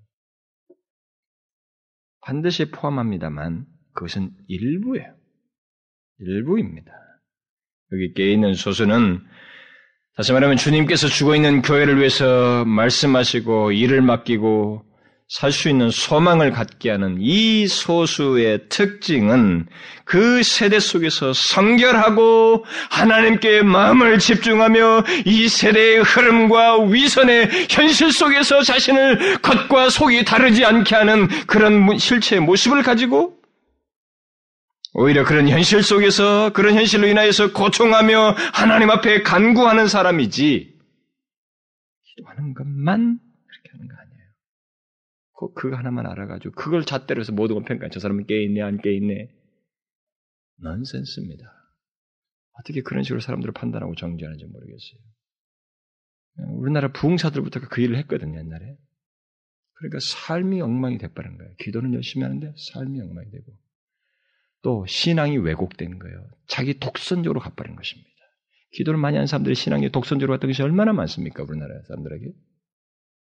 반드시 2.22 2.72
포함합니다만 2.72 3.66
그것은 3.94 4.32
일부예요. 4.48 5.16
일부입니다. 6.20 6.92
여기 7.94 8.14
깨 8.14 8.32
있는 8.32 8.54
소수는 8.54 9.22
다시 10.16 10.34
말하면 10.34 10.58
주님께서 10.58 11.08
죽어 11.08 11.36
있는 11.36 11.62
교회를 11.62 11.98
위해서 11.98 12.66
말씀하시고 12.66 13.72
일을 13.72 14.02
맡기고 14.02 14.84
살 15.30 15.52
수 15.52 15.68
있는 15.68 15.92
소망을 15.92 16.52
갖게 16.52 16.90
하는 16.90 17.18
이 17.20 17.68
소수의 17.68 18.70
특징은 18.70 19.68
그 20.06 20.42
세대 20.42 20.80
속에서 20.80 21.34
성결하고 21.34 22.64
하나님께 22.90 23.62
마음을 23.62 24.20
집중하며 24.20 25.04
이 25.26 25.50
세대의 25.50 26.04
흐름과 26.04 26.84
위선의 26.84 27.68
현실 27.70 28.14
속에서 28.14 28.62
자신을 28.64 29.42
겉과 29.42 29.90
속이 29.90 30.24
다르지 30.24 30.64
않게 30.64 30.96
하는 30.96 31.28
그런 31.46 31.98
실체의 31.98 32.42
모습을 32.42 32.82
가지고 32.82 33.36
오히려 34.94 35.26
그런 35.26 35.50
현실 35.50 35.84
속에서 35.84 36.52
그런 36.54 36.74
현실로 36.76 37.06
인하여서 37.06 37.52
고통하며 37.52 38.36
하나님 38.54 38.90
앞에 38.90 39.24
간구하는 39.24 39.90
사람이지 39.90 40.74
기도하는 42.16 42.54
것만 42.54 43.20
그렇게 43.46 43.70
하는 43.74 43.88
거 43.90 43.94
아니에요. 44.02 44.28
그, 45.38 45.54
그거 45.54 45.78
하나만 45.78 46.06
알아가지고 46.08 46.56
그걸 46.56 46.84
잣대로 46.84 47.22
해서 47.22 47.32
모든 47.32 47.56
걸 47.56 47.64
평가해. 47.64 47.90
저 47.92 48.00
사람은 48.00 48.26
깨있네 48.26 48.62
안 48.62 48.82
깨있네. 48.82 49.30
넌센스입니다. 50.64 51.46
어떻게 52.60 52.82
그런 52.82 53.04
식으로 53.04 53.20
사람들을 53.20 53.54
판단하고 53.54 53.94
정죄하는지 53.96 54.46
모르겠어요. 54.46 55.00
우리나라 56.58 56.92
부흥사들부터가 56.92 57.68
그 57.68 57.82
일을 57.82 57.98
했거든요, 57.98 58.40
옛날에. 58.40 58.78
그러니까 59.74 60.00
삶이 60.02 60.60
엉망이 60.62 60.98
돼버린 60.98 61.38
거예요. 61.38 61.54
기도는 61.60 61.94
열심히 61.94 62.24
하는데 62.24 62.54
삶이 62.74 63.00
엉망이 63.00 63.30
되고. 63.30 63.46
또 64.64 64.86
신앙이 64.88 65.38
왜곡된 65.38 66.00
거예요. 66.00 66.30
자기 66.48 66.80
독선적으로 66.80 67.40
가버린 67.40 67.76
것입니다. 67.76 68.10
기도를 68.72 69.00
많이 69.00 69.18
하는 69.18 69.28
사람들이 69.28 69.54
신앙이 69.54 69.92
독선적으로 69.92 70.36
갔던 70.36 70.50
것이 70.50 70.64
얼마나 70.64 70.94
많습니까? 70.94 71.44
우리나라 71.44 71.80
사람들에게. 71.88 72.34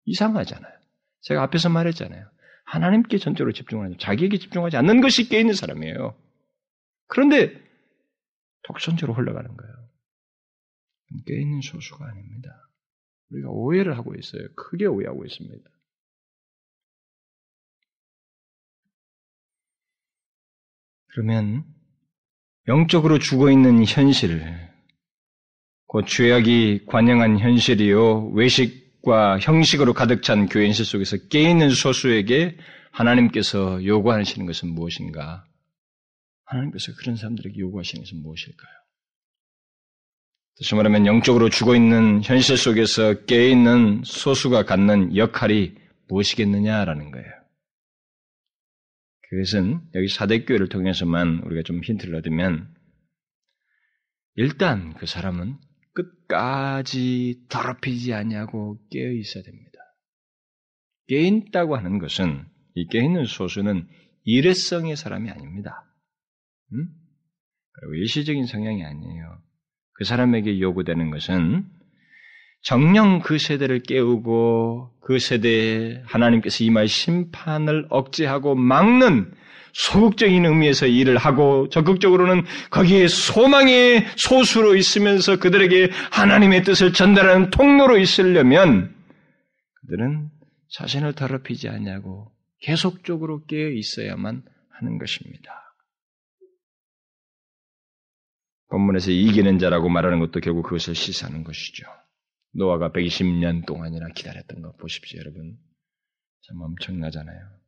이상하잖아요. 0.06 0.85
제가 1.26 1.42
앞에서 1.44 1.70
말했잖아요. 1.70 2.30
하나님께 2.66 3.18
전적으로 3.18 3.52
집중하는, 3.52 3.98
자기에게 4.00 4.38
집중하지 4.38 4.78
않는 4.78 5.02
것이 5.02 5.28
깨있는 5.28 5.54
사람이에요. 5.54 6.16
그런데 7.08 7.54
독선적으로 8.64 9.16
흘러가는 9.16 9.56
거예요. 9.56 9.74
깨있는 11.26 11.62
소수가 11.62 12.06
아닙니다. 12.06 12.50
우리가 13.30 13.50
오해를 13.50 13.98
하고 13.98 14.14
있어요. 14.16 14.48
크게 14.56 14.86
오해하고 14.86 15.26
있습니다. 15.26 15.70
그러면 21.08 21.64
영적으로 22.68 23.20
죽어 23.20 23.52
있는 23.52 23.84
현실, 23.86 24.42
곧 25.88 26.06
죄악이 26.08 26.86
관영한 26.88 27.40
현실이요, 27.40 28.32
외식 28.32 28.85
과 29.06 29.38
형식으로 29.40 29.94
가득 29.94 30.24
찬 30.24 30.48
교회 30.48 30.66
현실 30.66 30.84
속에서 30.84 31.18
깨있는 31.30 31.70
소수에게 31.70 32.58
하나님께서 32.92 33.86
요구하시는 33.86 34.48
것은 34.48 34.70
무엇인가? 34.70 35.46
하나님께서 36.46 36.92
그런 36.98 37.16
사람들에게 37.16 37.60
요구하시는 37.60 38.04
것은 38.04 38.24
무엇일까요? 38.24 38.72
다시 40.58 40.74
말하면 40.74 41.06
영적으로 41.06 41.50
죽어 41.50 41.76
있는 41.76 42.24
현실 42.24 42.58
속에서 42.58 43.26
깨 43.26 43.50
있는 43.50 44.02
소수가 44.04 44.64
갖는 44.64 45.16
역할이 45.16 45.76
무엇이겠느냐라는 46.08 47.12
거예요. 47.12 47.32
그것은 49.30 49.82
여기 49.94 50.08
사대교회를 50.08 50.70
통해서만 50.70 51.42
우리가 51.44 51.62
좀 51.64 51.84
힌트를 51.84 52.16
얻으면 52.16 52.74
일단 54.36 54.94
그 54.96 55.06
사람은 55.06 55.58
끝까지 55.96 57.46
더럽히지 57.50 58.14
않냐고 58.14 58.78
깨어 58.92 59.12
있어야 59.12 59.44
됩니다. 59.44 59.80
깨어 61.08 61.22
있다고 61.22 61.76
하는 61.76 62.00
것은 62.00 62.46
이 62.76 62.88
깨어 62.88 63.04
있는 63.04 63.26
소수는 63.26 63.88
일회성의 64.26 64.96
사람이 64.96 65.30
아닙니다. 65.30 65.86
음? 66.74 66.88
그리고 67.72 67.96
일시적인 67.96 68.46
성향이 68.46 68.84
아니에요. 68.84 69.42
그 69.94 70.04
사람에게 70.04 70.60
요구되는 70.60 71.10
것은 71.12 71.66
정령 72.64 73.20
그 73.20 73.38
세대를 73.38 73.84
깨우고 73.84 74.98
그 75.02 75.20
세대에 75.20 76.02
하나님께서 76.06 76.64
임할 76.64 76.88
심판을 76.88 77.86
억제하고 77.90 78.56
막는 78.56 79.34
소극적인 79.76 80.46
의미에서 80.46 80.88
일을 80.88 81.18
하고 81.18 81.68
적극적으로는 81.68 82.44
거기에 82.70 83.10
소망의 83.10 84.06
소수로 84.16 84.76
있으면서 84.76 85.38
그들에게 85.38 85.90
하나님의 86.12 86.64
뜻을 86.64 86.94
전달하는 86.94 87.50
통로로 87.50 87.98
있으려면 87.98 88.96
그들은 89.82 90.30
자신을 90.70 91.14
더럽히지 91.14 91.68
않냐고 91.68 92.32
계속적으로 92.62 93.46
깨어 93.46 93.70
있어야만 93.70 94.44
하는 94.80 94.98
것입니다. 94.98 95.52
본문에서 98.70 99.12
이기는 99.12 99.60
자라고 99.60 99.90
말하는 99.90 100.20
것도 100.20 100.40
결국 100.40 100.64
그것을 100.64 100.96
시사하는 100.96 101.44
것이죠. 101.44 101.86
노아가 102.54 102.92
120년 102.92 103.66
동안이나 103.66 104.08
기다렸던 104.16 104.62
거 104.62 104.72
보십시오, 104.78 105.20
여러분. 105.20 105.58
참 106.48 106.62
엄청나잖아요. 106.62 107.65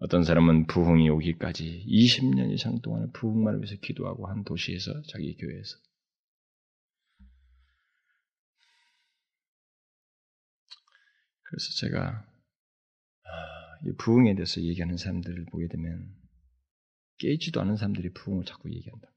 어떤 0.00 0.24
사람은 0.24 0.66
부흥이 0.66 1.08
오기까지 1.10 1.84
20년 1.86 2.50
이상 2.52 2.80
동안 2.80 3.10
부흥만을 3.12 3.60
위해서 3.60 3.76
기도하고 3.80 4.26
한 4.28 4.44
도시에서 4.44 5.02
자기 5.08 5.36
교회에서 5.36 5.76
그래서 11.42 11.64
제가 11.80 12.24
아, 13.24 13.30
이 13.86 13.92
부흥에 13.98 14.34
대해서 14.34 14.60
얘기하는 14.62 14.96
사람들을 14.96 15.46
보게 15.46 15.68
되면 15.68 16.14
깨지도 17.18 17.60
않은 17.62 17.76
사람들이 17.76 18.12
부흥을 18.12 18.44
자꾸 18.44 18.70
얘기한다. 18.70 19.08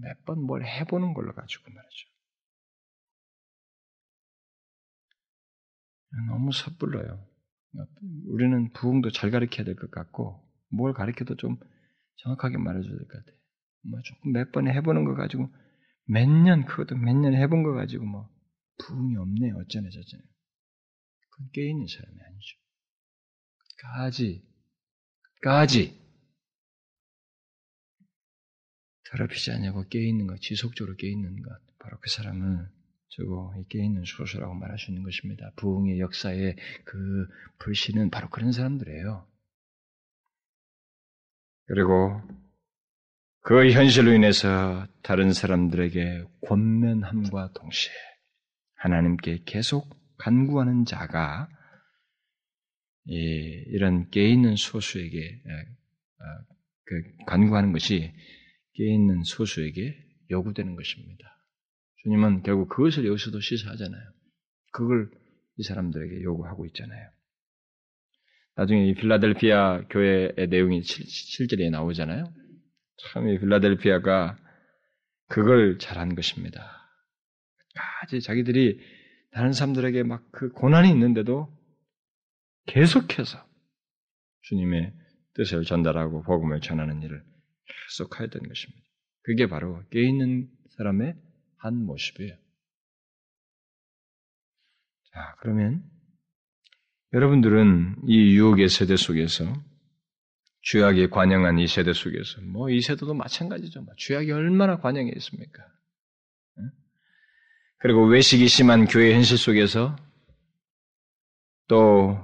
몇 0.00 0.24
번 0.24 0.38
뭘 0.40 0.64
해보는 0.64 1.14
걸로 1.14 1.34
가지고 1.34 1.70
말이죠. 1.72 2.08
너무 6.28 6.52
섣불러요. 6.52 7.26
우리는 8.28 8.72
부흥도 8.72 9.10
잘 9.10 9.30
가르쳐야 9.30 9.64
될 9.64 9.76
것 9.76 9.90
같고 9.90 10.42
뭘 10.70 10.92
가르쳐도 10.94 11.36
좀 11.36 11.56
정확하게 12.16 12.58
말해줘야 12.58 12.92
될 12.96 13.08
것 13.08 13.18
같아요. 13.18 13.36
뭐 13.90 14.00
조금 14.02 14.32
몇번 14.32 14.68
해보는 14.68 15.04
거 15.04 15.14
가지고 15.14 15.48
몇 16.06 16.26
년 16.28 16.66
그것도 16.66 16.96
몇 16.96 17.14
년 17.16 17.34
해본 17.34 17.62
거 17.62 17.72
가지고 17.72 18.04
뭐 18.04 18.28
부흥이 18.78 19.16
없네 19.16 19.52
어쩌네 19.52 19.88
저쩌네 19.90 20.22
그건 21.30 21.50
깨 21.52 21.68
있는 21.68 21.86
사람이 21.86 22.16
아니죠. 22.20 22.58
까지 23.80 24.42
까지 25.42 26.00
더럽히지 29.10 29.50
않냐고 29.52 29.86
깨 29.88 30.00
있는 30.00 30.26
것, 30.26 30.40
지속적으로 30.40 30.96
깨 30.96 31.08
있는 31.08 31.42
것, 31.42 31.50
바로 31.78 31.98
그 32.00 32.08
사람을 32.10 32.68
저거 33.14 33.52
깨 33.68 33.84
있는 33.84 34.04
소수라고 34.04 34.54
말할 34.54 34.78
수 34.78 34.90
있는 34.90 35.02
것입니다. 35.02 35.52
부흥의 35.56 36.00
역사의 36.00 36.56
그 36.84 37.26
불씨는 37.58 38.10
바로 38.10 38.30
그런 38.30 38.52
사람들이에요. 38.52 39.26
그리고 41.66 42.20
그 43.42 43.70
현실로 43.70 44.12
인해서 44.12 44.86
다른 45.02 45.32
사람들에게 45.32 46.24
권면함과 46.46 47.52
동시에 47.52 47.92
하나님께 48.76 49.42
계속 49.44 49.88
간구하는 50.16 50.84
자가 50.86 51.48
이런 53.04 54.08
깨 54.10 54.26
있는 54.28 54.56
소수에게 54.56 55.42
아, 56.18 56.44
그 56.84 57.02
간구하는 57.26 57.72
것이 57.72 58.12
깨 58.74 58.84
있는 58.84 59.22
소수에게 59.24 59.96
요구되는 60.30 60.76
것입니다. 60.76 61.31
주님은 62.02 62.42
결국 62.42 62.68
그것을 62.68 63.06
여기서도 63.06 63.40
시사하잖아요. 63.40 64.02
그걸 64.72 65.10
이 65.56 65.62
사람들에게 65.62 66.22
요구하고 66.22 66.66
있잖아요. 66.66 67.10
나중에 68.56 68.88
이 68.88 68.94
필라델피아 68.94 69.86
교회의 69.88 70.48
내용이 70.48 70.82
실제로 70.82 71.68
나오잖아요. 71.70 72.24
참이 73.12 73.38
필라델피아가 73.40 74.38
그걸 75.28 75.78
잘한 75.78 76.14
것입니다. 76.14 76.60
까지 77.74 78.20
자기들이 78.20 78.78
다른 79.32 79.52
사람들에게 79.52 80.02
막 80.02 80.30
그 80.32 80.50
고난이 80.50 80.90
있는데도 80.90 81.48
계속해서 82.66 83.38
주님의 84.42 84.92
뜻을 85.34 85.64
전달하고 85.64 86.22
복음을 86.22 86.60
전하는 86.60 87.00
일을 87.02 87.22
계속 87.88 88.20
해야 88.20 88.28
되는 88.28 88.46
것입니다. 88.48 88.82
그게 89.22 89.46
바로 89.48 89.82
깨 89.90 90.02
있는 90.02 90.48
사람의 90.76 91.14
한 91.62 91.84
모습이에요. 91.86 92.34
자, 95.12 95.36
그러면 95.40 95.84
여러분들은 97.12 98.02
이 98.08 98.36
유혹의 98.36 98.68
세대 98.68 98.96
속에서 98.96 99.44
죄악에 100.62 101.08
관영한 101.08 101.58
이 101.58 101.66
세대 101.66 101.92
속에서 101.92 102.40
뭐 102.42 102.70
이 102.70 102.80
세대도 102.80 103.14
마찬가지죠. 103.14 103.82
뭐 103.82 103.94
죄악이 103.96 104.32
얼마나 104.32 104.78
관영해 104.78 105.12
있습니까? 105.16 105.62
그리고 107.78 108.06
외식이 108.06 108.46
심한 108.48 108.86
교회 108.86 109.12
현실 109.14 109.36
속에서 109.38 109.96
또 111.68 112.16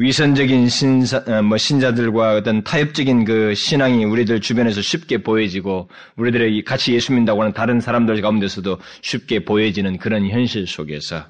위선적인 0.00 0.68
신사, 0.68 1.18
어, 1.26 1.42
뭐 1.42 1.58
신자들과 1.58 2.36
어떤 2.36 2.62
타협적인 2.62 3.24
그 3.24 3.54
신앙이 3.54 4.04
우리들 4.04 4.40
주변에서 4.40 4.80
쉽게 4.80 5.24
보여지고 5.24 5.90
우리들의 6.16 6.62
같이 6.62 6.94
예수 6.94 7.12
믿다고 7.12 7.42
하는 7.42 7.52
다른 7.52 7.80
사람들 7.80 8.20
가운데서도 8.20 8.78
쉽게 9.02 9.44
보여지는 9.44 9.98
그런 9.98 10.28
현실 10.28 10.68
속에서 10.68 11.28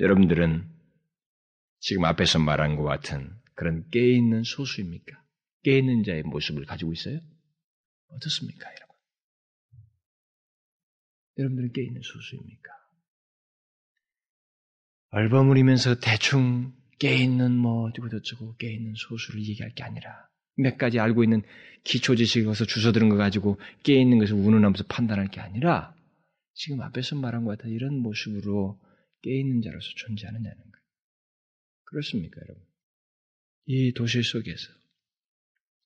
여러분들은 0.00 0.68
지금 1.78 2.04
앞에서 2.04 2.40
말한 2.40 2.74
것 2.74 2.82
같은 2.82 3.30
그런 3.54 3.88
깨있는 3.90 4.42
소수입니까? 4.42 5.22
깨있는 5.62 6.02
자의 6.02 6.24
모습을 6.24 6.64
가지고 6.64 6.92
있어요? 6.92 7.20
어떻습니까, 8.08 8.68
여러분? 8.68 8.96
여러분들은 11.38 11.72
깨있는 11.72 12.00
소수입니까? 12.02 12.70
얼버무리면서 15.10 16.00
대충 16.00 16.72
깨있는 16.98 17.56
뭐 17.56 17.88
어디고 17.88 18.08
저쩌고 18.08 18.56
깨있는 18.56 18.94
소수를 18.96 19.40
얘기할 19.40 19.74
게 19.74 19.82
아니라 19.82 20.28
몇 20.56 20.78
가지 20.78 21.00
알고 21.00 21.24
있는 21.24 21.42
기초 21.82 22.14
지식을 22.14 22.46
거서 22.46 22.64
주워 22.64 22.92
들은 22.92 23.08
거 23.08 23.16
가지고 23.16 23.58
깨있는 23.82 24.18
것을 24.18 24.34
운운하면서 24.34 24.84
판단할 24.84 25.28
게 25.28 25.40
아니라 25.40 25.94
지금 26.54 26.80
앞에서 26.80 27.16
말한 27.16 27.44
것 27.44 27.58
같아 27.58 27.68
이런 27.68 27.98
모습으로 27.98 28.80
깨있는 29.22 29.62
자로서 29.62 29.88
존재하느냐는 29.96 30.56
거예요. 30.56 30.84
그렇습니까, 31.84 32.40
여러분? 32.42 32.62
이 33.66 33.92
도시 33.94 34.22
속에서 34.22 34.68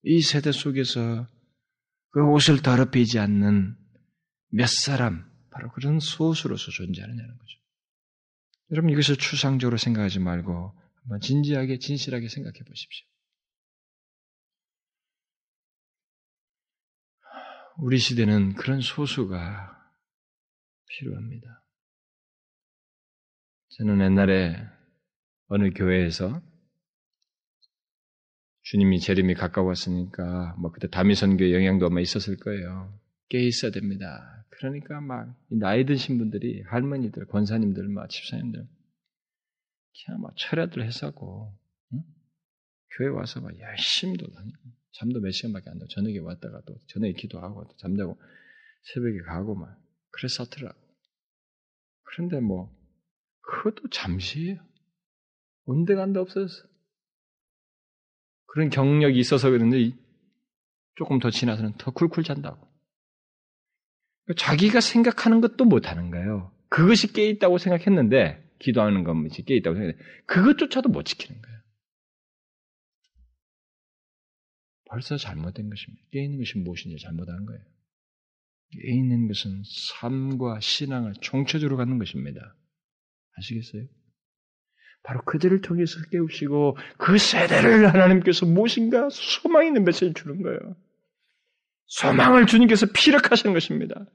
이 0.02 0.20
세대 0.20 0.52
속에서 0.52 1.26
그 2.10 2.24
옷을 2.24 2.62
더럽히지 2.62 3.18
않는 3.18 3.76
몇 4.50 4.68
사람 4.68 5.30
바로 5.50 5.70
그런 5.72 6.00
소수로서 6.00 6.70
존재하느냐는 6.70 7.38
거죠. 7.38 7.58
여러분 8.70 8.90
이것을 8.90 9.16
추상적으로 9.16 9.76
생각하지 9.76 10.18
말고 10.18 10.72
한번 11.08 11.20
진지하게, 11.20 11.78
진실하게 11.78 12.28
생각해 12.28 12.58
보십시오. 12.66 13.06
우리 17.78 17.98
시대는 17.98 18.54
그런 18.54 18.82
소수가 18.82 19.90
필요합니다. 20.86 21.64
저는 23.70 24.04
옛날에 24.04 24.56
어느 25.46 25.70
교회에서 25.70 26.42
주님이 28.62 29.00
재림이 29.00 29.34
가까웠으니까 29.34 30.56
뭐 30.58 30.72
그때 30.72 30.88
다미선교 30.88 31.52
영향도 31.52 31.86
아마 31.86 32.00
있었을 32.00 32.36
거예요. 32.36 33.00
깨 33.30 33.38
있어야 33.38 33.70
됩니다. 33.70 34.44
그러니까 34.50 35.00
막 35.00 35.34
나이 35.48 35.86
드신 35.86 36.18
분들이 36.18 36.62
할머니들, 36.66 37.26
권사님들, 37.28 37.88
막 37.88 38.10
집사님들 38.10 38.68
그냥 40.04 40.20
막 40.20 40.34
철야들 40.36 40.84
해서고 40.84 41.56
응? 41.92 42.02
교회 42.96 43.08
와서 43.08 43.40
막 43.40 43.58
열심히 43.58 44.16
도 44.16 44.26
잠도 44.92 45.20
몇 45.20 45.30
시간밖에 45.30 45.70
안 45.70 45.78
자고 45.78 45.88
저녁에 45.88 46.18
왔다가 46.18 46.62
또 46.66 46.76
저녁에 46.88 47.12
기도하고 47.12 47.66
또 47.68 47.76
잠자고 47.76 48.20
새벽에 48.94 49.20
가고 49.26 49.54
막 49.54 49.78
그랬었더라고. 50.10 50.78
그런데 52.04 52.40
뭐 52.40 52.74
그것도 53.42 53.88
잠시예요. 53.90 54.58
온데간데 55.64 56.18
없어졌어. 56.18 56.66
그런 58.46 58.70
경력이 58.70 59.18
있어서 59.18 59.50
그런데 59.50 59.92
조금 60.96 61.18
더 61.18 61.30
지나서는 61.30 61.74
더 61.78 61.92
쿨쿨 61.92 62.24
잔다고. 62.24 62.66
자기가 64.36 64.80
생각하는 64.80 65.40
것도 65.40 65.64
못하는 65.64 66.10
거예요. 66.10 66.52
그것이 66.68 67.12
깨있다고 67.12 67.58
생각했는데, 67.58 68.47
기도하는 68.58 69.04
것이 69.04 69.42
깨 69.44 69.56
있다고 69.56 69.76
생각했는데, 69.76 70.04
그것조차도 70.26 70.88
못 70.88 71.04
지키는 71.04 71.40
거예요. 71.40 71.58
벌써 74.90 75.16
잘못된 75.16 75.68
것입니다. 75.68 76.04
깨 76.12 76.24
있는 76.24 76.38
것이 76.38 76.58
무엇인지 76.58 77.02
잘못한 77.02 77.44
거예요. 77.44 77.62
깨 78.72 78.92
있는 78.92 79.28
것은 79.28 79.62
삶과 80.00 80.60
신앙을 80.60 81.14
총체적으로 81.20 81.76
갖는 81.76 81.98
것입니다. 81.98 82.56
아시겠어요? 83.36 83.86
바로 85.02 85.22
그들을 85.24 85.60
통해서 85.60 85.98
깨우시고 86.10 86.76
그 86.98 87.18
세대를 87.18 87.92
하나님께서 87.92 88.46
무엇인가 88.46 89.08
소망 89.10 89.66
있는 89.66 89.84
메시지를 89.84 90.14
주는 90.14 90.42
거예요. 90.42 90.76
소망을 91.86 92.46
주님께서 92.46 92.86
피력하시는 92.92 93.54
것입니다. 93.54 94.06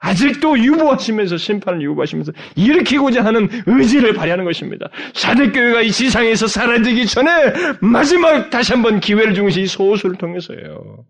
아직도 0.00 0.58
유보하시면서 0.58 1.36
심판을 1.36 1.82
유보하시면서 1.82 2.32
일으키고자 2.56 3.24
하는 3.24 3.48
의지를 3.66 4.14
발휘하는 4.14 4.44
것입니다. 4.44 4.88
사대교회가 5.14 5.82
이 5.82 5.90
지상에서 5.90 6.46
사라지기 6.46 7.06
전에 7.06 7.30
마지막 7.80 8.50
다시 8.50 8.72
한번 8.72 9.00
기회를 9.00 9.34
준 9.34 9.44
것이 9.44 9.62
이 9.62 9.66
소수를 9.66 10.16
통해서예요. 10.16 11.04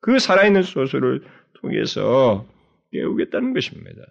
그 0.00 0.18
살아있는 0.18 0.62
소수를 0.62 1.22
통해서 1.60 2.46
깨우겠다는 2.92 3.54
것입니다. 3.54 4.02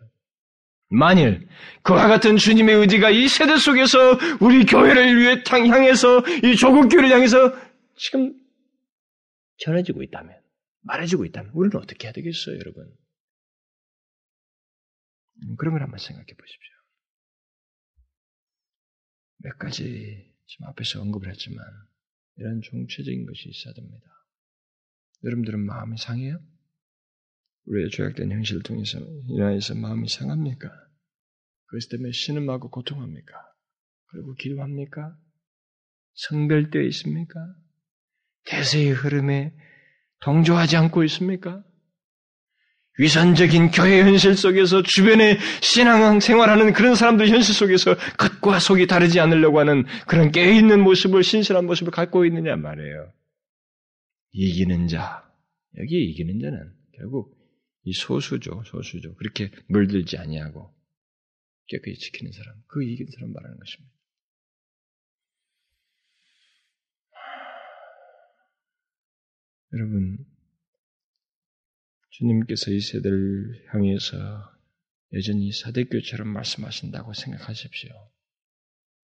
만일 0.89 1.47
그와 1.83 2.07
같은 2.07 2.37
주님의 2.37 2.75
의지가 2.75 3.11
이 3.11 3.27
세대 3.27 3.57
속에서 3.57 4.17
우리 4.39 4.65
교회를 4.65 5.19
위해 5.19 5.43
향해서 5.45 6.23
이 6.43 6.55
조국 6.55 6.89
교회를 6.89 7.11
향해서 7.11 7.53
지금 7.95 8.33
전해지고 9.57 10.01
있다면 10.03 10.35
말해지고 10.81 11.25
있다면 11.25 11.51
우리는 11.53 11.77
어떻게 11.77 12.07
해야 12.07 12.13
되겠어요, 12.13 12.55
여러분? 12.55 12.85
그런 15.57 15.73
걸 15.73 15.83
한번 15.83 15.99
생각해 15.99 16.25
보십시오. 16.25 16.73
몇 19.37 19.57
가지 19.57 20.35
지금 20.47 20.67
앞에서 20.67 21.01
언급을 21.01 21.29
했지만 21.29 21.65
이런 22.37 22.61
종체적인 22.61 23.25
것이 23.25 23.49
있어야 23.49 23.73
됩니다. 23.73 24.05
여러분들은 25.23 25.59
마음이 25.59 25.97
상해요? 25.97 26.39
우리의 27.65 27.89
죄악된 27.91 28.31
현실을 28.31 28.63
통해서 28.63 28.99
인하여서 29.27 29.75
마음이 29.75 30.07
상합니까? 30.07 30.69
그것 31.65 31.87
때문에 31.89 32.11
신음하고 32.11 32.69
고통합니까? 32.69 33.33
그리고 34.07 34.33
기도합니까? 34.33 35.15
성별되어 36.15 36.81
있습니까? 36.83 37.39
대세의 38.45 38.91
흐름에 38.91 39.55
동조하지 40.21 40.77
않고 40.77 41.03
있습니까? 41.05 41.63
위선적인 42.99 43.71
교회 43.71 44.01
현실 44.01 44.35
속에서 44.35 44.83
주변에 44.83 45.37
신앙 45.61 46.19
생활하는 46.19 46.73
그런 46.73 46.95
사람들 46.95 47.29
현실 47.29 47.55
속에서 47.55 47.95
겉과 48.17 48.59
속이 48.59 48.87
다르지 48.87 49.21
않으려고 49.21 49.59
하는 49.59 49.85
그런 50.05 50.31
깨있는 50.31 50.83
모습을, 50.83 51.23
신실한 51.23 51.65
모습을 51.65 51.91
갖고 51.91 52.25
있느냐 52.25 52.57
말이에요. 52.57 53.13
이기는 54.33 54.87
자. 54.89 55.25
여기 55.77 56.09
이기는 56.09 56.39
자는 56.39 56.73
결국 56.97 57.37
이 57.83 57.93
소수죠, 57.93 58.63
소수죠. 58.65 59.15
그렇게 59.15 59.49
물들지 59.69 60.17
아니하고 60.17 60.75
깨끗이 61.67 61.99
지키는 61.99 62.33
사람, 62.33 62.55
그 62.67 62.83
이기는 62.83 63.09
사람 63.15 63.31
말하는 63.31 63.57
것입니다. 63.57 63.93
여러분, 69.71 70.17
주님께서 72.19 72.71
이 72.71 72.81
세대를 72.81 73.65
향해서 73.73 74.17
여전히 75.13 75.53
사대교처럼 75.53 76.27
말씀하신다고 76.27 77.13
생각하십시오. 77.13 77.91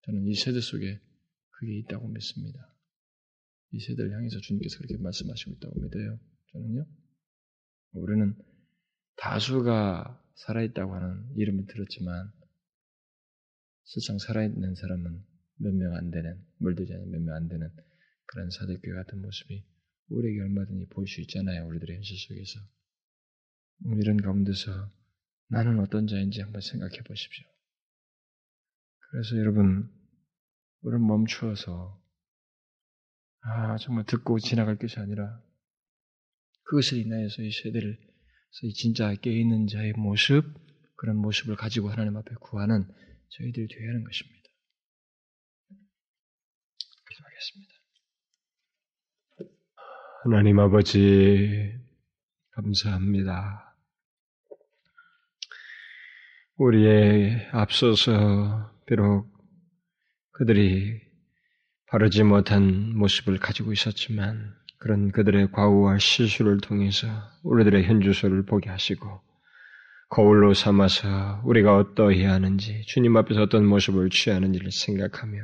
저는 0.01 0.25
이 0.27 0.35
세대 0.35 0.59
속에 0.59 0.99
그게 1.51 1.77
있다고 1.79 2.09
믿습니다. 2.09 2.59
이 3.71 3.79
세대를 3.79 4.13
향해서 4.13 4.39
주님께서 4.41 4.77
그렇게 4.79 4.97
말씀하시고 4.97 5.51
있다고 5.53 5.79
믿어요. 5.79 6.19
저는요. 6.51 6.85
우리는 7.93 8.35
다수가 9.15 10.21
살아있다고 10.35 10.93
하는 10.93 11.25
이름을 11.37 11.67
들었지만 11.67 12.31
세상 13.85 14.17
살아있는 14.17 14.75
사람은 14.75 15.23
몇 15.57 15.73
명 15.73 15.93
안 15.93 16.11
되는, 16.11 16.45
물들지 16.57 16.93
않은 16.93 17.09
몇 17.11 17.21
명 17.21 17.33
안 17.33 17.47
되는 17.47 17.71
그런 18.25 18.49
사대교 18.49 18.93
같은 18.93 19.21
모습이 19.21 19.63
우리에게 20.09 20.41
얼마든지 20.41 20.87
보일 20.89 21.07
수 21.07 21.21
있잖아요. 21.21 21.65
우리들의 21.65 21.95
현실 21.95 22.17
속에서. 22.17 22.59
이런 23.83 24.17
가운데서 24.17 24.71
나는 25.47 25.79
어떤 25.79 26.07
자인지 26.07 26.41
한번 26.41 26.61
생각해 26.61 26.97
보십시오. 27.03 27.45
그래서 29.11 29.37
여러분, 29.37 29.89
우리는 30.81 31.05
멈추어서, 31.05 32.01
아, 33.41 33.77
정말 33.77 34.05
듣고 34.05 34.39
지나갈 34.39 34.77
것이 34.77 34.99
아니라, 34.99 35.41
그것을 36.63 36.97
인하여서 36.97 37.43
이 37.43 37.51
세대를, 37.51 37.97
이 38.63 38.73
진짜 38.73 39.13
깨있는 39.13 39.67
자의 39.67 39.93
모습, 39.93 40.43
그런 40.97 41.17
모습을 41.17 41.55
가지고 41.55 41.89
하나님 41.89 42.17
앞에 42.17 42.35
구하는 42.41 42.83
저희들이 43.29 43.67
되어야 43.67 43.89
하는 43.89 44.03
것입니다. 44.03 44.49
기도하겠습니다. 47.09 47.73
하나님 50.23 50.59
아버지, 50.59 51.77
감사합니다. 52.51 53.64
우리의 56.57 57.49
앞서서 57.51 58.71
비록 58.87 59.27
그들이 60.31 61.01
바르지 61.87 62.23
못한 62.23 62.97
모습을 62.97 63.39
가지고 63.39 63.73
있었지만 63.73 64.53
그런 64.79 65.11
그들의 65.11 65.51
과오와 65.51 65.97
실수를 65.97 66.61
통해서 66.61 67.07
우리들의 67.43 67.83
현주소를 67.83 68.45
보게 68.45 68.69
하시고 68.69 69.21
거울로 70.09 70.53
삼아서 70.53 71.41
우리가 71.43 71.75
어떠해야 71.77 72.31
하는지 72.31 72.83
주님 72.85 73.17
앞에서 73.17 73.41
어떤 73.43 73.65
모습을 73.65 74.09
취하는지를 74.09 74.71
생각하며 74.71 75.39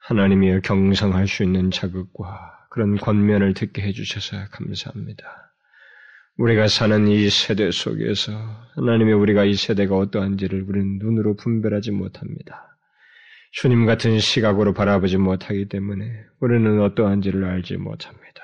하나님이여 0.00 0.60
경성할 0.60 1.28
수 1.28 1.42
있는 1.42 1.70
자극과 1.70 2.68
그런 2.70 2.96
권면을 2.96 3.52
듣게 3.52 3.82
해주셔서 3.82 4.48
감사합니다. 4.50 5.49
우리가 6.38 6.68
사는 6.68 7.06
이 7.08 7.28
세대 7.28 7.70
속에서 7.70 8.32
하나님의 8.76 9.14
우리가 9.14 9.44
이 9.44 9.54
세대가 9.54 9.96
어떠한지를 9.96 10.62
우리는 10.62 10.98
눈으로 10.98 11.36
분별하지 11.36 11.90
못합니다. 11.90 12.76
주님 13.52 13.84
같은 13.84 14.18
시각으로 14.18 14.72
바라보지 14.72 15.16
못하기 15.16 15.68
때문에 15.68 16.04
우리는 16.40 16.80
어떠한지를 16.82 17.44
알지 17.44 17.76
못합니다. 17.76 18.42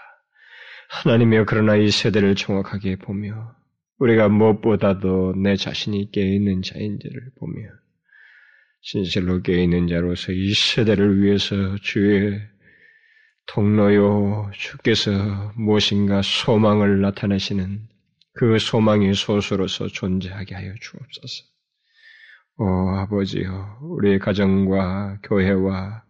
하나님이여 0.88 1.44
그러나 1.46 1.76
이 1.76 1.90
세대를 1.90 2.34
정확하게 2.34 2.96
보며 2.96 3.54
우리가 3.98 4.28
무엇보다도 4.28 5.34
내 5.36 5.56
자신이 5.56 6.10
깨있는 6.10 6.62
자인지를 6.62 7.30
보며 7.38 7.62
진실로 8.82 9.42
깨있는 9.42 9.88
자로서 9.88 10.32
이 10.32 10.52
세대를 10.52 11.22
위해서 11.22 11.76
주의 11.82 12.40
통로요 13.46 14.50
주께서 14.52 15.52
무엇인가 15.56 16.20
소망을 16.22 17.00
나타내시는 17.00 17.88
그 18.34 18.58
소망의 18.58 19.14
소수로서 19.14 19.88
존재하게 19.88 20.54
하여 20.54 20.74
주옵소서. 20.80 21.44
오 22.58 22.90
아버지여 22.96 23.78
우리 23.82 24.18
가정과 24.18 25.20
교회와 25.22 26.04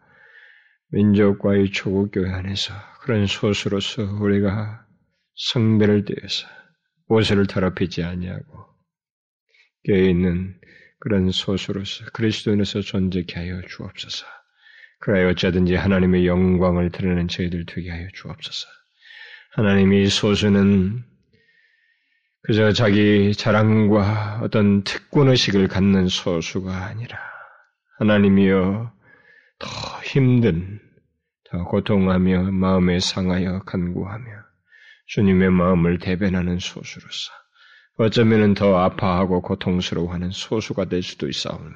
민족과의 0.89 1.73
초국교회 1.73 2.31
안에서 2.31 2.73
그런 3.01 3.27
소수로서 3.27 4.03
우리가 4.03 4.87
성배를 5.35 6.05
떼어서 6.05 6.47
옷을 7.09 7.47
더럽히지 7.47 8.03
아니하고 8.03 8.65
깨어 9.85 10.09
있는 10.09 10.59
그런 10.99 11.31
소수로서 11.31 12.07
그리스도인에서 12.13 12.81
존재케 12.81 13.35
하여 13.39 13.61
주옵소서. 13.69 14.27
그래 14.99 15.25
어쩌든지 15.25 15.75
하나님의 15.75 16.27
영광을 16.27 16.91
드러내는 16.91 17.29
저희들 17.29 17.67
되게 17.67 17.91
하여 17.91 18.09
주옵소서. 18.15 18.67
하나님이 19.53 20.09
소수는 20.09 21.05
그저 22.43 22.73
자기 22.73 23.33
자랑과 23.35 24.41
어떤 24.43 24.85
특권의식을 24.85 25.69
갖는 25.69 26.09
소수가 26.09 26.73
아니라 26.73 27.19
하나님이여 27.99 28.93
더 29.59 29.69
힘든, 30.05 30.81
더 31.51 31.65
고통하며 31.65 32.53
마음에 32.53 33.01
상하여 33.01 33.61
간구하며 33.65 34.27
주님의 35.07 35.51
마음을 35.51 35.99
대변하는 35.99 36.59
소수로서 36.59 37.33
어쩌면 37.99 38.55
더 38.55 38.79
아파하고 38.79 39.41
고통스러워하는 39.43 40.31
소수가 40.31 40.85
될 40.87 41.03
수도 41.03 41.29
있사오매 41.29 41.75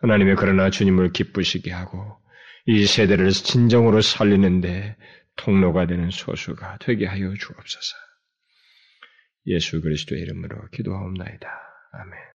하나님의 0.00 0.36
그러나 0.36 0.70
주님을 0.70 1.12
기쁘시게 1.12 1.72
하고 1.72 2.21
이 2.66 2.86
세대를 2.86 3.30
진정으로 3.30 4.02
살리는데 4.02 4.96
통로가 5.36 5.86
되는 5.86 6.10
소수가 6.10 6.78
되게 6.80 7.06
하여 7.06 7.34
주옵소서. 7.34 7.96
예수 9.46 9.80
그리스도의 9.80 10.22
이름으로 10.22 10.68
기도하옵나이다. 10.70 11.48
아멘. 11.92 12.22